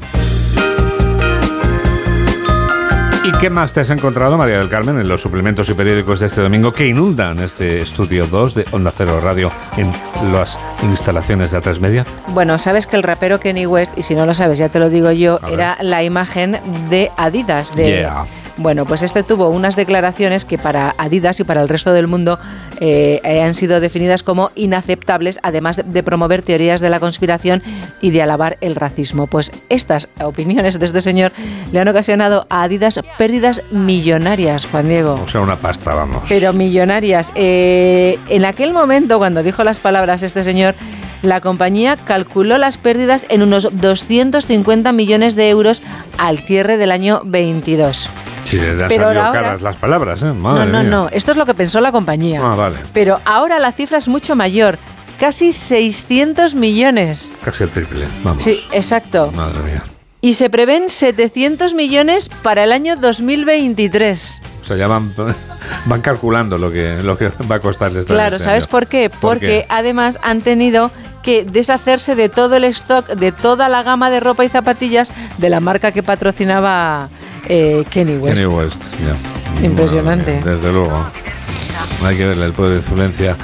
¿Y 3.25 3.31
qué 3.39 3.49
más 3.49 3.73
te 3.73 3.79
has 3.79 3.89
encontrado, 3.89 4.37
María 4.37 4.59
del 4.59 4.69
Carmen, 4.69 4.99
en 4.99 5.07
los 5.07 5.19
suplementos 5.19 5.67
y 5.69 5.73
periódicos 5.73 6.19
de 6.19 6.27
este 6.27 6.41
domingo 6.41 6.71
que 6.71 6.85
inundan 6.85 7.39
este 7.39 7.81
estudio 7.81 8.27
2 8.27 8.53
de 8.53 8.65
Onda 8.69 8.91
Cero 8.95 9.19
Radio 9.19 9.51
en 9.77 9.91
las 10.31 10.59
instalaciones 10.83 11.49
de 11.49 11.57
A3 11.57 11.79
Media? 11.79 12.05
Bueno, 12.35 12.59
sabes 12.59 12.85
que 12.85 12.95
el 12.97 13.01
rapero 13.01 13.39
Kenny 13.39 13.65
West, 13.65 13.93
y 13.97 14.03
si 14.03 14.13
no 14.13 14.27
lo 14.27 14.35
sabes, 14.35 14.59
ya 14.59 14.69
te 14.69 14.77
lo 14.77 14.91
digo 14.91 15.11
yo, 15.11 15.39
era 15.51 15.75
la 15.81 16.03
imagen 16.03 16.59
de 16.91 17.11
Adidas. 17.17 17.75
De, 17.75 17.95
Yeah. 17.95 18.25
Bueno, 18.57 18.85
pues 18.85 19.01
este 19.01 19.23
tuvo 19.23 19.49
unas 19.49 19.75
declaraciones 19.75 20.45
que 20.45 20.57
para 20.57 20.95
Adidas 20.97 21.39
y 21.39 21.43
para 21.43 21.61
el 21.61 21.69
resto 21.69 21.91
del 21.91 22.07
mundo 22.07 22.39
eh, 22.79 23.19
eh, 23.23 23.41
han 23.41 23.53
sido 23.53 23.79
definidas 23.79 24.23
como 24.23 24.51
inaceptables, 24.55 25.39
además 25.43 25.75
de, 25.75 25.83
de 25.83 26.03
promover 26.03 26.41
teorías 26.41 26.79
de 26.79 26.89
la 26.89 26.99
conspiración 26.99 27.61
y 28.01 28.11
de 28.11 28.21
alabar 28.21 28.57
el 28.61 28.75
racismo. 28.75 29.27
Pues 29.27 29.51
estas 29.69 30.07
opiniones 30.21 30.79
de 30.79 30.85
este 30.85 31.01
señor 31.01 31.31
le 31.73 31.79
han 31.79 31.87
ocasionado 31.87 32.47
a 32.49 32.63
Adidas 32.63 32.99
pérdidas 33.17 33.61
millonarias, 33.71 34.65
Juan 34.65 34.87
Diego. 34.87 35.19
O 35.23 35.27
sea, 35.27 35.41
una 35.41 35.57
pasta, 35.57 35.93
vamos. 35.93 36.23
Pero 36.29 36.53
millonarias. 36.53 37.31
Eh, 37.35 38.17
en 38.29 38.45
aquel 38.45 38.71
momento, 38.71 39.17
cuando 39.17 39.43
dijo 39.43 39.63
las 39.63 39.79
palabras 39.79 40.23
este 40.23 40.43
señor, 40.43 40.75
la 41.21 41.41
compañía 41.41 41.97
calculó 41.97 42.57
las 42.57 42.77
pérdidas 42.77 43.25
en 43.29 43.41
unos 43.41 43.67
250 43.71 44.91
millones 44.91 45.35
de 45.35 45.49
euros 45.49 45.81
al 46.17 46.39
cierre 46.39 46.77
del 46.77 46.91
año 46.91 47.21
22. 47.25 48.09
Si 48.45 48.57
le 48.57 48.69
han 48.71 48.87
Pero 48.87 49.05
salido 49.05 49.23
ahora- 49.23 49.31
caras 49.41 49.61
las 49.61 49.75
palabras, 49.75 50.21
¿eh? 50.21 50.27
No, 50.27 50.33
Madre 50.35 50.71
no, 50.71 50.79
mía. 50.81 50.89
no. 50.89 51.09
Esto 51.11 51.31
es 51.31 51.37
lo 51.37 51.45
que 51.45 51.53
pensó 51.53 51.81
la 51.81 51.91
compañía. 51.91 52.39
Ah, 52.43 52.55
vale. 52.55 52.77
Pero 52.93 53.19
ahora 53.25 53.59
la 53.59 53.71
cifra 53.71 53.97
es 53.97 54.07
mucho 54.07 54.35
mayor. 54.35 54.77
Casi 55.19 55.53
600 55.53 56.55
millones. 56.55 57.31
Casi 57.43 57.63
el 57.63 57.69
triple, 57.69 58.05
vamos. 58.23 58.43
Sí, 58.43 58.59
exacto. 58.71 59.31
Madre 59.35 59.59
mía. 59.63 59.83
Y 60.21 60.33
se 60.35 60.49
prevén 60.49 60.89
700 60.89 61.73
millones 61.73 62.29
para 62.43 62.63
el 62.63 62.71
año 62.71 62.95
2023. 62.97 64.41
O 64.61 64.65
sea, 64.65 64.75
ya 64.77 64.87
van, 64.87 65.11
van 65.85 66.01
calculando 66.01 66.57
lo 66.57 66.71
que, 66.71 67.01
lo 67.03 67.17
que 67.17 67.31
va 67.49 67.55
a 67.55 67.59
costarles. 67.59 68.01
este 68.01 68.13
Claro, 68.13 68.39
¿sabes 68.39 68.67
por 68.67 68.87
qué? 68.87 69.09
Porque 69.09 69.65
además 69.69 70.19
han 70.23 70.41
tenido 70.41 70.91
que 71.23 71.43
deshacerse 71.43 72.15
de 72.15 72.29
todo 72.29 72.55
el 72.55 72.63
stock, 72.65 73.07
de 73.07 73.31
toda 73.31 73.69
la 73.69 73.83
gama 73.83 74.09
de 74.09 74.19
ropa 74.19 74.45
y 74.45 74.49
zapatillas 74.49 75.11
de 75.37 75.49
la 75.49 75.59
marca 75.59 75.91
que 75.91 76.03
patrocinaba 76.03 77.09
eh, 77.47 77.83
Kenny 77.89 78.17
West. 78.17 78.41
Kanye 78.41 78.47
West, 78.47 78.83
ya. 78.99 79.65
Impresionante. 79.65 80.41
Desde 80.43 80.71
luego. 80.71 81.05
Hay 82.03 82.17
que 82.17 82.25
ver 82.25 82.37
el 82.37 82.53
poder 82.53 82.71
de 82.71 82.77
influencia 82.77 83.35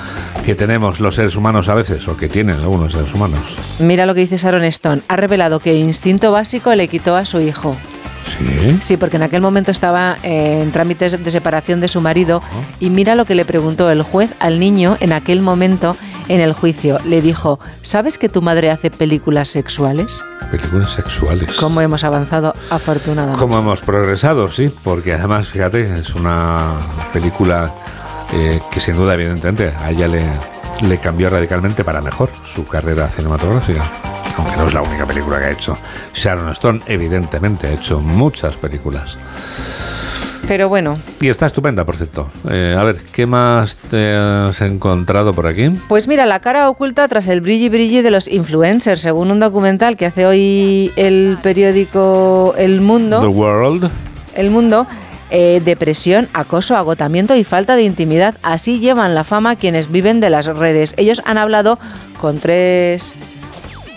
que 0.46 0.56
tenemos 0.56 1.00
los 1.00 1.16
seres 1.16 1.36
humanos 1.36 1.70
a 1.70 1.76
veces, 1.76 2.08
o 2.08 2.18
que 2.18 2.28
tienen 2.28 2.58
algunos 2.58 2.94
seres 2.94 3.14
humanos. 3.14 3.40
Mira 3.80 4.06
lo 4.06 4.16
que 4.16 4.22
dice 4.22 4.38
Sharon 4.38 4.64
Stone. 4.66 5.02
Ha 5.08 5.16
revelado 5.16 5.60
que 5.60 5.76
instinto 5.76 6.32
básico 6.32 6.74
le 6.76 6.88
quitó 6.88 7.16
a 7.16 7.26
su 7.26 7.40
hijo. 7.42 7.76
Sí. 8.26 8.78
Sí, 8.82 8.98
porque 8.98 9.18
en 9.18 9.24
aquel 9.24 9.42
momento 9.42 9.72
estaba 9.72 10.18
eh, 10.24 10.62
en 10.64 10.72
trámites 10.72 11.24
de 11.24 11.32
separación 11.32 11.82
de 11.82 11.88
su 11.88 12.02
marido 12.02 12.42
y 12.80 12.90
mira 12.90 13.16
lo 13.16 13.26
que 13.26 13.36
le 13.36 13.46
preguntó 13.46 13.90
el 13.92 14.04
juez 14.04 14.30
al 14.40 14.60
niño 14.60 14.96
en 15.00 15.12
aquel 15.12 15.42
momento 15.42 15.98
en 16.28 16.42
el 16.42 16.54
juicio. 16.54 16.98
Le 17.06 17.22
dijo, 17.22 17.60
¿sabes 17.82 18.18
que 18.18 18.30
tu 18.30 18.42
madre 18.42 18.72
hace 18.72 18.90
películas 18.92 19.50
sexuales? 19.50 20.22
Películas 20.50 20.92
sexuales. 20.92 21.56
¿Cómo 21.58 21.82
hemos 21.82 22.04
avanzado 22.04 22.54
afortunadamente? 22.70 23.40
Cómo 23.40 23.58
hemos 23.58 23.82
progresado, 23.82 24.50
sí, 24.52 24.72
porque 24.84 25.14
además, 25.14 25.50
fíjate, 25.50 26.00
es 26.00 26.14
una 26.16 26.74
película 27.14 27.74
eh, 28.34 28.60
que 28.72 28.80
sin 28.80 28.96
duda, 28.96 29.14
evidentemente, 29.14 29.70
a 29.70 29.92
ella 29.92 30.08
le, 30.08 30.26
le 30.82 30.98
cambió 30.98 31.30
radicalmente 31.30 31.84
para 31.84 32.02
mejor 32.02 32.30
su 32.44 32.66
carrera 32.66 33.08
cinematográfica. 33.08 33.90
Aunque 34.38 34.56
no 34.56 34.68
es 34.68 34.74
la 34.74 34.82
única 34.82 35.06
película 35.06 35.40
que 35.40 35.46
ha 35.46 35.52
hecho. 35.52 35.78
Sharon 36.14 36.50
Stone, 36.52 36.82
evidentemente, 36.86 37.68
ha 37.68 37.72
hecho 37.74 38.00
muchas 38.00 38.56
películas. 38.56 39.18
Pero 40.48 40.68
bueno, 40.70 41.00
Y 41.22 41.30
está 41.30 41.46
estupenda, 41.46 41.86
por 41.86 41.96
cierto. 41.96 42.30
Eh, 42.50 42.76
a 42.78 42.84
ver, 42.84 42.98
¿qué 43.14 43.26
más 43.26 43.78
te 43.78 44.14
has 44.14 44.60
encontrado 44.62 45.34
por 45.34 45.48
aquí? 45.48 45.70
pues 45.88 46.08
mira, 46.08 46.26
la 46.26 46.40
cara 46.40 46.70
oculta 46.70 47.08
tras 47.08 47.28
el 47.28 47.42
brilli 47.42 47.70
brilli 47.70 48.02
de 48.02 48.12
los 48.12 48.28
influencers, 48.28 49.02
según 49.02 49.32
un 49.32 49.40
documental 49.40 49.96
que 49.96 50.08
hace 50.08 50.26
hoy 50.26 50.92
el 50.98 51.38
periódico 51.42 52.54
El 52.58 52.82
Mundo. 52.82 53.22
The 53.22 53.28
World. 53.28 53.90
El 54.36 54.50
Mundo, 54.52 54.88
eh, 55.30 55.62
depresión, 55.64 56.28
acoso, 56.34 56.76
agotamiento 56.76 57.36
y 57.36 57.44
falta 57.44 57.76
de 57.76 57.84
intimidad. 57.84 58.36
Así 58.42 58.80
llevan 58.80 59.16
la 59.16 59.24
fama 59.24 59.56
quienes 59.56 59.92
viven 59.92 60.20
de 60.20 60.30
las 60.30 60.46
redes. 60.48 60.94
Ellos 60.98 61.22
han 61.26 61.38
hablado 61.38 61.80
con 62.20 62.40
tres 62.40 63.16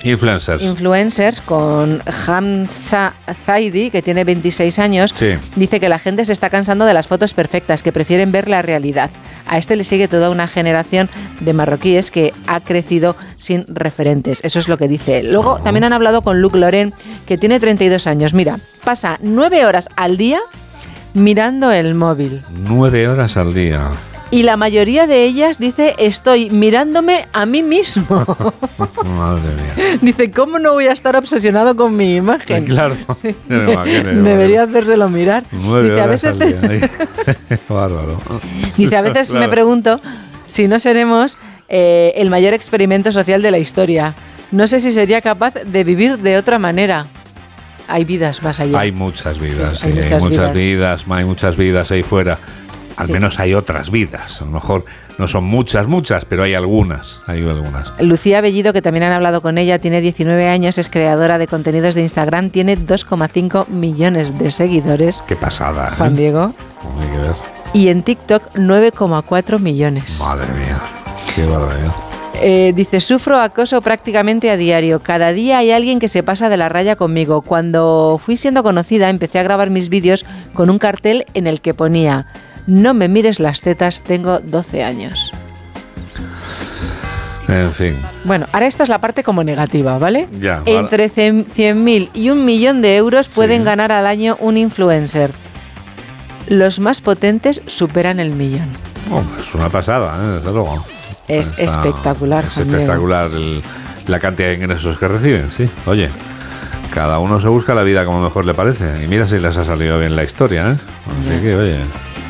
Influencers. 0.05 0.63
influencers, 0.63 1.41
con 1.41 2.03
Hamza 2.27 3.15
Zaidi, 3.47 3.91
que 3.91 4.03
tiene 4.03 4.25
26 4.25 4.79
años. 4.79 5.15
Sí. 5.17 5.35
Dice 5.57 5.81
que 5.81 5.89
la 5.89 5.99
gente 5.99 6.25
se 6.25 6.33
está 6.33 6.51
cansando 6.51 6.85
de 6.85 6.95
las 6.95 7.07
fotos 7.07 7.35
perfectas, 7.35 7.83
que 7.83 7.93
prefieren 7.93 8.31
ver 8.33 8.49
la 8.49 8.63
realidad. 8.63 9.11
A 9.47 9.59
este 9.59 9.77
le 9.77 9.85
sigue 9.85 10.09
toda 10.09 10.31
una 10.31 10.49
generación 10.49 11.09
de 11.41 11.53
marroquíes 11.53 12.11
que 12.11 12.33
ha 12.47 12.61
crecido 12.61 13.17
sin 13.39 13.65
referentes. 13.69 14.41
Eso 14.43 14.59
es 14.59 14.69
lo 14.69 14.79
que 14.79 14.89
dice. 14.89 15.23
Luego 15.23 15.59
también 15.63 15.85
han 15.85 15.93
hablado 15.93 16.23
con 16.23 16.41
Luc 16.41 16.55
Loren, 16.55 16.93
que 17.27 17.39
tiene 17.39 17.61
32 17.61 18.07
años. 18.07 18.35
Mira, 18.35 18.59
pasa 18.85 19.19
nueve 19.23 19.67
horas 19.67 19.89
al 19.97 20.17
día 20.17 20.41
mirando 21.15 21.71
el 21.73 21.95
móvil. 21.95 22.43
Nueve 22.51 23.09
horas 23.09 23.37
al 23.37 23.55
día. 23.55 23.91
Y 24.35 24.43
la 24.43 24.57
mayoría 24.57 25.07
de 25.07 25.25
ellas 25.25 25.59
dice, 25.59 25.95
estoy 25.99 26.51
mirándome 26.51 27.29
a 27.33 27.47
mí 27.47 27.63
mismo. 27.63 28.19
Madre 29.05 29.55
mía. 29.55 29.99
dice, 30.01 30.33
¿cómo 30.33 30.59
no 30.59 30.73
voy 30.73 30.87
a 30.89 30.93
estar 30.93 31.15
obsesionado 31.15 31.77
con 31.77 31.97
mi 31.97 32.17
imagen? 32.17 32.65
Claro. 32.75 32.97
Ya 33.23 33.33
me 33.49 33.73
imagino, 33.73 34.13
me 34.13 34.31
Debería 34.31 34.65
hacérselo 34.65 35.09
mirar. 35.09 35.45
Nueve 35.53 35.91
Dice, 35.91 36.01
a 36.01 36.07
veces, 36.07 36.35
Bárbaro. 37.69 38.19
dice, 38.77 38.97
a 38.97 39.03
veces 39.03 39.31
me 39.31 39.37
Claro. 39.39 39.51
pregunto 39.53 40.01
si 40.49 40.67
no 40.67 40.81
seremos 40.81 41.39
eh, 41.69 42.13
el 42.17 42.29
mayor 42.29 42.55
experimento 42.55 43.13
social 43.13 43.41
de 43.41 43.53
la 43.53 43.59
historia. 43.59 44.15
No 44.51 44.67
sé 44.67 44.81
si 44.81 44.91
sería 44.91 45.21
capaz 45.21 45.55
de 45.55 45.85
vivir 45.85 46.19
de 46.19 46.37
otra 46.39 46.59
manera. 46.59 47.07
Hay 47.87 48.05
vidas 48.05 48.43
más 48.43 48.59
allá. 48.59 48.81
Hay 48.81 48.91
muchas 48.91 49.39
vidas, 49.39 49.79
Sí, 49.79 49.87
hay 49.87 49.93
sí, 50.09 50.15
hay 50.15 50.21
muchas 50.21 50.53
vidas. 50.55 51.05
hay 51.09 51.25
muchas 51.25 51.57
vidas 51.57 51.91
ahí 51.93 52.03
fuera. 52.03 52.39
Al 52.97 53.07
Sí. 53.09 53.13
menos 53.13 53.39
hay 53.41 53.55
otras 53.55 53.91
vidas. 53.91 54.41
A 54.43 54.45
lo 54.45 54.51
mejor 54.53 54.85
no 55.19 55.27
son 55.29 55.45
muchas, 55.45 55.87
muchas, 55.89 56.25
pero 56.25 56.43
hay 56.45 56.55
algunas. 56.55 57.19
Hay 57.27 57.45
algunas. 57.49 57.93
Lucía 58.01 58.41
Bellido, 58.41 58.73
que 58.73 58.83
también 58.83 59.05
han 59.05 59.13
hablado 59.13 59.43
con 59.43 59.59
ella, 59.59 59.79
tiene 59.79 60.01
19 60.01 60.49
años, 60.49 60.79
es 60.79 60.89
creadora 60.89 61.39
de 61.39 61.47
contenidos 61.47 61.95
de 61.95 62.03
Instagram, 62.03 62.51
tiene 62.51 62.77
2,5 62.77 63.67
millones 63.69 64.39
de 64.39 64.51
seguidores. 64.51 65.23
Qué 65.27 65.37
pasada. 65.37 65.89
¿eh? 65.93 65.97
Juan 65.97 66.17
Diego. 66.17 66.53
Hay 67.01 67.09
que 67.09 67.19
ver. 67.19 67.35
Y 67.73 67.89
en 67.89 68.03
TikTok 68.03 68.55
9,4 68.55 69.59
millones. 69.59 70.19
Madre 70.19 70.47
mía. 70.55 70.81
Qué 71.35 71.45
barbaridad. 71.47 71.93
Eh, 72.43 72.73
dice, 72.75 73.01
sufro 73.01 73.39
acoso 73.41 73.81
prácticamente 73.81 74.51
a 74.51 74.57
diario. 74.57 75.01
Cada 75.01 75.33
día 75.33 75.59
hay 75.59 75.71
alguien 75.71 75.99
que 76.01 76.09
se 76.09 76.23
pasa 76.23 76.49
de 76.49 76.57
la 76.57 76.69
raya 76.69 76.97
conmigo. 76.97 77.43
Cuando 77.43 78.21
fui 78.25 78.37
siendo 78.37 78.63
conocida, 78.63 79.09
empecé 79.09 79.39
a 79.39 79.45
grabar 79.45 79.71
mis 79.71 79.89
vídeos 79.89 80.25
con 80.53 80.69
un 80.69 80.79
cartel 80.79 81.25
en 81.35 81.47
el 81.47 81.61
que 81.61 81.75
ponía, 81.75 82.27
no 82.67 82.95
me 82.95 83.09
mires 83.09 83.41
las 83.41 83.61
tetas, 83.61 84.01
tengo 84.01 84.39
12 84.41 84.83
años. 84.85 85.31
En 87.49 87.71
fin. 87.73 87.95
Bueno, 88.25 88.47
ahora 88.53 88.67
esta 88.67 88.83
es 88.85 88.89
la 88.89 88.99
parte 88.99 89.23
como 89.23 89.45
negativa, 89.45 89.99
¿vale? 89.99 90.29
Ya, 90.41 90.59
ahora- 90.67 90.81
Entre 90.81 91.11
100.000 91.11 92.11
y 92.15 92.31
un 92.31 92.45
millón 92.45 92.81
de 92.81 92.97
euros 92.97 93.29
pueden 93.29 93.65
ganar 93.65 93.93
al 93.93 94.07
año 94.07 94.37
un 94.41 94.57
influencer. 94.57 95.33
Los 96.49 96.79
más 96.81 97.01
potentes 97.01 97.61
superan 97.67 98.19
el 98.19 98.31
millón. 98.33 98.67
Es 99.41 99.55
una 99.55 99.69
pasada, 99.69 100.17
¿eh? 100.23 100.27
desde 100.39 100.53
luego. 100.53 100.85
Es 101.29 101.49
Está- 101.51 101.65
espectacular. 101.65 102.45
Es 102.45 102.57
espectacular 102.57 103.31
el- 103.31 103.63
la 104.07 104.19
cantidad 104.21 104.49
de 104.49 104.55
ingresos 104.55 104.99
que 104.99 105.09
reciben, 105.09 105.51
sí. 105.55 105.69
Oye, 105.87 106.09
cada 106.95 107.19
uno 107.19 107.41
se 107.41 107.49
busca 107.49 107.75
la 107.75 107.83
vida 107.83 108.05
como 108.07 108.23
mejor 108.23 108.47
le 108.47 108.55
parece. 108.55 109.05
Y 109.05 109.09
mira 109.09 109.27
si 109.27 109.39
les 109.39 109.57
ha 109.57 109.65
salido 109.65 109.99
bien 109.99 110.17
la 110.17 110.25
historia, 110.25 110.71
¿eh? 110.73 110.77
Así 111.21 111.41
que, 111.43 111.55
oye, 111.57 111.77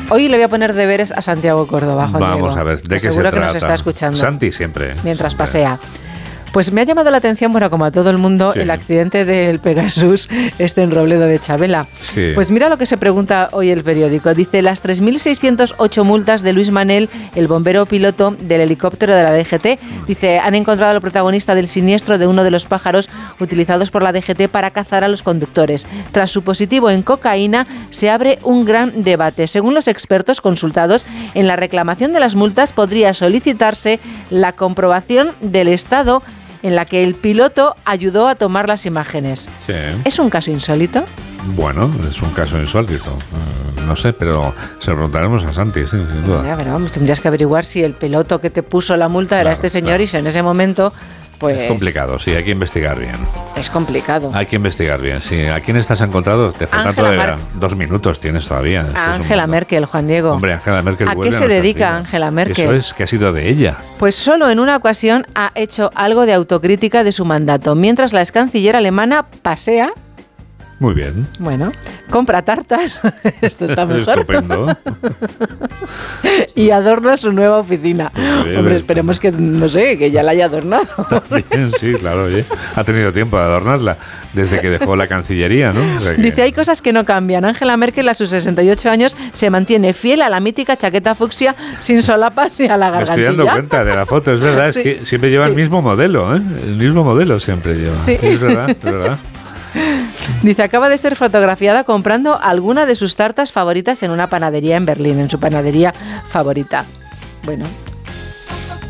Hoy 0.09 0.29
le 0.29 0.37
voy 0.37 0.43
a 0.43 0.47
poner 0.49 0.73
deberes 0.73 1.11
a 1.11 1.21
Santiago 1.21 1.65
Córdoba, 1.67 2.07
vamos 2.11 2.53
Diego, 2.53 2.59
a 2.59 2.63
ver, 2.63 2.81
¿de 2.81 2.95
qué 2.95 2.99
se 2.99 3.09
seguro 3.09 3.29
trata? 3.31 3.47
que 3.47 3.53
nos 3.53 3.55
está 3.55 3.73
escuchando 3.73 4.17
Santi 4.17 4.51
siempre. 4.51 4.95
mientras 5.03 5.33
siempre. 5.33 5.37
pasea. 5.37 5.79
Pues 6.55 6.71
me 6.71 6.79
ha 6.79 6.83
llamado 6.85 7.11
la 7.11 7.17
atención, 7.17 7.51
bueno, 7.51 7.69
como 7.69 7.83
a 7.83 7.91
todo 7.91 8.09
el 8.09 8.17
mundo, 8.17 8.53
Sí. 8.53 8.61
el 8.61 8.71
accidente 8.71 9.25
del 9.25 9.59
Pegasus 9.59 10.29
este 10.57 10.83
en 10.83 10.91
Robledo 10.91 11.25
de 11.27 11.37
Chabela. 11.37 11.85
Sí. 11.99 12.31
Pues 12.33 12.49
mira 12.49 12.69
lo 12.69 12.77
que 12.77 12.85
se 12.85 12.95
pregunta 12.95 13.49
hoy 13.51 13.71
el 13.71 13.83
periódico. 13.83 14.33
Dice, 14.33 14.61
las 14.61 14.81
3.608 14.81 16.05
multas 16.05 16.43
de 16.43 16.53
Luis 16.53 16.71
Manel, 16.71 17.09
el 17.35 17.47
bombero 17.49 17.85
piloto 17.85 18.37
del 18.39 18.61
helicóptero 18.61 19.13
de 19.13 19.23
la 19.23 19.33
DGT. 19.33 20.07
Dice, 20.07 20.39
han 20.39 20.55
encontrado 20.55 20.93
al 20.93 21.01
protagonista 21.01 21.55
del 21.55 21.67
siniestro 21.67 22.17
de 22.17 22.25
uno 22.25 22.45
de 22.45 22.51
los 22.51 22.67
pájaros 22.67 23.09
utilizados 23.41 23.91
por 23.91 24.01
la 24.01 24.13
DGT 24.13 24.47
para 24.49 24.71
cazar 24.71 25.03
a 25.03 25.09
los 25.09 25.23
conductores. 25.23 25.85
Tras 26.13 26.31
su 26.31 26.41
positivo 26.41 26.89
en 26.89 27.01
cocaína, 27.01 27.67
se 27.89 28.09
abre 28.09 28.39
un 28.43 28.63
gran 28.63 29.03
debate. 29.03 29.47
Según 29.47 29.73
los 29.73 29.89
expertos 29.89 30.39
consultados, 30.39 31.03
en 31.33 31.47
la 31.47 31.57
reclamación 31.57 32.13
de 32.13 32.21
las 32.21 32.35
multas 32.35 32.71
podría 32.71 33.13
solicitarse 33.13 33.99
la 34.29 34.53
comprobación 34.53 35.31
del 35.41 35.67
estado 35.67 36.23
en 36.63 36.75
la 36.75 36.85
que 36.85 37.03
el 37.03 37.15
piloto 37.15 37.75
ayudó 37.85 38.27
a 38.27 38.35
tomar 38.35 38.67
las 38.67 38.85
imágenes. 38.85 39.47
Sí. 39.65 39.73
¿Es 40.03 40.19
un 40.19 40.29
caso 40.29 40.51
insólito? 40.51 41.05
Bueno, 41.55 41.91
es 42.09 42.21
un 42.21 42.31
caso 42.31 42.59
insólito. 42.59 43.11
Eh, 43.11 43.81
no 43.85 43.95
sé, 43.95 44.13
pero 44.13 44.53
se 44.79 44.89
lo 44.91 44.97
preguntaremos 44.97 45.43
a 45.43 45.53
Santi, 45.53 45.81
sí, 45.81 45.97
sin 45.97 46.25
duda. 46.25 46.43
Ya, 46.43 46.57
pero 46.57 46.71
vamos, 46.73 46.91
tendrías 46.91 47.19
que 47.19 47.27
averiguar 47.27 47.65
si 47.65 47.83
el 47.83 47.93
piloto 47.93 48.41
que 48.41 48.49
te 48.49 48.63
puso 48.63 48.97
la 48.97 49.07
multa 49.07 49.35
era 49.35 49.51
Claro, 49.51 49.53
este 49.53 49.69
señor 49.69 50.01
y 50.01 50.07
si 50.07 50.17
en 50.17 50.25
ese 50.27 50.41
momento, 50.41 50.91
pues 51.37 51.57
Es 51.57 51.63
complicado, 51.65 52.19
sí, 52.19 52.31
hay 52.31 52.43
que 52.43 52.51
investigar 52.51 52.99
bien. 52.99 53.15
es 53.55 53.69
complicado. 53.69 54.31
Hay 54.33 54.45
que 54.45 54.55
investigar 54.55 55.01
bien, 55.01 55.21
sí. 55.21 55.45
¿A 55.47 55.59
quién 55.59 55.77
estás 55.77 56.01
encontrado? 56.01 56.51
Te 56.51 56.67
faltan 56.67 56.95
todavía 56.95 57.37
dos 57.55 57.75
minutos, 57.75 58.19
tienes 58.19 58.47
todavía. 58.47 58.87
A 58.95 59.15
Angela. 59.15 59.47
Merkel, 59.47 59.85
Juan 59.85 60.07
Diego. 60.07 60.31
Hombre, 60.31 60.53
Angela 60.53 60.81
Merkel 60.81 61.07
¿A 61.07 61.15
qué 61.15 61.31
se 61.31 61.47
dedica 61.47 61.89
vidas. 61.89 61.99
Angela 62.01 62.31
Merkel? 62.31 62.65
Eso 62.65 62.73
es 62.73 62.93
que 62.93 63.03
ha 63.03 63.07
sido 63.07 63.33
de 63.33 63.49
ella. 63.49 63.77
Pues 63.99 64.15
solo 64.15 64.49
en 64.49 64.59
una 64.59 64.75
ocasión 64.75 65.25
ha 65.35 65.51
hecho 65.55 65.89
algo 65.95 66.25
de 66.25 66.33
autocrítica 66.33 67.03
de 67.03 67.11
su 67.11 67.25
mandato. 67.25 67.75
Mientras 67.75 68.13
la 68.13 68.21
ex 68.21 68.31
canciller 68.31 68.75
alemana 68.75 69.25
pasea, 69.41 69.91
Muy 70.79 70.93
bien. 70.93 71.25
bueno, 71.39 71.71
compra 72.09 72.41
tartas, 72.41 72.99
esto 73.41 73.65
está 73.65 73.85
mejor, 73.85 74.19
Estupendo. 74.19 74.77
y 76.55 76.69
adorna 76.71 77.15
su 77.17 77.31
nueva 77.31 77.59
oficina. 77.59 78.11
bien, 78.43 78.57
Hombre, 78.57 78.75
esperemos 78.75 79.19
que, 79.19 79.31
no 79.31 79.69
sé, 79.69 79.97
que 79.97 80.11
ya 80.11 80.21
la 80.23 80.31
haya 80.31 80.45
adornado. 80.45 80.85
Bien, 81.49 81.71
sí, 81.79 81.93
claro, 81.93 82.25
oye. 82.25 82.45
Ha 82.75 82.83
tenido 82.83 83.11
tiempo 83.13 83.37
de 83.37 83.43
adornarla 83.43 83.97
desde 84.33 84.59
que 84.59 84.69
dejó 84.69 84.95
la 84.95 85.07
Cancillería, 85.07 85.71
¿no? 85.71 85.81
O 85.97 86.01
sea 86.01 86.15
que- 86.15 86.21
Dice, 86.21 86.41
hay 86.41 86.51
cosas 86.51 86.81
que 86.81 86.91
no 86.91 87.05
cambian. 87.05 87.45
Angela 87.45 87.77
Merkel 87.77 88.09
a 88.09 88.13
sus 88.13 88.29
68 88.29 88.89
años 88.89 89.15
se 89.33 89.49
mantiene 89.49 89.93
fiel 89.93 90.21
a 90.21 90.29
la 90.29 90.39
mítica 90.39 90.75
chaqueta 90.77 91.15
fucsia 91.15 91.55
sin 91.79 92.03
solapas 92.03 92.59
ni 92.59 92.67
a 92.67 92.77
la 92.77 92.91
Me 92.91 93.03
estoy 93.03 93.23
gargantilla. 93.23 93.43
dando 93.45 93.53
cuenta 93.53 93.85
de 93.85 93.95
la 93.95 94.05
foto, 94.05 94.33
es 94.33 94.39
verdad, 94.41 94.71
Sí. 94.73 94.79
es 94.79 94.83
que 94.99 95.05
siempre 95.05 95.29
lleva 95.29 95.45
el 95.47 95.55
mismo 95.55 95.81
modelo, 95.81 96.35
¿eh? 96.35 96.41
El 96.65 96.75
mismo 96.75 97.03
modelo 97.03 97.39
siempre 97.39 97.75
lleva. 97.75 97.97
Sí. 97.97 98.17
Es 98.21 98.39
verdad, 98.41 98.69
es 98.71 98.81
verdad. 98.81 99.17
Dice, 100.41 100.63
acaba 100.63 100.89
de 100.89 100.97
ser 100.97 101.15
fotografiada 101.15 101.83
comprando 101.83 102.39
alguna 102.41 102.85
de 102.85 102.95
sus 102.95 103.15
tartas 103.15 103.51
favoritas 103.51 104.01
en 104.03 104.11
una 104.11 104.27
panadería 104.29 104.77
en 104.77 104.85
Berlín, 104.85 105.19
en 105.19 105.29
su 105.29 105.39
panadería 105.39 105.93
favorita. 106.29 106.85
Bueno, 107.43 107.65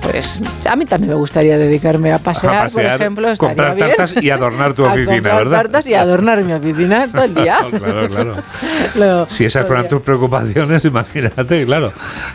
pues 0.02 0.40
a 0.70 0.76
mí 0.76 0.86
también 0.86 1.10
me 1.10 1.16
gustaría 1.16 1.58
dedicarme 1.58 2.14
a 2.14 2.20
pasear, 2.20 2.54
A 2.56 2.64
pasear, 2.64 2.92
por 2.98 3.02
ejemplo. 3.02 3.34
comprar 3.38 3.76
bien. 3.76 3.88
tartas 3.90 4.16
y 4.22 4.30
adornar 4.30 4.74
tu 4.74 4.86
A 4.86 4.90
oficina, 4.94 5.16
comprar 5.16 5.38
¿verdad? 5.40 5.58
tartas 5.64 5.88
y 5.88 5.94
adornar 5.96 6.44
mi 6.44 6.54
oficina 6.54 7.08
todo 7.12 7.24
el 7.24 7.34
día. 7.36 7.58
claro, 7.72 8.10
claro. 8.10 8.36
Lo- 8.96 9.28
Si 9.30 9.46
esas 9.46 9.66
fueran 9.66 9.88
tus 9.88 10.02
preocupaciones, 10.02 10.86
imagínate, 10.86 11.66
claro. 11.66 11.92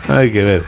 Hay 0.09 0.31
que 0.31 0.43
ver. 0.43 0.63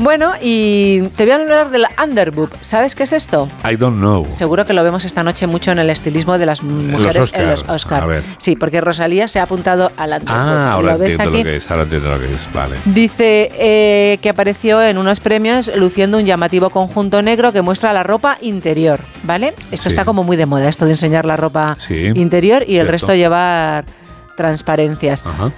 Bueno, 0.00 0.34
y 0.40 1.00
te 1.16 1.24
voy 1.24 1.32
a 1.32 1.34
hablar 1.36 1.70
del 1.70 1.84
underboob. 2.02 2.50
¿Sabes 2.60 2.94
qué 2.94 3.02
es 3.02 3.12
esto? 3.12 3.48
I 3.68 3.74
don't 3.74 3.98
know. 3.98 4.26
Seguro 4.30 4.64
que 4.64 4.72
lo 4.72 4.84
vemos 4.84 5.04
esta 5.04 5.24
noche 5.24 5.48
mucho 5.48 5.72
en 5.72 5.80
el 5.80 5.90
estilismo 5.90 6.38
de 6.38 6.46
las 6.46 6.62
mujeres 6.62 7.32
en 7.34 7.48
los 7.50 7.60
Oscar, 7.62 7.74
Oscar. 7.74 8.02
a 8.04 8.06
ver. 8.06 8.22
Sí, 8.38 8.54
porque 8.54 8.80
Rosalía 8.80 9.26
se 9.26 9.40
ha 9.40 9.42
apuntado 9.42 9.90
al 9.96 10.12
underboob. 10.12 10.38
Ah, 10.40 10.72
ahora 10.74 10.92
¿Lo 10.92 10.98
ves 10.98 11.10
entiendo 11.14 11.34
aquí? 11.36 11.44
lo 11.44 11.50
que 11.50 11.56
es, 11.56 11.70
ahora 11.70 11.82
entiendo 11.82 12.10
lo 12.10 12.20
que 12.20 12.26
es, 12.32 12.52
vale. 12.54 12.76
Dice 12.84 13.50
eh, 13.54 14.18
que 14.22 14.28
apareció 14.28 14.80
en 14.82 14.98
unos 14.98 15.18
premios 15.18 15.70
luciendo 15.74 16.18
un 16.18 16.26
llamativo 16.26 16.70
conjunto 16.70 17.20
negro 17.20 17.52
que 17.52 17.62
muestra 17.62 17.92
la 17.92 18.04
ropa 18.04 18.38
interior, 18.40 19.00
¿vale? 19.24 19.52
Esto 19.72 19.84
Sí. 19.84 19.88
está 19.88 20.04
como 20.04 20.22
muy 20.22 20.36
de 20.36 20.46
moda, 20.46 20.68
esto 20.68 20.84
de 20.84 20.92
enseñar 20.92 21.24
la 21.24 21.36
ropa 21.36 21.74
Sí, 21.76 22.06
interior 22.14 22.62
y 22.62 22.76
el 22.78 22.86
cierto. 22.86 22.92
resto 22.92 23.14
llevar 23.16 23.84
transparencias. 24.36 25.26
Ajá. 25.26 25.50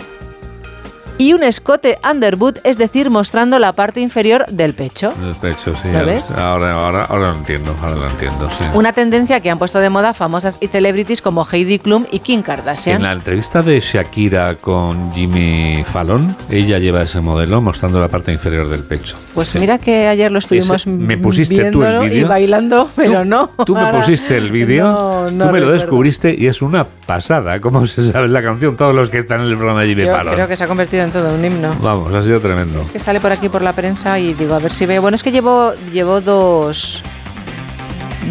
Y 1.20 1.34
un 1.34 1.42
escote 1.42 1.98
underboot, 2.10 2.60
es 2.64 2.78
decir, 2.78 3.10
mostrando 3.10 3.58
la 3.58 3.74
parte 3.74 4.00
inferior 4.00 4.46
del 4.50 4.72
pecho. 4.74 5.12
El 5.22 5.34
pecho, 5.34 5.74
sí. 5.76 5.88
¿Lo 5.92 6.06
ves? 6.06 6.30
Ahora, 6.30 6.72
ahora, 6.72 7.04
ahora 7.04 7.32
lo 7.32 7.36
entiendo, 7.38 7.76
ahora 7.82 7.94
lo 7.96 8.08
entiendo, 8.08 8.48
sí. 8.50 8.64
Una 8.72 8.94
tendencia 8.94 9.40
que 9.40 9.50
han 9.50 9.58
puesto 9.58 9.80
de 9.80 9.90
moda 9.90 10.14
famosas 10.14 10.56
y 10.62 10.68
celebrities 10.68 11.20
como 11.20 11.46
Heidi 11.50 11.78
Klum 11.78 12.06
y 12.10 12.20
Kim 12.20 12.40
Kardashian. 12.40 12.96
En 12.96 13.02
la 13.02 13.12
entrevista 13.12 13.62
de 13.62 13.78
Shakira 13.80 14.54
con 14.54 15.12
Jimmy 15.12 15.84
Fallon, 15.84 16.34
ella 16.48 16.78
lleva 16.78 17.02
ese 17.02 17.20
modelo 17.20 17.60
mostrando 17.60 18.00
la 18.00 18.08
parte 18.08 18.32
inferior 18.32 18.68
del 18.70 18.82
pecho. 18.84 19.16
Pues 19.34 19.54
mira 19.56 19.76
que 19.76 20.08
ayer 20.08 20.32
lo 20.32 20.38
estuvimos 20.38 20.70
Ese- 20.86 20.88
¿me 20.90 21.18
pusiste 21.18 21.70
tú 21.70 21.82
el 21.82 21.88
viéndolo 21.90 22.04
y 22.06 22.08
vídeo? 22.08 22.28
bailando, 22.28 22.90
pero 22.96 23.26
no. 23.26 23.50
Tú 23.66 23.74
me 23.76 23.92
pusiste 23.92 24.38
el 24.38 24.50
vídeo, 24.50 24.84
No, 24.84 25.30
no 25.30 25.46
tú 25.48 25.52
me 25.52 25.60
lo 25.60 25.70
descubriste 25.70 26.34
y 26.36 26.46
es 26.46 26.62
una 26.62 26.84
pasada. 26.84 27.60
¿Cómo 27.60 27.86
se 27.86 28.02
sabe 28.10 28.28
la 28.28 28.42
canción? 28.42 28.74
Todos 28.78 28.94
los 28.94 29.10
que 29.10 29.18
están 29.18 29.40
en 29.42 29.48
el 29.48 29.56
programa 29.56 29.82
de 29.82 29.88
Jimmy 29.88 30.06
Yo 30.06 30.12
Fallon. 30.16 30.34
creo 30.34 30.48
que 30.48 30.56
se 30.56 30.64
ha 30.64 30.66
convertido 30.66 31.04
en 31.04 31.09
todo 31.10 31.34
un 31.34 31.44
himno. 31.44 31.74
Vamos, 31.80 32.12
ha 32.14 32.22
sido 32.22 32.40
tremendo. 32.40 32.82
que 32.92 32.98
sale 32.98 33.20
por 33.20 33.32
aquí 33.32 33.48
por 33.48 33.62
la 33.62 33.72
prensa 33.72 34.18
y 34.18 34.34
digo, 34.34 34.54
a 34.54 34.58
ver 34.58 34.72
si 34.72 34.86
veo. 34.86 35.02
Bueno, 35.02 35.14
es 35.14 35.22
que 35.22 35.32
llevo, 35.32 35.72
llevo 35.92 36.20
dos. 36.20 37.02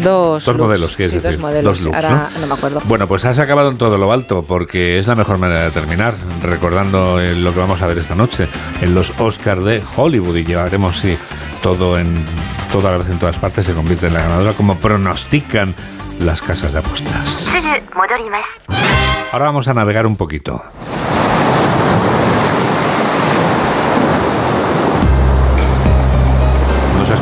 Dos, 0.04 0.44
Dos 0.44 0.56
looks. 0.56 0.58
modelos, 0.68 0.92
Sí, 0.94 1.02
decir. 1.02 1.20
Dos 1.22 1.38
modelos. 1.38 1.78
Dos 1.78 1.84
looks, 1.84 1.96
Ahora 2.04 2.30
¿no? 2.34 2.40
no 2.40 2.46
me 2.46 2.54
acuerdo. 2.54 2.80
Bueno, 2.86 3.06
pues 3.06 3.24
has 3.26 3.38
acabado 3.38 3.70
en 3.70 3.76
todo 3.76 3.98
lo 3.98 4.12
alto, 4.12 4.42
porque 4.44 4.98
es 4.98 5.06
la 5.06 5.14
mejor 5.16 5.36
manera 5.38 5.62
de 5.64 5.70
terminar, 5.72 6.14
recordando 6.42 7.20
eh, 7.20 7.34
lo 7.34 7.52
que 7.52 7.58
vamos 7.60 7.82
a 7.82 7.86
ver 7.86 7.98
esta 7.98 8.14
noche 8.14 8.48
en 8.80 8.94
los 8.94 9.12
Oscars 9.18 9.62
de 9.64 9.82
Hollywood 9.96 10.36
y 10.36 10.44
llevaremos 10.44 10.96
sí, 10.98 11.18
todo 11.62 11.98
en 11.98 12.24
toda 12.72 12.92
la 12.92 12.98
vez 12.98 13.10
en 13.10 13.18
todas 13.18 13.38
partes 13.38 13.66
se 13.66 13.74
convierte 13.74 14.06
en 14.06 14.14
la 14.14 14.22
ganadora 14.22 14.52
como 14.52 14.76
pronostican 14.76 15.74
las 16.20 16.40
casas 16.40 16.72
de 16.72 16.78
apuestas. 16.78 17.46
Ahora 19.32 19.46
vamos 19.46 19.68
a 19.68 19.74
navegar 19.74 20.06
un 20.06 20.16
poquito. 20.16 20.62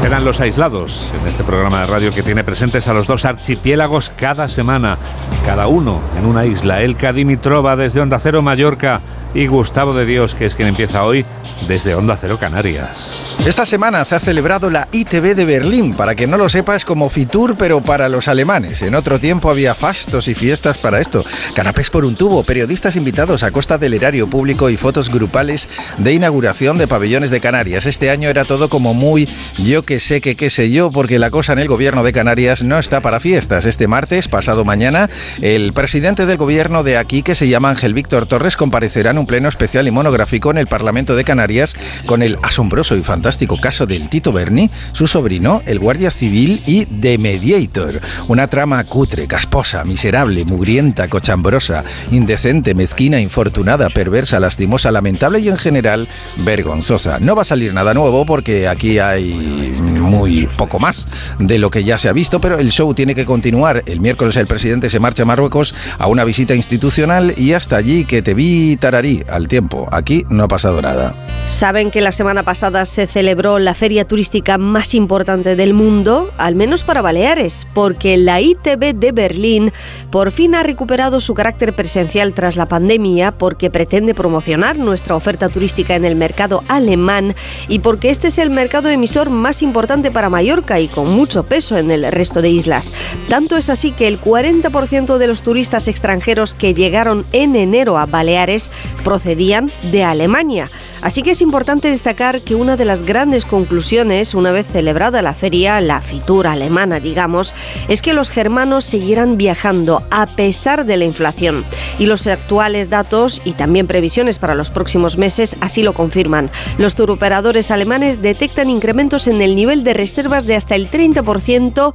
Serán 0.09 0.25
los 0.25 0.41
aislados 0.41 1.13
en 1.21 1.29
este 1.29 1.45
programa 1.45 1.83
de 1.83 1.87
radio 1.87 2.15
que 2.15 2.23
tiene 2.23 2.43
presentes 2.43 2.89
a 2.89 2.95
los 2.95 3.07
dos 3.07 3.27
archipiélagos 3.27 4.09
cada 4.09 4.49
semana, 4.49 4.97
cada 5.45 5.67
uno 5.67 6.01
en 6.19 6.25
una 6.25 6.47
isla. 6.47 6.81
Elka 6.81 7.13
Dimitrova 7.13 7.77
desde 7.77 8.01
Onda 8.01 8.19
Cero 8.19 8.41
Mallorca 8.41 9.03
y 9.35 9.47
Gustavo 9.47 9.95
de 9.95 10.07
Dios, 10.07 10.35
que 10.35 10.47
es 10.47 10.55
quien 10.55 10.69
empieza 10.69 11.05
hoy 11.05 11.25
desde 11.67 11.95
Onda 11.95 12.17
Cero 12.17 12.39
Canarias. 12.41 13.23
Esta 13.47 13.67
semana 13.67 14.05
se 14.05 14.15
ha 14.15 14.21
celebrado 14.21 14.71
la 14.71 14.89
ITB 14.93 15.35
de 15.35 15.45
Berlín. 15.45 15.95
Para 15.95 16.15
que 16.15 16.27
no 16.27 16.37
lo 16.37 16.49
sepa, 16.49 16.77
es 16.77 16.85
como 16.85 17.09
Fitur, 17.09 17.57
pero 17.57 17.81
para 17.81 18.09
los 18.09 18.29
alemanes. 18.29 18.83
En 18.83 18.95
otro 18.95 19.19
tiempo 19.19 19.51
había 19.51 19.75
fastos 19.75 20.29
y 20.29 20.35
fiestas 20.35 20.79
para 20.79 21.01
esto. 21.01 21.25
Canapés 21.55 21.91
por 21.91 22.05
un 22.05 22.17
tubo, 22.17 22.43
periodistas 22.43 22.97
invitados 22.97 23.43
a 23.43 23.51
costa 23.51 23.79
del 23.79 23.95
erario 23.95 24.29
público 24.29 24.71
y 24.71 24.77
fotos 24.77 25.09
grupales 25.11 25.69
de 25.99 26.13
inauguración 26.13 26.77
de 26.77 26.87
pabellones 26.87 27.31
de 27.31 27.41
Canarias. 27.41 27.87
Este 27.87 28.11
año 28.11 28.29
era 28.29 28.45
todo 28.45 28.69
como 28.69 28.95
muy 28.95 29.29
yo 29.59 29.83
que 29.83 30.01
sé 30.01 30.21
que 30.21 30.37
qué 30.37 30.51
sé 30.51 30.71
yo, 30.71 30.91
porque 30.91 31.19
la 31.19 31.31
cosa 31.31 31.53
en 31.53 31.59
el 31.59 31.69
gobierno 31.69 32.03
de 32.03 32.13
Canarias 32.13 32.63
no 32.63 32.79
está 32.79 33.01
para 33.01 33.21
fiestas. 33.21 33.67
Este 33.67 33.89
martes, 33.89 34.29
pasado 34.29 34.65
mañana, 34.65 35.11
el 35.41 35.73
presidente 35.73 36.27
del 36.27 36.37
gobierno 36.37 36.83
de 36.83 36.97
aquí, 36.97 37.23
que 37.23 37.35
se 37.35 37.49
llama 37.49 37.71
Ángel 37.71 37.95
Víctor 37.95 38.27
Torres, 38.27 38.57
comparecerá 38.57 39.13
un 39.19 39.27
pleno 39.27 39.49
especial 39.49 39.89
y 39.89 39.91
monográfico 39.91 40.51
en 40.51 40.59
el 40.59 40.67
Parlamento 40.67 41.17
de 41.17 41.25
Canarias 41.25 41.75
con 42.07 42.23
el 42.23 42.39
asombroso 42.43 42.97
y 42.97 43.03
fantástico 43.03 43.57
caso 43.61 43.87
del 43.87 44.09
Tito 44.09 44.33
Berni, 44.33 44.71
su 44.93 45.07
sobrino, 45.07 45.63
el 45.67 45.79
guardia 45.79 46.11
civil 46.11 46.63
y 46.67 46.87
The 46.87 47.19
Mediator. 47.19 48.01
Una 48.29 48.47
trama 48.47 48.83
cutre, 48.85 49.27
casposa, 49.27 49.85
miserable, 49.85 50.45
mugrienta, 50.45 51.09
cochambrosa, 51.09 51.85
indecente, 52.11 52.75
mezquina, 52.75 53.21
infortunada, 53.21 53.89
perversa, 53.91 54.41
lastimosa, 54.41 54.91
lamentable 54.91 55.41
y 55.41 55.49
en 55.49 55.59
general 55.59 56.09
vergonzosa. 56.39 57.19
No 57.21 57.35
va 57.35 57.43
a 57.43 57.47
salir 57.47 57.75
nada 57.75 57.95
nuevo 57.95 58.25
porque 58.27 58.69
aquí 58.69 58.99
hay 58.99 59.73
muy 59.83 60.47
poco 60.57 60.79
más 60.79 61.07
de 61.39 61.59
lo 61.59 61.71
que 61.71 61.85
ya 61.85 61.99
se 61.99 62.09
ha 62.09 62.13
visto, 62.13 62.41
pero 62.41 62.59
el 62.59 62.71
show 62.71 62.95
tiene 62.95 63.15
que 63.15 63.25
continuar. 63.25 63.83
El 63.87 64.01
miércoles 64.01 64.37
el 64.37 64.47
presidente 64.47 64.91
se 64.91 65.01
marcha 65.01 65.23
a 65.23 65.27
Marruecos 65.27 65.75
a 65.99 66.07
una 66.07 66.25
visita 66.25 66.55
institucional 66.55 67.35
y 67.37 67.53
hasta 67.53 67.77
allí 67.77 68.05
que 68.05 68.23
te 68.23 68.35
vi 68.35 68.77
tararí 68.77 69.08
al 69.29 69.49
tiempo. 69.49 69.89
Aquí 69.93 70.25
no 70.29 70.45
ha 70.45 70.49
pasado 70.49 70.83
nada. 70.83 71.15
Saben 71.47 71.91
que 71.91 72.03
la 72.03 72.13
semana 72.13 72.43
pasada 72.43 72.85
se 72.85 73.07
celebró 73.07 73.59
la 73.59 73.73
feria 73.73 74.07
turística 74.07 74.59
más 74.59 74.95
importante 74.95 75.57
del 75.57 75.73
mundo, 75.73 76.31
al 76.37 76.55
menos 76.55 76.85
para 76.85 77.01
Baleares, 77.01 77.67
porque 77.73 78.19
la 78.19 78.43
ITB 78.43 78.95
de 78.95 79.13
Berlín 79.13 79.73
por 80.11 80.31
fin 80.31 80.55
ha 80.55 80.63
recuperado 80.63 81.21
su 81.21 81.33
carácter 81.33 81.73
presencial 81.73 82.35
tras 82.35 82.57
la 82.57 82.69
pandemia, 82.69 83.33
porque 83.33 83.71
pretende 83.71 84.15
promocionar 84.15 84.77
nuestra 84.77 85.17
oferta 85.17 85.49
turística 85.49 85.97
en 85.97 86.05
el 86.05 86.17
mercado 86.17 86.63
alemán 86.69 87.35
y 87.67 87.79
porque 87.79 88.11
este 88.11 88.29
es 88.29 88.37
el 88.37 88.51
mercado 88.51 88.91
emisor 88.91 89.31
más 89.31 89.63
importante 89.63 90.11
para 90.11 90.29
Mallorca 90.29 90.81
y 90.81 90.89
con 90.89 91.11
mucho 91.11 91.45
peso 91.45 91.79
en 91.79 91.91
el 91.91 92.11
resto 92.13 92.43
de 92.43 92.51
islas. 92.51 92.93
Tanto 93.31 93.57
es 93.57 93.71
así 93.71 93.93
que 93.93 94.07
el 94.07 94.21
40% 94.21 95.17
de 95.17 95.27
los 95.27 95.43
turistas 95.43 95.89
extranjeros 95.89 96.53
que 96.53 96.75
llegaron 96.75 97.25
en 97.33 97.57
enero 97.57 97.97
a 97.97 98.05
Baleares 98.05 98.71
procedían 99.05 99.71
de 99.91 100.05
Alemania. 100.05 100.71
Así 101.01 101.23
que 101.23 101.31
es 101.31 101.41
importante 101.41 101.91
destacar 101.91 102.43
que 102.43 102.55
una 102.55 102.77
de 102.77 102.85
las 102.85 103.03
grandes 103.03 103.45
conclusiones, 103.45 104.35
una 104.35 104.51
vez 104.51 104.67
celebrada 104.67 105.23
la 105.23 105.33
feria, 105.33 105.81
la 105.81 106.01
fitura 106.01 106.53
alemana, 106.53 106.99
digamos, 106.99 107.55
es 107.89 108.03
que 108.03 108.13
los 108.13 108.31
germanos 108.31 108.85
seguirán 108.85 109.37
viajando 109.37 110.03
a 110.11 110.27
pesar 110.27 110.85
de 110.85 110.97
la 110.97 111.05
inflación. 111.05 111.65
Y 111.99 112.07
los 112.07 112.27
actuales 112.27 112.91
datos 112.91 113.41
y 113.45 113.53
también 113.53 113.87
previsiones 113.87 114.39
para 114.39 114.55
los 114.55 114.71
próximos 114.71 115.17
meses 115.17 115.57
así 115.61 115.83
lo 115.83 115.95
confirman. 115.95 116.51
Los 116.79 116.95
turoperadores 116.95 117.71
alemanes 117.71 118.21
detectan 118.21 118.71
incrementos 118.71 119.27
en 119.27 119.41
el 119.41 119.55
nivel 119.55 119.85
de 119.85 119.95
reservas 119.95 120.47
de 120.47 120.57
hasta 120.57 120.75
el 120.75 120.91
30% 120.91 121.95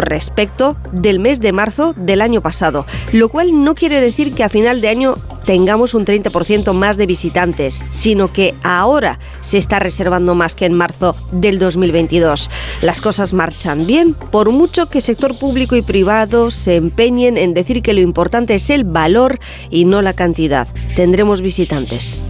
respecto 0.00 0.76
del 0.92 1.18
mes 1.18 1.40
de 1.40 1.52
marzo 1.52 1.94
del 1.96 2.20
año 2.20 2.40
pasado, 2.40 2.86
lo 3.12 3.28
cual 3.28 3.64
no 3.64 3.74
quiere 3.74 4.00
decir 4.00 4.34
que 4.34 4.44
a 4.44 4.48
final 4.48 4.80
de 4.80 4.88
año 4.88 5.16
tengamos 5.44 5.94
un 5.94 6.04
30% 6.04 6.72
más 6.72 6.96
de 6.96 7.06
visitantes, 7.06 7.82
sino 7.90 8.32
que 8.32 8.54
ahora 8.62 9.18
se 9.42 9.58
está 9.58 9.78
reservando 9.78 10.34
más 10.34 10.54
que 10.54 10.66
en 10.66 10.72
marzo 10.72 11.14
del 11.32 11.58
2022. 11.58 12.50
Las 12.82 13.00
cosas 13.00 13.32
marchan 13.32 13.86
bien, 13.86 14.14
por 14.14 14.50
mucho 14.50 14.88
que 14.88 15.00
sector 15.00 15.38
público 15.38 15.76
y 15.76 15.82
privado 15.82 16.50
se 16.50 16.76
empeñen 16.76 17.36
en 17.36 17.54
decir 17.54 17.82
que 17.82 17.92
lo 17.92 18.00
importante 18.00 18.54
es 18.54 18.70
el 18.70 18.84
valor 18.84 19.38
y 19.70 19.84
no 19.84 20.02
la 20.02 20.14
cantidad. 20.14 20.68
Tendremos 20.96 21.40
visitantes. 21.40 22.20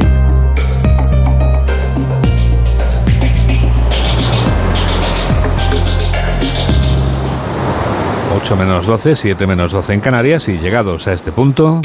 8 8.34 8.56
menos 8.56 8.84
12, 8.84 9.14
7 9.14 9.46
menos 9.46 9.70
12 9.70 9.92
en 9.94 10.00
Canarias 10.00 10.48
y 10.48 10.58
llegados 10.58 11.06
a 11.06 11.12
este 11.12 11.30
punto... 11.30 11.80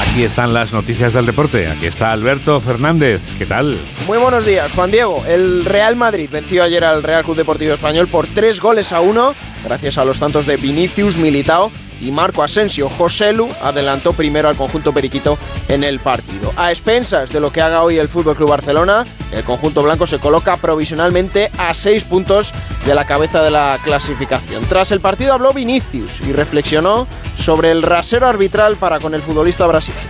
Aquí 0.00 0.22
están 0.24 0.54
las 0.54 0.72
noticias 0.72 1.12
del 1.12 1.26
deporte. 1.26 1.68
Aquí 1.68 1.86
está 1.86 2.12
Alberto 2.12 2.60
Fernández. 2.60 3.36
¿Qué 3.38 3.46
tal? 3.46 3.78
Muy 4.06 4.18
buenos 4.18 4.44
días, 4.44 4.70
Juan 4.72 4.90
Diego. 4.90 5.24
El 5.26 5.64
Real 5.64 5.96
Madrid 5.96 6.28
venció 6.30 6.62
ayer 6.62 6.84
al 6.84 7.02
Real 7.02 7.24
Club 7.24 7.36
Deportivo 7.36 7.74
Español 7.74 8.08
por 8.08 8.26
tres 8.28 8.60
goles 8.60 8.92
a 8.92 9.00
uno, 9.00 9.34
gracias 9.64 9.98
a 9.98 10.04
los 10.04 10.18
tantos 10.18 10.46
de 10.46 10.56
Vinicius, 10.56 11.16
Militao 11.16 11.72
y 12.00 12.10
Marco 12.10 12.42
Asensio. 12.42 12.88
José 12.88 13.32
Lu 13.32 13.48
adelantó 13.62 14.12
primero 14.12 14.48
al 14.48 14.56
conjunto 14.56 14.92
periquito 14.92 15.38
en 15.68 15.84
el 15.84 16.00
partido. 16.00 16.52
A 16.56 16.70
expensas 16.70 17.30
de 17.30 17.40
lo 17.40 17.50
que 17.52 17.60
haga 17.60 17.82
hoy 17.82 17.98
el 17.98 18.08
Fútbol 18.08 18.36
Club 18.36 18.50
Barcelona, 18.50 19.04
el 19.32 19.44
conjunto 19.44 19.82
blanco 19.82 20.06
se 20.06 20.18
coloca 20.18 20.56
provisionalmente 20.56 21.50
a 21.58 21.74
seis 21.74 22.04
puntos 22.04 22.52
de 22.86 22.94
la 22.94 23.04
cabeza 23.04 23.42
de 23.42 23.50
la 23.50 23.78
clasificación. 23.84 24.64
Tras 24.68 24.90
el 24.90 25.00
partido 25.00 25.32
habló 25.32 25.52
Vinicius 25.52 26.20
y 26.26 26.32
reflexionó 26.32 27.06
sobre 27.36 27.70
el 27.70 27.82
rasero 27.82 28.26
arbitral 28.26 28.76
para 28.76 28.98
con 28.98 29.14
el 29.14 29.22
futbolista 29.22 29.66
brasileño. 29.66 30.00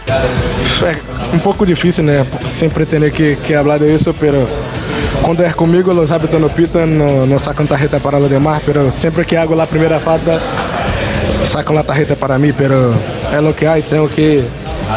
É 0.83 1.37
um 1.37 1.39
pouco 1.39 1.67
difícil, 1.67 2.05
né? 2.05 2.25
Sempre 2.49 2.87
ter 2.87 3.13
que, 3.13 3.37
que 3.37 3.55
falar 3.55 3.79
disso, 3.79 4.15
pero 4.19 4.49
quando 5.23 5.43
é 5.43 5.53
comigo, 5.53 5.93
os 5.93 6.11
árbitros 6.11 6.41
não 6.41 6.49
pitam, 6.49 6.87
não, 6.87 7.27
não 7.27 7.39
sacam 7.39 7.67
tarjeta 7.67 8.01
para 8.01 8.17
os 8.17 8.29
demás, 8.31 8.63
pero 8.65 8.91
sempre 8.91 9.25
que 9.25 9.37
hago 9.37 9.61
a 9.61 9.67
primeira 9.67 10.01
falta, 10.01 10.41
sacam 11.45 11.77
a 11.79 11.83
tarjeta 11.83 12.17
para 12.17 12.39
mim, 12.39 12.53
pero 12.57 12.95
é 13.33 13.41
o 13.41 13.55
que 13.55 13.67
há 13.67 13.79
e 13.79 13.83
tenho 13.83 14.09
que, 14.09 14.45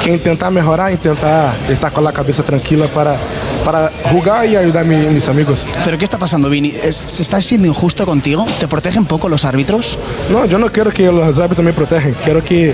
que 0.01 0.11
intentar 0.11 0.51
melhorar 0.51 0.91
e 0.93 0.97
tentar 0.97 1.55
estar 1.69 1.91
com 1.91 2.05
a 2.07 2.11
cabeça 2.11 2.43
tranquila 2.43 2.87
para, 2.87 3.17
para 3.63 3.91
jugar 4.11 4.45
y 4.47 4.55
ayudar 4.55 4.83
a 4.83 4.85
mi- 4.85 4.95
mis 5.07 5.27
amigos. 5.29 5.65
¿Pero 5.83 5.97
qué 5.97 6.03
está 6.05 6.17
pasando, 6.17 6.49
Vini? 6.49 6.69
¿Es- 6.83 6.95
¿Se 6.95 7.21
está 7.21 7.39
siendo 7.41 7.67
injusto 7.67 8.05
contigo? 8.05 8.45
¿Te 8.59 8.67
protegen 8.67 9.05
poco 9.05 9.29
los 9.29 9.45
árbitros? 9.45 9.97
No, 10.31 10.45
yo 10.45 10.57
no 10.57 10.71
quiero 10.71 10.91
que 10.91 11.11
los 11.11 11.37
árbitros 11.39 11.63
me 11.65 11.73
protejan, 11.73 12.13
quiero 12.23 12.43
que, 12.43 12.73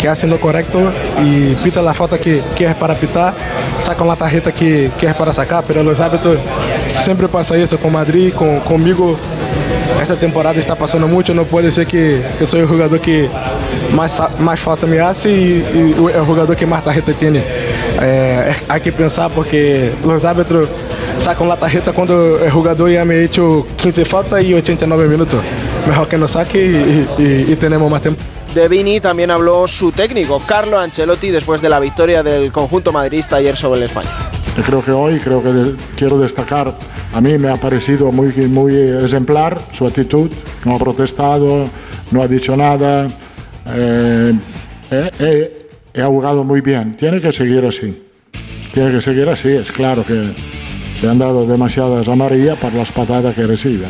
que 0.00 0.08
hacen 0.08 0.30
lo 0.30 0.38
correcto 0.40 0.80
y 1.24 1.54
pita 1.64 1.82
la 1.82 1.94
falta 1.94 2.18
que, 2.18 2.42
que 2.56 2.66
es 2.66 2.74
para 2.76 2.94
pitar, 2.94 3.34
sacan 3.80 4.06
la 4.08 4.16
tarjeta 4.16 4.52
que, 4.52 4.90
que 4.98 5.06
es 5.06 5.14
para 5.14 5.32
sacar, 5.32 5.64
pero 5.66 5.82
los 5.82 5.98
árbitros 6.00 6.38
siempre 7.00 7.28
pasa 7.28 7.56
eso 7.56 7.78
con 7.78 7.92
Madrid, 7.92 8.32
con, 8.32 8.60
conmigo. 8.60 9.16
Esta 10.00 10.14
temporada 10.16 10.58
está 10.58 10.74
pasando 10.76 11.08
mucho, 11.08 11.34
no 11.34 11.44
puede 11.44 11.70
ser 11.72 11.86
que, 11.86 12.22
que 12.38 12.46
soy 12.46 12.60
el 12.60 12.66
jugador 12.66 13.00
que 13.00 13.28
más, 13.94 14.12
sa- 14.12 14.30
más 14.38 14.60
falta 14.60 14.86
me 14.86 15.00
hace 15.00 15.30
y, 15.30 15.64
y 15.74 15.94
el 16.14 16.24
jugador 16.24 16.54
que 16.56 16.66
más 16.66 16.84
tarjeta 16.84 17.12
tiene. 17.12 17.42
Eh, 18.00 18.52
hay 18.68 18.80
que 18.80 18.92
pensar 18.92 19.30
porque 19.34 19.90
los 20.06 20.24
árbitros 20.24 20.68
sacan 21.20 21.48
la 21.48 21.56
tarjeta 21.56 21.92
cuando 21.92 22.38
el 22.42 22.50
jugador 22.50 22.90
ya 22.90 23.04
me 23.04 23.14
ha 23.14 23.22
hecho 23.22 23.66
15 23.76 24.04
faltas 24.04 24.42
y 24.44 24.54
89 24.54 25.08
minutos. 25.08 25.42
Mejor 25.86 26.08
que 26.08 26.18
nos 26.18 26.32
saque 26.32 26.64
y, 26.64 27.22
y- 27.22 27.52
y 27.52 27.56
tenemos 27.56 27.90
más 27.90 28.02
tiempo. 28.02 28.20
De 28.54 28.66
Vini 28.66 28.98
también 29.00 29.30
habló 29.30 29.68
su 29.68 29.92
técnico, 29.92 30.40
Carlo 30.46 30.78
Ancelotti, 30.78 31.30
después 31.30 31.60
de 31.60 31.68
la 31.68 31.80
victoria 31.80 32.22
del 32.22 32.50
conjunto 32.50 32.92
madridista 32.92 33.36
ayer 33.36 33.56
sobre 33.56 33.78
el 33.80 33.84
España. 33.86 34.08
Yo 34.56 34.62
creo 34.64 34.82
que 34.84 34.90
hoy, 34.90 35.18
creo 35.18 35.42
que 35.42 35.48
de- 35.52 35.76
quiero 35.96 36.18
destacar, 36.18 36.74
a 37.14 37.20
mí 37.20 37.36
me 37.38 37.50
ha 37.50 37.56
parecido 37.56 38.10
muy, 38.10 38.28
muy 38.48 38.74
ejemplar 39.04 39.60
su 39.72 39.86
actitud, 39.86 40.30
no 40.64 40.74
ha 40.74 40.78
protestado, 40.78 41.66
no 42.10 42.22
ha 42.22 42.26
dicho 42.26 42.56
nada, 42.56 43.06
eh, 43.74 44.34
eh, 44.90 45.10
eh, 45.18 46.02
ha 46.02 46.06
jugado 46.06 46.44
muy 46.44 46.60
bien, 46.60 46.96
tiene 46.96 47.20
que 47.20 47.32
seguir 47.32 47.64
así, 47.64 48.02
tiene 48.72 48.92
que 48.92 49.02
seguir 49.02 49.28
así, 49.28 49.50
es 49.50 49.72
claro 49.72 50.04
que 50.04 50.34
le 51.02 51.08
han 51.08 51.18
dado 51.18 51.46
demasiadas 51.46 52.08
amarillas 52.08 52.58
por 52.58 52.72
las 52.74 52.92
patadas 52.92 53.34
que 53.34 53.46
recibe. 53.46 53.86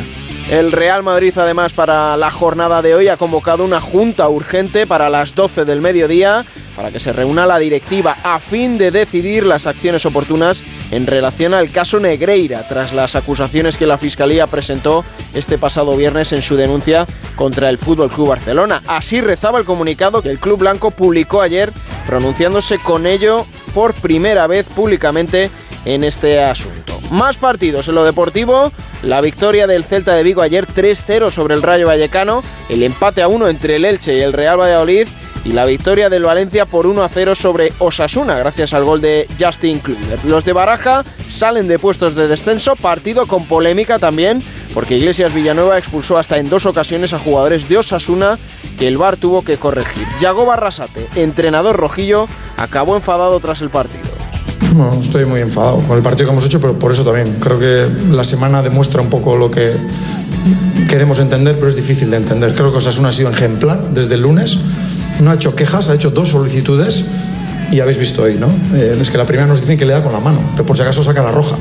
El 0.49 0.71
Real 0.71 1.03
Madrid, 1.03 1.31
además, 1.37 1.73
para 1.73 2.17
la 2.17 2.31
jornada 2.31 2.81
de 2.81 2.95
hoy 2.95 3.07
ha 3.07 3.17
convocado 3.17 3.63
una 3.63 3.79
junta 3.79 4.27
urgente 4.29 4.87
para 4.87 5.09
las 5.09 5.35
12 5.35 5.63
del 5.63 5.79
mediodía 5.79 6.43
para 6.79 6.91
que 6.93 7.01
se 7.01 7.11
reúna 7.11 7.45
la 7.45 7.59
directiva 7.59 8.15
a 8.23 8.39
fin 8.39 8.77
de 8.77 8.89
decidir 8.89 9.45
las 9.45 9.67
acciones 9.67 10.05
oportunas 10.05 10.63
en 10.91 11.07
relación 11.07 11.53
al 11.53 11.71
caso 11.71 11.99
Negreira, 11.99 12.65
tras 12.69 12.93
las 12.93 13.17
acusaciones 13.17 13.75
que 13.75 13.85
la 13.85 13.97
Fiscalía 13.97 14.47
presentó 14.47 15.03
este 15.33 15.57
pasado 15.57 15.97
viernes 15.97 16.31
en 16.31 16.41
su 16.41 16.55
denuncia 16.55 17.05
contra 17.35 17.69
el 17.69 17.79
Fútbol 17.79 18.09
Club 18.09 18.29
Barcelona. 18.29 18.81
Así 18.87 19.19
rezaba 19.19 19.59
el 19.59 19.65
comunicado 19.65 20.21
que 20.21 20.29
el 20.29 20.39
Club 20.39 20.59
Blanco 20.59 20.91
publicó 20.91 21.41
ayer, 21.41 21.73
pronunciándose 22.07 22.79
con 22.79 23.05
ello 23.05 23.45
por 23.73 23.93
primera 23.93 24.47
vez 24.47 24.65
públicamente 24.67 25.51
en 25.83 26.05
este 26.05 26.41
asunto. 26.41 26.97
Más 27.11 27.35
partidos 27.35 27.89
en 27.89 27.95
lo 27.95 28.05
deportivo. 28.05 28.71
La 29.03 29.19
victoria 29.19 29.67
del 29.67 29.83
Celta 29.83 30.15
de 30.15 30.23
Vigo 30.23 30.41
ayer 30.41 30.65
3-0 30.65 31.29
sobre 31.29 31.55
el 31.55 31.61
Rayo 31.61 31.87
Vallecano. 31.87 32.41
El 32.69 32.83
empate 32.83 33.21
a 33.21 33.27
1 33.27 33.49
entre 33.49 33.75
el 33.75 33.83
Elche 33.83 34.15
y 34.15 34.21
el 34.21 34.31
Real 34.31 34.57
Valladolid 34.57 35.09
y 35.45 35.51
la 35.51 35.65
victoria 35.65 36.09
del 36.09 36.23
Valencia 36.23 36.65
por 36.65 36.87
1 36.87 37.03
a 37.03 37.09
0 37.09 37.35
sobre 37.35 37.71
Osasuna, 37.79 38.37
gracias 38.37 38.73
al 38.73 38.83
gol 38.83 39.01
de 39.01 39.27
Justin 39.39 39.79
Kluivert. 39.79 40.23
Los 40.25 40.45
de 40.45 40.53
Baraja 40.53 41.03
salen 41.27 41.67
de 41.67 41.79
puestos 41.79 42.15
de 42.15 42.27
descenso, 42.27 42.75
partido 42.75 43.25
con 43.25 43.45
polémica 43.45 43.99
también, 43.99 44.41
porque 44.73 44.97
Iglesias 44.97 45.33
Villanueva 45.33 45.77
expulsó 45.77 46.17
hasta 46.17 46.37
en 46.37 46.49
dos 46.49 46.65
ocasiones 46.65 47.13
a 47.13 47.19
jugadores 47.19 47.69
de 47.69 47.77
Osasuna 47.77 48.37
que 48.77 48.87
el 48.87 48.97
VAR 48.97 49.17
tuvo 49.17 49.43
que 49.43 49.57
corregir. 49.57 50.05
Yago 50.19 50.45
Barrasate, 50.45 51.07
entrenador 51.15 51.77
rojillo, 51.77 52.27
acabó 52.57 52.95
enfadado 52.95 53.39
tras 53.39 53.61
el 53.61 53.69
partido. 53.69 54.09
Bueno, 54.71 54.99
estoy 54.99 55.25
muy 55.25 55.41
enfadado 55.41 55.79
con 55.79 55.97
el 55.97 56.03
partido 56.03 56.27
que 56.27 56.31
hemos 56.31 56.45
hecho, 56.45 56.61
pero 56.61 56.77
por 56.77 56.91
eso 56.91 57.03
también. 57.03 57.37
Creo 57.39 57.59
que 57.59 57.87
la 58.11 58.23
semana 58.23 58.61
demuestra 58.61 59.01
un 59.01 59.09
poco 59.09 59.35
lo 59.35 59.49
que 59.49 59.73
queremos 60.87 61.19
entender, 61.19 61.55
pero 61.55 61.67
es 61.67 61.75
difícil 61.75 62.11
de 62.11 62.17
entender. 62.17 62.53
Creo 62.53 62.71
que 62.71 62.77
Osasuna 62.77 63.09
ha 63.09 63.11
sido 63.11 63.29
ejemplar 63.29 63.81
desde 63.89 64.15
el 64.15 64.21
lunes 64.21 64.59
no 65.19 65.31
ha 65.31 65.35
hecho 65.35 65.55
quejas, 65.55 65.89
ha 65.89 65.93
hecho 65.93 66.11
dos 66.11 66.29
solicitudes 66.29 67.05
y 67.71 67.79
habéis 67.79 67.97
visto 67.97 68.23
hoy, 68.23 68.35
¿no? 68.35 68.47
Eh, 68.75 68.97
es 68.99 69.09
que 69.09 69.17
la 69.17 69.25
primera 69.25 69.47
nos 69.47 69.61
dicen 69.61 69.77
que 69.77 69.85
le 69.85 69.93
da 69.93 70.03
con 70.03 70.11
la 70.11 70.19
mano, 70.19 70.39
pero 70.53 70.65
por 70.65 70.75
si 70.75 70.83
acaso 70.83 71.03
saca 71.03 71.21
la 71.21 71.31
roja. 71.31 71.55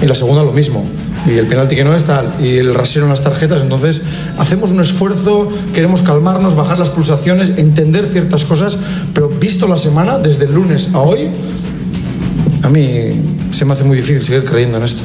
Y 0.00 0.06
la 0.06 0.14
segunda 0.14 0.42
lo 0.42 0.52
mismo. 0.52 0.84
Y 1.26 1.38
el 1.38 1.46
penalti 1.46 1.76
que 1.76 1.84
no 1.84 1.94
es 1.94 2.04
tal. 2.04 2.34
Y 2.40 2.56
el 2.56 2.74
rasero 2.74 3.04
en 3.04 3.10
las 3.10 3.22
tarjetas. 3.22 3.62
Entonces, 3.62 4.02
hacemos 4.36 4.72
un 4.72 4.80
esfuerzo, 4.80 5.48
queremos 5.72 6.02
calmarnos, 6.02 6.56
bajar 6.56 6.78
las 6.78 6.90
pulsaciones, 6.90 7.58
entender 7.58 8.06
ciertas 8.06 8.44
cosas, 8.44 8.78
pero 9.14 9.28
visto 9.28 9.68
la 9.68 9.76
semana, 9.76 10.18
desde 10.18 10.46
el 10.46 10.54
lunes 10.54 10.94
a 10.94 10.98
hoy, 10.98 11.28
a 12.62 12.68
mí 12.68 13.20
se 13.50 13.64
me 13.64 13.74
hace 13.74 13.84
muy 13.84 13.96
difícil 13.96 14.24
seguir 14.24 14.44
creyendo 14.44 14.78
en 14.78 14.84
esto. 14.84 15.02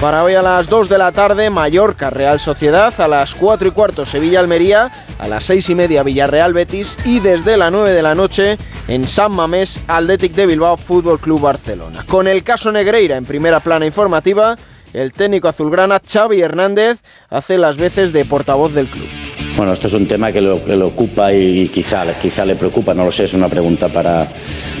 Para 0.00 0.22
hoy 0.22 0.34
a 0.34 0.42
las 0.42 0.68
2 0.68 0.90
de 0.90 0.98
la 0.98 1.10
tarde, 1.10 1.48
Mallorca, 1.48 2.10
Real 2.10 2.38
Sociedad, 2.38 2.92
a 3.00 3.08
las 3.08 3.34
4 3.34 3.68
y 3.68 3.70
cuarto, 3.70 4.04
Sevilla, 4.04 4.40
Almería, 4.40 4.90
a 5.18 5.26
las 5.26 5.44
6 5.44 5.70
y 5.70 5.74
media, 5.74 6.02
Villarreal, 6.02 6.52
Betis 6.52 6.98
y 7.06 7.20
desde 7.20 7.56
las 7.56 7.72
9 7.72 7.92
de 7.92 8.02
la 8.02 8.14
noche 8.14 8.58
en 8.88 9.08
San 9.08 9.32
Mamés, 9.32 9.80
Athletic 9.88 10.34
de 10.34 10.46
Bilbao, 10.46 10.76
Fútbol 10.76 11.18
Club 11.18 11.40
Barcelona. 11.40 12.04
Con 12.06 12.28
el 12.28 12.44
caso 12.44 12.70
Negreira 12.70 13.16
en 13.16 13.24
primera 13.24 13.60
plana 13.60 13.86
informativa, 13.86 14.56
el 14.92 15.12
técnico 15.12 15.48
azulgrana 15.48 16.00
Xavi 16.06 16.42
Hernández 16.42 17.00
hace 17.30 17.56
las 17.56 17.78
veces 17.78 18.12
de 18.12 18.26
portavoz 18.26 18.74
del 18.74 18.88
club. 18.88 19.08
Bueno, 19.56 19.72
esto 19.72 19.86
es 19.86 19.94
un 19.94 20.06
tema 20.06 20.32
que 20.32 20.42
lo, 20.42 20.86
ocupa 20.86 21.32
y 21.32 21.68
quizá, 21.68 22.04
quizá 22.20 22.44
le 22.44 22.56
preocupa, 22.56 22.92
no 22.92 23.06
lo 23.06 23.12
sé, 23.12 23.24
es 23.24 23.32
una 23.32 23.48
pregunta 23.48 23.88
para, 23.88 24.28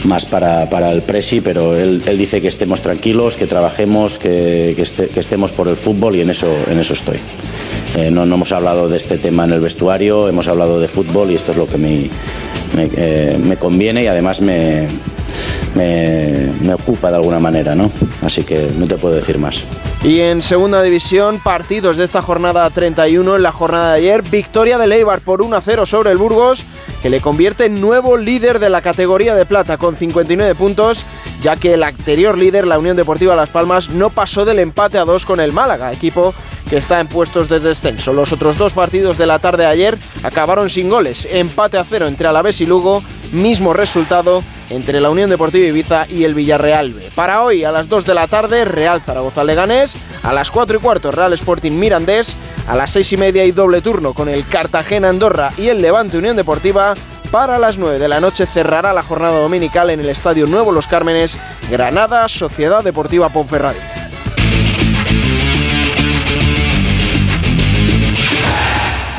más 0.04 0.26
para, 0.26 0.92
el 0.92 1.00
Presi, 1.00 1.40
pero 1.40 1.74
él, 1.74 2.02
dice 2.18 2.42
que 2.42 2.48
estemos 2.48 2.82
tranquilos, 2.82 3.38
que 3.38 3.46
trabajemos, 3.46 4.20
este, 4.22 4.74
que, 5.08 5.20
estemos 5.20 5.52
por 5.52 5.68
el 5.68 5.76
fútbol 5.76 6.16
y 6.16 6.20
en 6.20 6.28
eso, 6.28 6.54
en 6.68 6.78
eso 6.78 6.92
estoy. 6.92 7.20
Eh, 7.96 8.10
no, 8.10 8.24
hemos 8.24 8.52
hablado 8.52 8.86
de 8.90 8.98
este 8.98 9.16
tema 9.16 9.44
en 9.44 9.52
el 9.52 9.60
vestuario, 9.60 10.28
hemos 10.28 10.46
hablado 10.46 10.78
de 10.78 10.88
fútbol 10.88 11.30
y 11.30 11.36
esto 11.36 11.52
es 11.52 11.56
lo 11.56 11.66
que 11.66 11.78
me, 11.78 12.10
eh, 12.76 13.38
me 13.42 13.56
conviene 13.56 14.02
y 14.02 14.08
además 14.08 14.42
me, 14.42 14.88
me, 15.74 16.50
me, 16.60 16.74
ocupa 16.74 17.10
de 17.10 17.16
alguna 17.16 17.38
manera, 17.38 17.74
¿no? 17.74 17.90
Así 18.22 18.44
que 18.44 18.70
no 18.76 18.86
te 18.86 18.96
puedo 18.96 19.14
decir 19.14 19.38
más. 19.38 19.64
Y 20.02 20.20
en 20.20 20.42
segunda 20.42 20.82
división, 20.82 21.40
partidos 21.42 21.96
de 21.96 22.04
esta 22.04 22.22
jornada 22.22 22.68
31, 22.70 23.36
en 23.36 23.42
la 23.42 23.52
jornada 23.52 23.92
de 23.92 23.98
ayer, 23.98 24.22
victoria 24.22 24.78
de 24.78 24.86
Leibar 24.86 25.20
por 25.20 25.42
1-0 25.42 25.86
sobre 25.86 26.10
el 26.10 26.18
Burgos, 26.18 26.64
que 27.02 27.10
le 27.10 27.20
convierte 27.20 27.66
en 27.66 27.80
nuevo 27.80 28.16
líder 28.16 28.58
de 28.58 28.70
la 28.70 28.82
categoría 28.82 29.34
de 29.34 29.46
plata 29.46 29.78
con 29.78 29.96
59 29.96 30.54
puntos, 30.54 31.04
ya 31.46 31.54
que 31.54 31.74
el 31.74 31.84
anterior 31.84 32.36
líder, 32.36 32.66
la 32.66 32.76
Unión 32.76 32.96
Deportiva 32.96 33.36
Las 33.36 33.50
Palmas, 33.50 33.90
no 33.90 34.10
pasó 34.10 34.44
del 34.44 34.58
empate 34.58 34.98
a 34.98 35.04
2 35.04 35.24
con 35.24 35.38
el 35.38 35.52
Málaga, 35.52 35.92
equipo 35.92 36.34
que 36.68 36.76
está 36.76 36.98
en 36.98 37.06
puestos 37.06 37.48
de 37.48 37.60
descenso. 37.60 38.12
Los 38.12 38.32
otros 38.32 38.58
dos 38.58 38.72
partidos 38.72 39.16
de 39.16 39.26
la 39.26 39.38
tarde 39.38 39.62
de 39.62 39.68
ayer 39.68 39.96
acabaron 40.24 40.70
sin 40.70 40.88
goles, 40.88 41.28
empate 41.30 41.78
a 41.78 41.84
cero 41.84 42.08
entre 42.08 42.26
Alavés 42.26 42.60
y 42.60 42.66
Lugo, 42.66 43.00
mismo 43.30 43.74
resultado 43.74 44.42
entre 44.70 45.00
la 45.00 45.08
Unión 45.08 45.30
Deportiva 45.30 45.68
Ibiza 45.68 46.06
y 46.08 46.24
el 46.24 46.34
Villarreal 46.34 46.92
B. 46.94 47.10
Para 47.14 47.44
hoy 47.44 47.62
a 47.62 47.70
las 47.70 47.88
2 47.88 48.04
de 48.04 48.14
la 48.14 48.26
tarde, 48.26 48.64
Real 48.64 49.00
Zaragoza 49.00 49.44
Leganés, 49.44 49.96
a 50.24 50.32
las 50.32 50.50
4 50.50 50.78
y 50.78 50.80
cuarto 50.80 51.12
Real 51.12 51.32
Sporting 51.32 51.78
Mirandés, 51.78 52.34
a 52.66 52.74
las 52.74 52.90
6 52.90 53.12
y 53.12 53.16
media 53.18 53.44
y 53.44 53.52
doble 53.52 53.82
turno 53.82 54.14
con 54.14 54.28
el 54.28 54.44
Cartagena 54.48 55.10
Andorra 55.10 55.52
y 55.56 55.68
el 55.68 55.80
Levante 55.80 56.18
Unión 56.18 56.36
Deportiva. 56.36 56.94
Para 57.36 57.58
las 57.58 57.76
9 57.76 57.98
de 57.98 58.08
la 58.08 58.18
noche 58.18 58.46
cerrará 58.46 58.94
la 58.94 59.02
jornada 59.02 59.38
dominical 59.38 59.90
en 59.90 60.00
el 60.00 60.08
Estadio 60.08 60.46
Nuevo 60.46 60.72
Los 60.72 60.86
Cármenes, 60.86 61.36
Granada, 61.70 62.30
Sociedad 62.30 62.82
Deportiva 62.82 63.28
Ponferrada. 63.28 63.76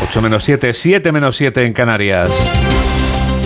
8 0.01 0.22
menos 0.24 0.43
7, 0.43 0.74
7 0.74 1.11
menos 1.11 1.38
7 1.38 1.63
en 1.63 1.74
Canarias. 1.74 2.51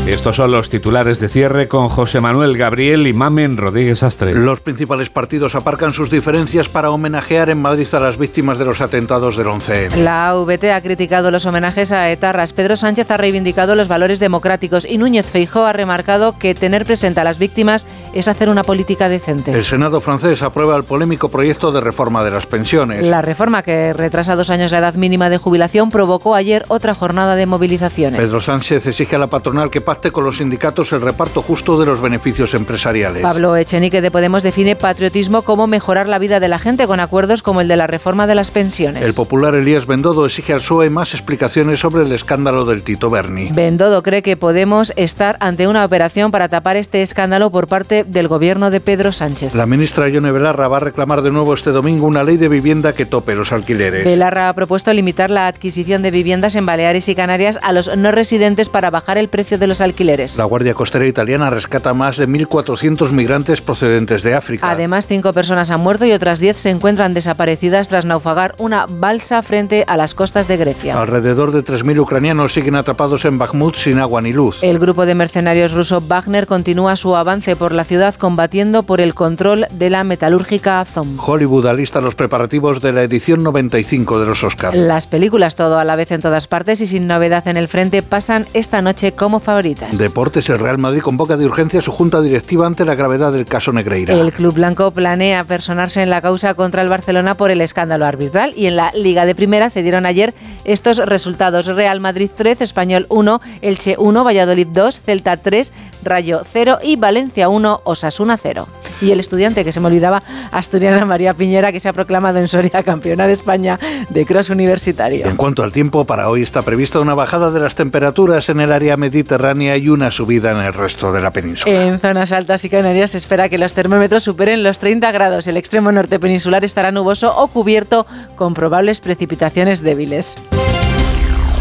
Estos 0.08 0.36
son 0.36 0.52
los 0.52 0.68
titulares 0.70 1.20
de 1.20 1.30
cierre 1.30 1.68
con 1.68 1.88
José 1.88 2.22
Manuel 2.22 2.58
Gabriel 2.58 3.06
y 3.06 3.14
Mamen 3.14 3.56
Rodríguez 3.56 4.02
Astre. 4.02 4.34
Los 4.34 4.60
principales 4.60 5.12
partidos 5.12 5.54
aparcan 5.54 5.94
sus 5.94 6.10
diferencias 6.10 6.70
para 6.70 6.90
homenajear 6.90 7.52
en 7.52 7.62
Madrid 7.62 7.88
a 7.94 8.00
las 8.00 8.18
víctimas 8.18 8.58
de 8.58 8.66
los 8.66 8.82
atentados 8.82 9.38
del 9.38 9.48
11. 9.48 9.98
La 9.98 10.34
VT 10.34 10.72
ha 10.74 10.82
criticado 10.82 11.30
los 11.30 11.46
homenajes 11.46 11.92
a 11.92 12.10
etarras. 12.10 12.52
Pedro 12.52 12.78
Sánchez 12.78 13.12
ha 13.12 13.18
reivindicado 13.18 13.76
los 13.76 13.88
valores 13.88 14.20
democráticos 14.20 14.86
y 14.90 14.98
Núñez 14.98 15.28
Feijó 15.28 15.66
ha 15.66 15.74
remarcado 15.74 16.38
que 16.40 16.56
tener 16.56 16.84
presente 16.84 17.20
a 17.20 17.24
las 17.24 17.38
víctimas 17.38 17.86
es 18.14 18.28
hacer 18.28 18.50
una 18.50 18.64
política 18.64 19.10
decente. 19.10 19.52
El 19.52 19.64
Senado 19.64 20.02
francés 20.02 20.42
aprueba 20.42 20.76
el 20.76 20.84
polémico 20.84 21.30
proyecto 21.30 21.72
de 21.72 21.82
reforma 21.82 22.24
de 22.24 22.32
las 22.32 22.46
pensiones. 22.46 23.06
La 23.06 23.22
reforma 23.22 23.64
que 23.64 23.94
retrasa 23.94 24.36
dos 24.36 24.50
años 24.50 24.72
la 24.72 24.80
edad 24.80 24.96
mínima 24.96 25.30
de 25.30 25.38
jubilación 25.38 25.90
provocó 25.90 26.36
ayer 26.36 26.66
otra 26.68 26.94
jornada 26.94 27.36
de 27.36 27.46
movilizaciones. 27.46 28.20
Pedro 28.20 28.42
Sánchez 28.42 28.86
exige 28.88 29.16
a 29.16 29.20
la 29.20 29.28
patronal 29.28 29.70
que 29.70 29.82
pacte 29.82 30.12
con 30.12 30.24
los 30.24 30.38
sindicatos 30.38 30.92
el 30.92 31.02
reparto 31.02 31.42
justo 31.42 31.80
de 31.80 31.86
los 31.86 32.02
beneficios 32.02 32.54
empresariales. 32.54 33.22
Pablo 33.22 33.56
Echenique 33.56 34.02
de 34.02 34.12
Podemos 34.12 34.44
define 34.44 34.76
patriotismo 34.76 35.44
como 35.44 35.68
mejorar 35.68 36.08
la 36.08 36.20
vida 36.20 36.40
de 36.40 36.48
la 36.48 36.60
gente 36.60 36.88
con 36.88 37.00
acuerdos 37.00 37.42
como 37.42 37.62
el 37.62 37.68
de 37.68 37.78
la 37.78 37.88
reforma 37.88 38.28
de 38.28 38.36
las 38.36 38.52
pensiones. 38.52 39.04
El 39.06 39.14
popular 39.14 39.56
Elías 39.56 39.88
Bendodo 39.88 40.26
exige 40.26 40.54
al 40.54 40.60
PSOE 40.60 40.90
más 40.90 41.14
explicaciones 41.14 41.80
sobre 41.80 42.04
el 42.04 42.12
escándalo 42.12 42.66
del 42.66 42.84
Tito 42.84 43.10
Berni. 43.10 43.50
Bendodo 43.52 44.04
cree 44.04 44.22
que 44.22 44.38
Podemos 44.42 44.92
estar 44.96 45.38
ante 45.40 45.68
una 45.68 45.86
operación 45.86 46.32
para 46.32 46.50
tapar 46.50 46.76
este 46.76 47.04
escándalo 47.04 47.52
por 47.52 47.68
parte 47.68 48.01
del 48.04 48.28
gobierno 48.28 48.70
de 48.70 48.80
Pedro 48.80 49.12
Sánchez. 49.12 49.54
La 49.56 49.66
ministra 49.66 50.10
Ione 50.10 50.32
Belarra 50.32 50.68
va 50.68 50.78
a 50.78 50.80
reclamar 50.82 51.22
de 51.22 51.32
nuevo 51.32 51.54
este 51.54 51.72
domingo 51.72 52.08
una 52.08 52.24
ley 52.24 52.38
de 52.38 52.50
vivienda 52.50 52.94
que 52.94 53.06
tope 53.06 53.36
los 53.36 53.52
alquileres. 53.52 54.06
Belarra 54.06 54.50
ha 54.50 54.54
propuesto 54.54 54.94
limitar 54.94 55.30
la 55.30 55.48
adquisición 55.48 56.02
de 56.02 56.12
viviendas 56.12 56.56
en 56.56 56.66
Baleares 56.66 57.08
y 57.10 57.16
Canarias 57.16 57.60
a 57.62 57.74
los 57.74 57.96
no 57.98 58.12
residentes 58.12 58.70
para 58.70 58.90
bajar 58.90 59.18
el 59.18 59.28
precio 59.28 59.58
de 59.58 59.68
los 59.68 59.82
alquileres. 59.82 60.38
La 60.38 60.46
Guardia 60.46 60.74
Costera 60.74 61.08
Italiana 61.08 61.50
rescata 61.50 61.94
más 61.94 62.18
de 62.18 62.28
1.400 62.28 63.12
migrantes 63.12 63.62
procedentes 63.62 64.24
de 64.24 64.36
África. 64.36 64.70
Además, 64.70 65.08
cinco 65.08 65.34
personas 65.34 65.70
han 65.70 65.82
muerto 65.82 66.06
y 66.06 66.12
otras 66.12 66.40
diez 66.40 66.58
se 66.58 66.70
encuentran 66.70 67.14
desaparecidas 67.14 67.88
tras 67.88 68.06
naufragar 68.06 68.56
una 68.58 68.86
balsa 68.88 69.42
frente 69.42 69.84
a 69.88 69.98
las 69.98 70.14
costas 70.14 70.48
de 70.48 70.58
Grecia. 70.58 71.00
Alrededor 71.00 71.52
de 71.52 71.64
3.000 71.64 72.00
ucranianos 72.00 72.54
siguen 72.54 72.76
atrapados 72.76 73.26
en 73.26 73.38
Bakhmut 73.38 73.76
sin 73.76 74.00
agua 74.00 74.22
ni 74.22 74.34
luz. 74.34 74.60
El 74.62 74.80
grupo 74.80 75.06
de 75.06 75.16
mercenarios 75.16 75.72
ruso 75.72 76.02
Wagner 76.02 76.48
continúa 76.48 76.96
su 76.96 77.16
avance 77.16 77.56
por 77.56 77.72
la 77.72 77.86
ciudad 77.92 78.16
combatiendo 78.16 78.84
por 78.84 79.02
el 79.02 79.14
control 79.14 79.68
de 79.70 79.90
la 79.90 80.06
metalúrgica 80.06 80.80
Azov. 80.80 81.08
Hollywood 81.18 81.68
alista 81.68 82.00
los 82.00 82.16
preparativos 82.16 82.82
de 82.82 82.94
la 82.94 83.04
edición 83.04 83.44
95 83.44 84.18
de 84.18 84.26
los 84.26 84.46
Oscars. 84.46 84.78
Las 84.78 85.08
películas 85.08 85.56
todo 85.56 85.78
a 85.78 85.84
la 85.84 85.98
vez 85.98 86.10
en 86.14 86.22
todas 86.22 86.48
partes 86.48 86.80
y 86.80 86.88
sin 86.88 87.06
novedad 87.06 87.46
en 87.50 87.58
el 87.58 87.68
frente 87.68 88.02
pasan 88.02 88.48
esta 88.54 88.82
noche 88.82 89.12
como 89.12 89.42
favoritas. 89.42 89.98
Deportes, 89.98 90.48
el 90.48 90.60
Real 90.60 90.78
Madrid 90.78 91.02
convoca 91.02 91.36
de 91.36 91.46
urgencia 91.46 91.82
su 91.82 91.92
junta 91.92 92.22
directiva 92.22 92.66
ante 92.66 92.86
la 92.86 92.96
gravedad 92.96 93.34
del 93.34 93.46
caso 93.46 93.74
Negreira. 93.74 94.14
El 94.14 94.32
Club 94.32 94.54
Blanco 94.54 94.92
planea 94.92 95.44
personarse 95.44 96.02
en 96.02 96.10
la 96.10 96.22
causa 96.22 96.54
contra 96.54 96.84
el 96.84 96.88
Barcelona 96.88 97.36
por 97.36 97.52
el 97.52 97.60
escándalo 97.60 98.06
arbitral 98.06 98.54
y 98.56 98.68
en 98.68 98.78
la 98.78 98.94
Liga 98.94 99.26
de 99.26 99.36
Primera 99.36 99.70
se 99.70 99.82
dieron 99.82 100.06
ayer 100.06 100.34
estos 100.64 100.96
resultados. 100.96 101.66
Real 101.66 102.00
Madrid 102.00 102.30
3, 102.34 102.62
Español 102.62 103.06
1, 103.10 103.42
Elche 103.62 103.98
1, 104.00 104.24
Valladolid 104.24 104.68
2, 104.68 105.02
Celta 105.02 105.36
3, 105.36 105.74
Rayo 106.06 106.44
0 106.50 106.80
y 106.82 106.96
Valencia 106.96 107.50
1, 107.50 107.81
Osasuna 107.84 108.38
0. 108.38 108.68
Y 109.02 109.12
el 109.12 109.20
estudiante 109.20 109.64
que 109.64 109.72
se 109.72 109.80
me 109.80 109.88
olvidaba, 109.88 110.24
Asturiana 110.52 111.06
María 111.06 111.34
Piñera, 111.34 111.72
que 111.72 111.80
se 111.80 111.90
ha 111.90 111.94
proclamado 111.94 112.40
en 112.40 112.48
Soria 112.48 112.84
campeona 112.84 113.28
de 113.28 113.34
España 113.34 113.80
de 114.10 114.26
cross 114.26 114.50
universitario. 114.50 115.26
En 115.26 115.38
cuanto 115.38 115.64
al 115.64 115.72
tiempo, 115.72 116.06
para 116.06 116.30
hoy 116.30 116.44
está 116.44 116.62
prevista 116.62 117.00
una 117.00 117.14
bajada 117.14 117.52
de 117.52 117.60
las 117.60 117.76
temperaturas 117.76 118.50
en 118.50 118.60
el 118.60 118.72
área 118.72 118.98
mediterránea 118.98 119.78
y 119.78 119.90
una 119.90 120.12
subida 120.12 120.52
en 120.52 120.58
el 120.58 120.74
resto 120.74 121.12
de 121.12 121.22
la 121.22 121.32
península. 121.32 121.84
En 121.84 122.00
zonas 122.00 122.32
altas 122.32 122.64
y 122.66 122.70
canarias 122.70 123.12
se 123.12 123.18
espera 123.18 123.50
que 123.50 123.58
los 123.58 123.74
termómetros 123.74 124.24
superen 124.24 124.64
los 124.64 124.80
30 124.80 125.12
grados. 125.12 125.48
El 125.48 125.58
extremo 125.58 125.92
norte 125.92 126.20
peninsular 126.20 126.64
estará 126.64 126.92
nuboso 126.92 127.36
o 127.36 127.48
cubierto 127.48 128.06
con 128.36 128.54
probables 128.54 129.00
precipitaciones 129.00 129.82
débiles. 129.82 130.36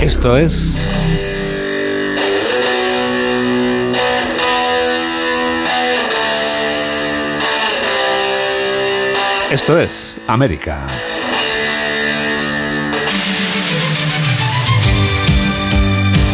Esto 0.00 0.36
es... 0.36 0.90
Esto 9.50 9.80
es 9.80 10.16
América. 10.28 10.86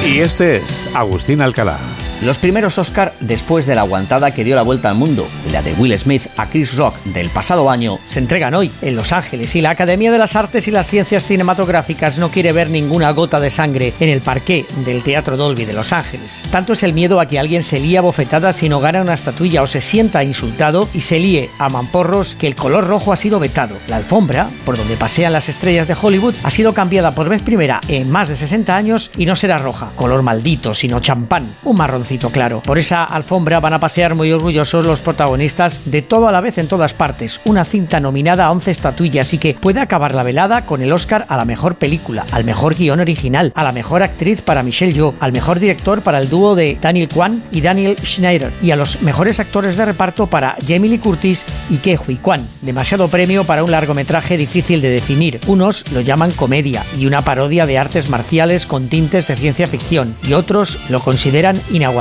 Y 0.04 0.20
este 0.20 0.56
es 0.56 0.94
Agustín 0.94 1.40
Alcalá. 1.40 1.95
Los 2.22 2.38
primeros 2.38 2.78
Oscar 2.78 3.12
después 3.20 3.66
de 3.66 3.74
la 3.74 3.82
aguantada 3.82 4.30
que 4.30 4.42
dio 4.42 4.56
la 4.56 4.62
vuelta 4.62 4.88
al 4.88 4.96
mundo, 4.96 5.28
la 5.52 5.60
de 5.60 5.74
Will 5.74 5.96
Smith 5.98 6.22
a 6.38 6.48
Chris 6.48 6.74
Rock 6.74 6.96
del 7.04 7.28
pasado 7.28 7.68
año, 7.68 7.98
se 8.06 8.20
entregan 8.20 8.54
hoy 8.54 8.70
en 8.80 8.96
Los 8.96 9.12
Ángeles 9.12 9.54
y 9.54 9.60
la 9.60 9.70
Academia 9.70 10.10
de 10.10 10.16
las 10.16 10.34
Artes 10.34 10.66
y 10.66 10.70
las 10.70 10.88
Ciencias 10.88 11.26
Cinematográficas 11.26 12.18
no 12.18 12.30
quiere 12.30 12.54
ver 12.54 12.70
ninguna 12.70 13.10
gota 13.10 13.38
de 13.38 13.50
sangre 13.50 13.92
en 14.00 14.08
el 14.08 14.22
parqué 14.22 14.64
del 14.86 15.02
Teatro 15.02 15.36
Dolby 15.36 15.66
de 15.66 15.74
Los 15.74 15.92
Ángeles. 15.92 16.40
Tanto 16.50 16.72
es 16.72 16.82
el 16.82 16.94
miedo 16.94 17.20
a 17.20 17.26
que 17.26 17.38
alguien 17.38 17.62
se 17.62 17.80
lía 17.80 18.00
bofetada 18.00 18.54
si 18.54 18.70
no 18.70 18.80
gana 18.80 19.02
una 19.02 19.14
estatuilla 19.14 19.60
o 19.60 19.66
se 19.66 19.82
sienta 19.82 20.24
insultado 20.24 20.88
y 20.94 21.02
se 21.02 21.18
líe 21.18 21.50
a 21.58 21.68
mamporros 21.68 22.34
que 22.34 22.46
el 22.46 22.54
color 22.54 22.86
rojo 22.86 23.12
ha 23.12 23.16
sido 23.16 23.38
vetado. 23.38 23.76
La 23.88 23.96
alfombra, 23.96 24.48
por 24.64 24.78
donde 24.78 24.96
pasean 24.96 25.34
las 25.34 25.50
estrellas 25.50 25.86
de 25.86 25.96
Hollywood, 26.00 26.34
ha 26.44 26.50
sido 26.50 26.72
cambiada 26.72 27.14
por 27.14 27.28
vez 27.28 27.42
primera 27.42 27.78
en 27.88 28.10
más 28.10 28.30
de 28.30 28.36
60 28.36 28.74
años 28.74 29.10
y 29.18 29.26
no 29.26 29.36
será 29.36 29.58
roja, 29.58 29.90
color 29.96 30.22
maldito, 30.22 30.72
sino 30.72 31.00
champán, 31.00 31.46
un 31.62 31.76
marrón 31.76 32.05
claro. 32.32 32.62
Por 32.64 32.78
esa 32.78 33.04
alfombra 33.04 33.60
van 33.60 33.74
a 33.74 33.80
pasear 33.80 34.14
muy 34.14 34.30
orgullosos 34.32 34.86
los 34.86 35.02
protagonistas 35.02 35.90
de 35.90 36.02
todo 36.02 36.28
a 36.28 36.32
la 36.32 36.40
vez 36.40 36.58
en 36.58 36.68
todas 36.68 36.94
partes. 36.94 37.40
Una 37.44 37.64
cinta 37.64 38.00
nominada 38.00 38.46
a 38.46 38.52
11 38.52 38.70
estatuillas 38.70 39.34
y 39.34 39.38
que 39.38 39.54
puede 39.54 39.80
acabar 39.80 40.14
la 40.14 40.22
velada 40.22 40.66
con 40.66 40.82
el 40.82 40.92
Oscar 40.92 41.26
a 41.28 41.36
la 41.36 41.44
mejor 41.44 41.76
película, 41.76 42.24
al 42.30 42.44
mejor 42.44 42.76
guion 42.76 43.00
original, 43.00 43.52
a 43.54 43.64
la 43.64 43.72
mejor 43.72 44.02
actriz 44.02 44.42
para 44.42 44.62
Michelle 44.62 44.92
Yeoh, 44.92 45.14
al 45.20 45.32
mejor 45.32 45.58
director 45.58 46.02
para 46.02 46.18
el 46.18 46.28
dúo 46.28 46.54
de 46.54 46.78
Daniel 46.80 47.08
Kwan 47.08 47.42
y 47.50 47.60
Daniel 47.60 47.96
Schneider 47.98 48.52
y 48.62 48.70
a 48.70 48.76
los 48.76 49.02
mejores 49.02 49.40
actores 49.40 49.76
de 49.76 49.84
reparto 49.84 50.26
para 50.26 50.56
Jamie 50.66 50.90
Lee 50.90 50.98
Curtis 50.98 51.44
y 51.70 51.78
Ke 51.78 51.98
Huy 51.98 52.16
Kwan. 52.16 52.46
Demasiado 52.62 53.08
premio 53.08 53.44
para 53.44 53.64
un 53.64 53.70
largometraje 53.70 54.36
difícil 54.36 54.80
de 54.80 54.90
definir. 54.90 55.40
Unos 55.46 55.90
lo 55.92 56.00
llaman 56.00 56.30
comedia 56.32 56.82
y 56.98 57.06
una 57.06 57.22
parodia 57.22 57.66
de 57.66 57.78
artes 57.78 58.10
marciales 58.10 58.66
con 58.66 58.88
tintes 58.88 59.26
de 59.26 59.36
ciencia 59.36 59.66
ficción 59.66 60.14
y 60.26 60.34
otros 60.34 60.88
lo 60.88 61.00
consideran 61.00 61.60
inaguantable 61.70 61.95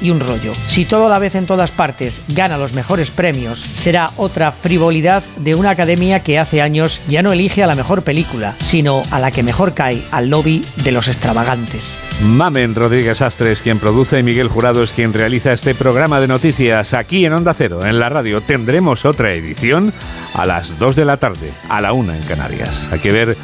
y 0.00 0.10
un 0.10 0.20
rollo. 0.20 0.52
Si 0.66 0.84
todo 0.86 1.06
a 1.06 1.08
la 1.10 1.18
vez 1.18 1.34
en 1.34 1.46
todas 1.46 1.70
partes 1.70 2.22
gana 2.28 2.56
los 2.56 2.72
mejores 2.72 3.10
premios, 3.10 3.60
será 3.60 4.10
otra 4.16 4.50
frivolidad 4.50 5.22
de 5.36 5.54
una 5.54 5.70
academia 5.70 6.20
que 6.20 6.38
hace 6.38 6.62
años 6.62 7.02
ya 7.06 7.22
no 7.22 7.32
elige 7.32 7.62
a 7.62 7.66
la 7.66 7.74
mejor 7.74 8.02
película, 8.02 8.54
sino 8.58 9.02
a 9.10 9.20
la 9.20 9.30
que 9.30 9.42
mejor 9.42 9.74
cae 9.74 10.00
al 10.10 10.30
lobby 10.30 10.64
de 10.84 10.92
los 10.92 11.08
extravagantes. 11.08 11.96
Mamen 12.22 12.74
Rodríguez 12.74 13.20
Astres, 13.20 13.60
quien 13.60 13.78
produce, 13.78 14.18
y 14.18 14.22
Miguel 14.22 14.48
Jurado 14.48 14.82
es 14.82 14.92
quien 14.92 15.12
realiza 15.12 15.52
este 15.52 15.74
programa 15.74 16.18
de 16.18 16.28
noticias 16.28 16.94
aquí 16.94 17.26
en 17.26 17.34
Onda 17.34 17.52
Cero, 17.52 17.84
en 17.84 17.98
la 17.98 18.08
radio. 18.08 18.40
Tendremos 18.40 19.04
otra 19.04 19.34
edición 19.34 19.92
a 20.34 20.46
las 20.46 20.78
2 20.78 20.96
de 20.96 21.04
la 21.04 21.18
tarde, 21.18 21.52
a 21.68 21.82
la 21.82 21.92
1 21.92 22.14
en 22.14 22.22
Canarias. 22.22 22.88
Hay 22.90 23.00
que 23.00 23.12
ver 23.12 23.36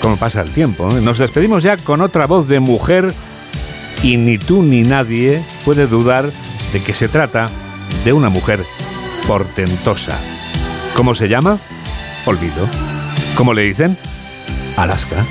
cómo 0.00 0.16
pasa 0.16 0.42
el 0.42 0.50
tiempo. 0.50 0.88
¿eh? 0.96 1.00
Nos 1.00 1.18
despedimos 1.18 1.62
ya 1.62 1.76
con 1.76 2.00
otra 2.00 2.26
voz 2.26 2.46
de 2.46 2.60
mujer 2.60 3.12
y 4.02 4.16
ni 4.16 4.38
tú 4.38 4.62
ni 4.62 4.82
nadie 4.82 5.42
puede 5.64 5.86
dudar 5.86 6.30
de 6.72 6.82
que 6.82 6.94
se 6.94 7.08
trata 7.08 7.48
de 8.04 8.12
una 8.12 8.28
mujer 8.28 8.64
portentosa. 9.26 10.18
¿Cómo 10.94 11.14
se 11.14 11.28
llama? 11.28 11.58
Olvido. 12.26 12.68
¿Cómo 13.36 13.54
le 13.54 13.62
dicen? 13.62 13.96
Alaska. 14.76 15.24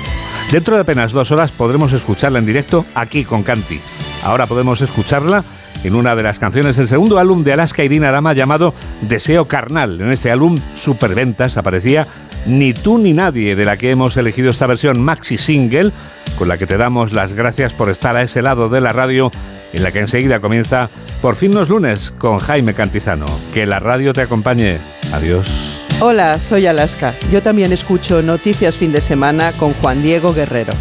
Dentro 0.50 0.74
de 0.74 0.82
apenas 0.82 1.12
dos 1.12 1.30
horas 1.30 1.50
podremos 1.50 1.92
escucharla 1.92 2.38
en 2.38 2.46
directo 2.46 2.84
aquí 2.94 3.24
con 3.24 3.42
Canti. 3.42 3.80
Ahora 4.24 4.46
podemos 4.46 4.80
escucharla 4.80 5.44
en 5.84 5.94
una 5.94 6.14
de 6.14 6.22
las 6.22 6.38
canciones 6.38 6.76
del 6.76 6.88
segundo 6.88 7.18
álbum 7.18 7.42
de 7.42 7.52
Alaska 7.52 7.82
y 7.82 7.88
Dinarama 7.88 8.34
llamado 8.34 8.74
Deseo 9.00 9.46
Carnal. 9.46 10.00
En 10.00 10.12
este 10.12 10.30
álbum, 10.30 10.58
Superventas, 10.74 11.56
aparecía 11.56 12.06
Ni 12.46 12.74
tú 12.74 12.98
ni 12.98 13.12
nadie, 13.12 13.54
de 13.54 13.64
la 13.64 13.76
que 13.76 13.90
hemos 13.90 14.16
elegido 14.16 14.50
esta 14.50 14.66
versión 14.66 15.00
maxi 15.00 15.38
single, 15.38 15.92
con 16.36 16.48
la 16.48 16.58
que 16.58 16.66
te 16.66 16.76
damos 16.76 17.12
las 17.12 17.34
gracias 17.34 17.72
por 17.72 17.88
estar 17.88 18.16
a 18.16 18.22
ese 18.22 18.42
lado 18.42 18.68
de 18.68 18.80
la 18.80 18.92
radio, 18.92 19.30
en 19.72 19.82
la 19.82 19.92
que 19.92 20.00
enseguida 20.00 20.40
comienza 20.40 20.90
Por 21.20 21.36
fin 21.36 21.54
los 21.54 21.68
lunes 21.68 22.12
con 22.18 22.40
Jaime 22.40 22.74
Cantizano. 22.74 23.26
Que 23.54 23.64
la 23.64 23.78
radio 23.78 24.12
te 24.12 24.22
acompañe. 24.22 24.78
Adiós. 25.12 25.46
Hola, 26.00 26.40
soy 26.40 26.66
Alaska. 26.66 27.14
Yo 27.30 27.42
también 27.42 27.72
escucho 27.72 28.22
Noticias 28.22 28.74
Fin 28.74 28.90
de 28.90 29.00
Semana 29.00 29.52
con 29.52 29.72
Juan 29.74 30.02
Diego 30.02 30.34
Guerrero. 30.34 30.72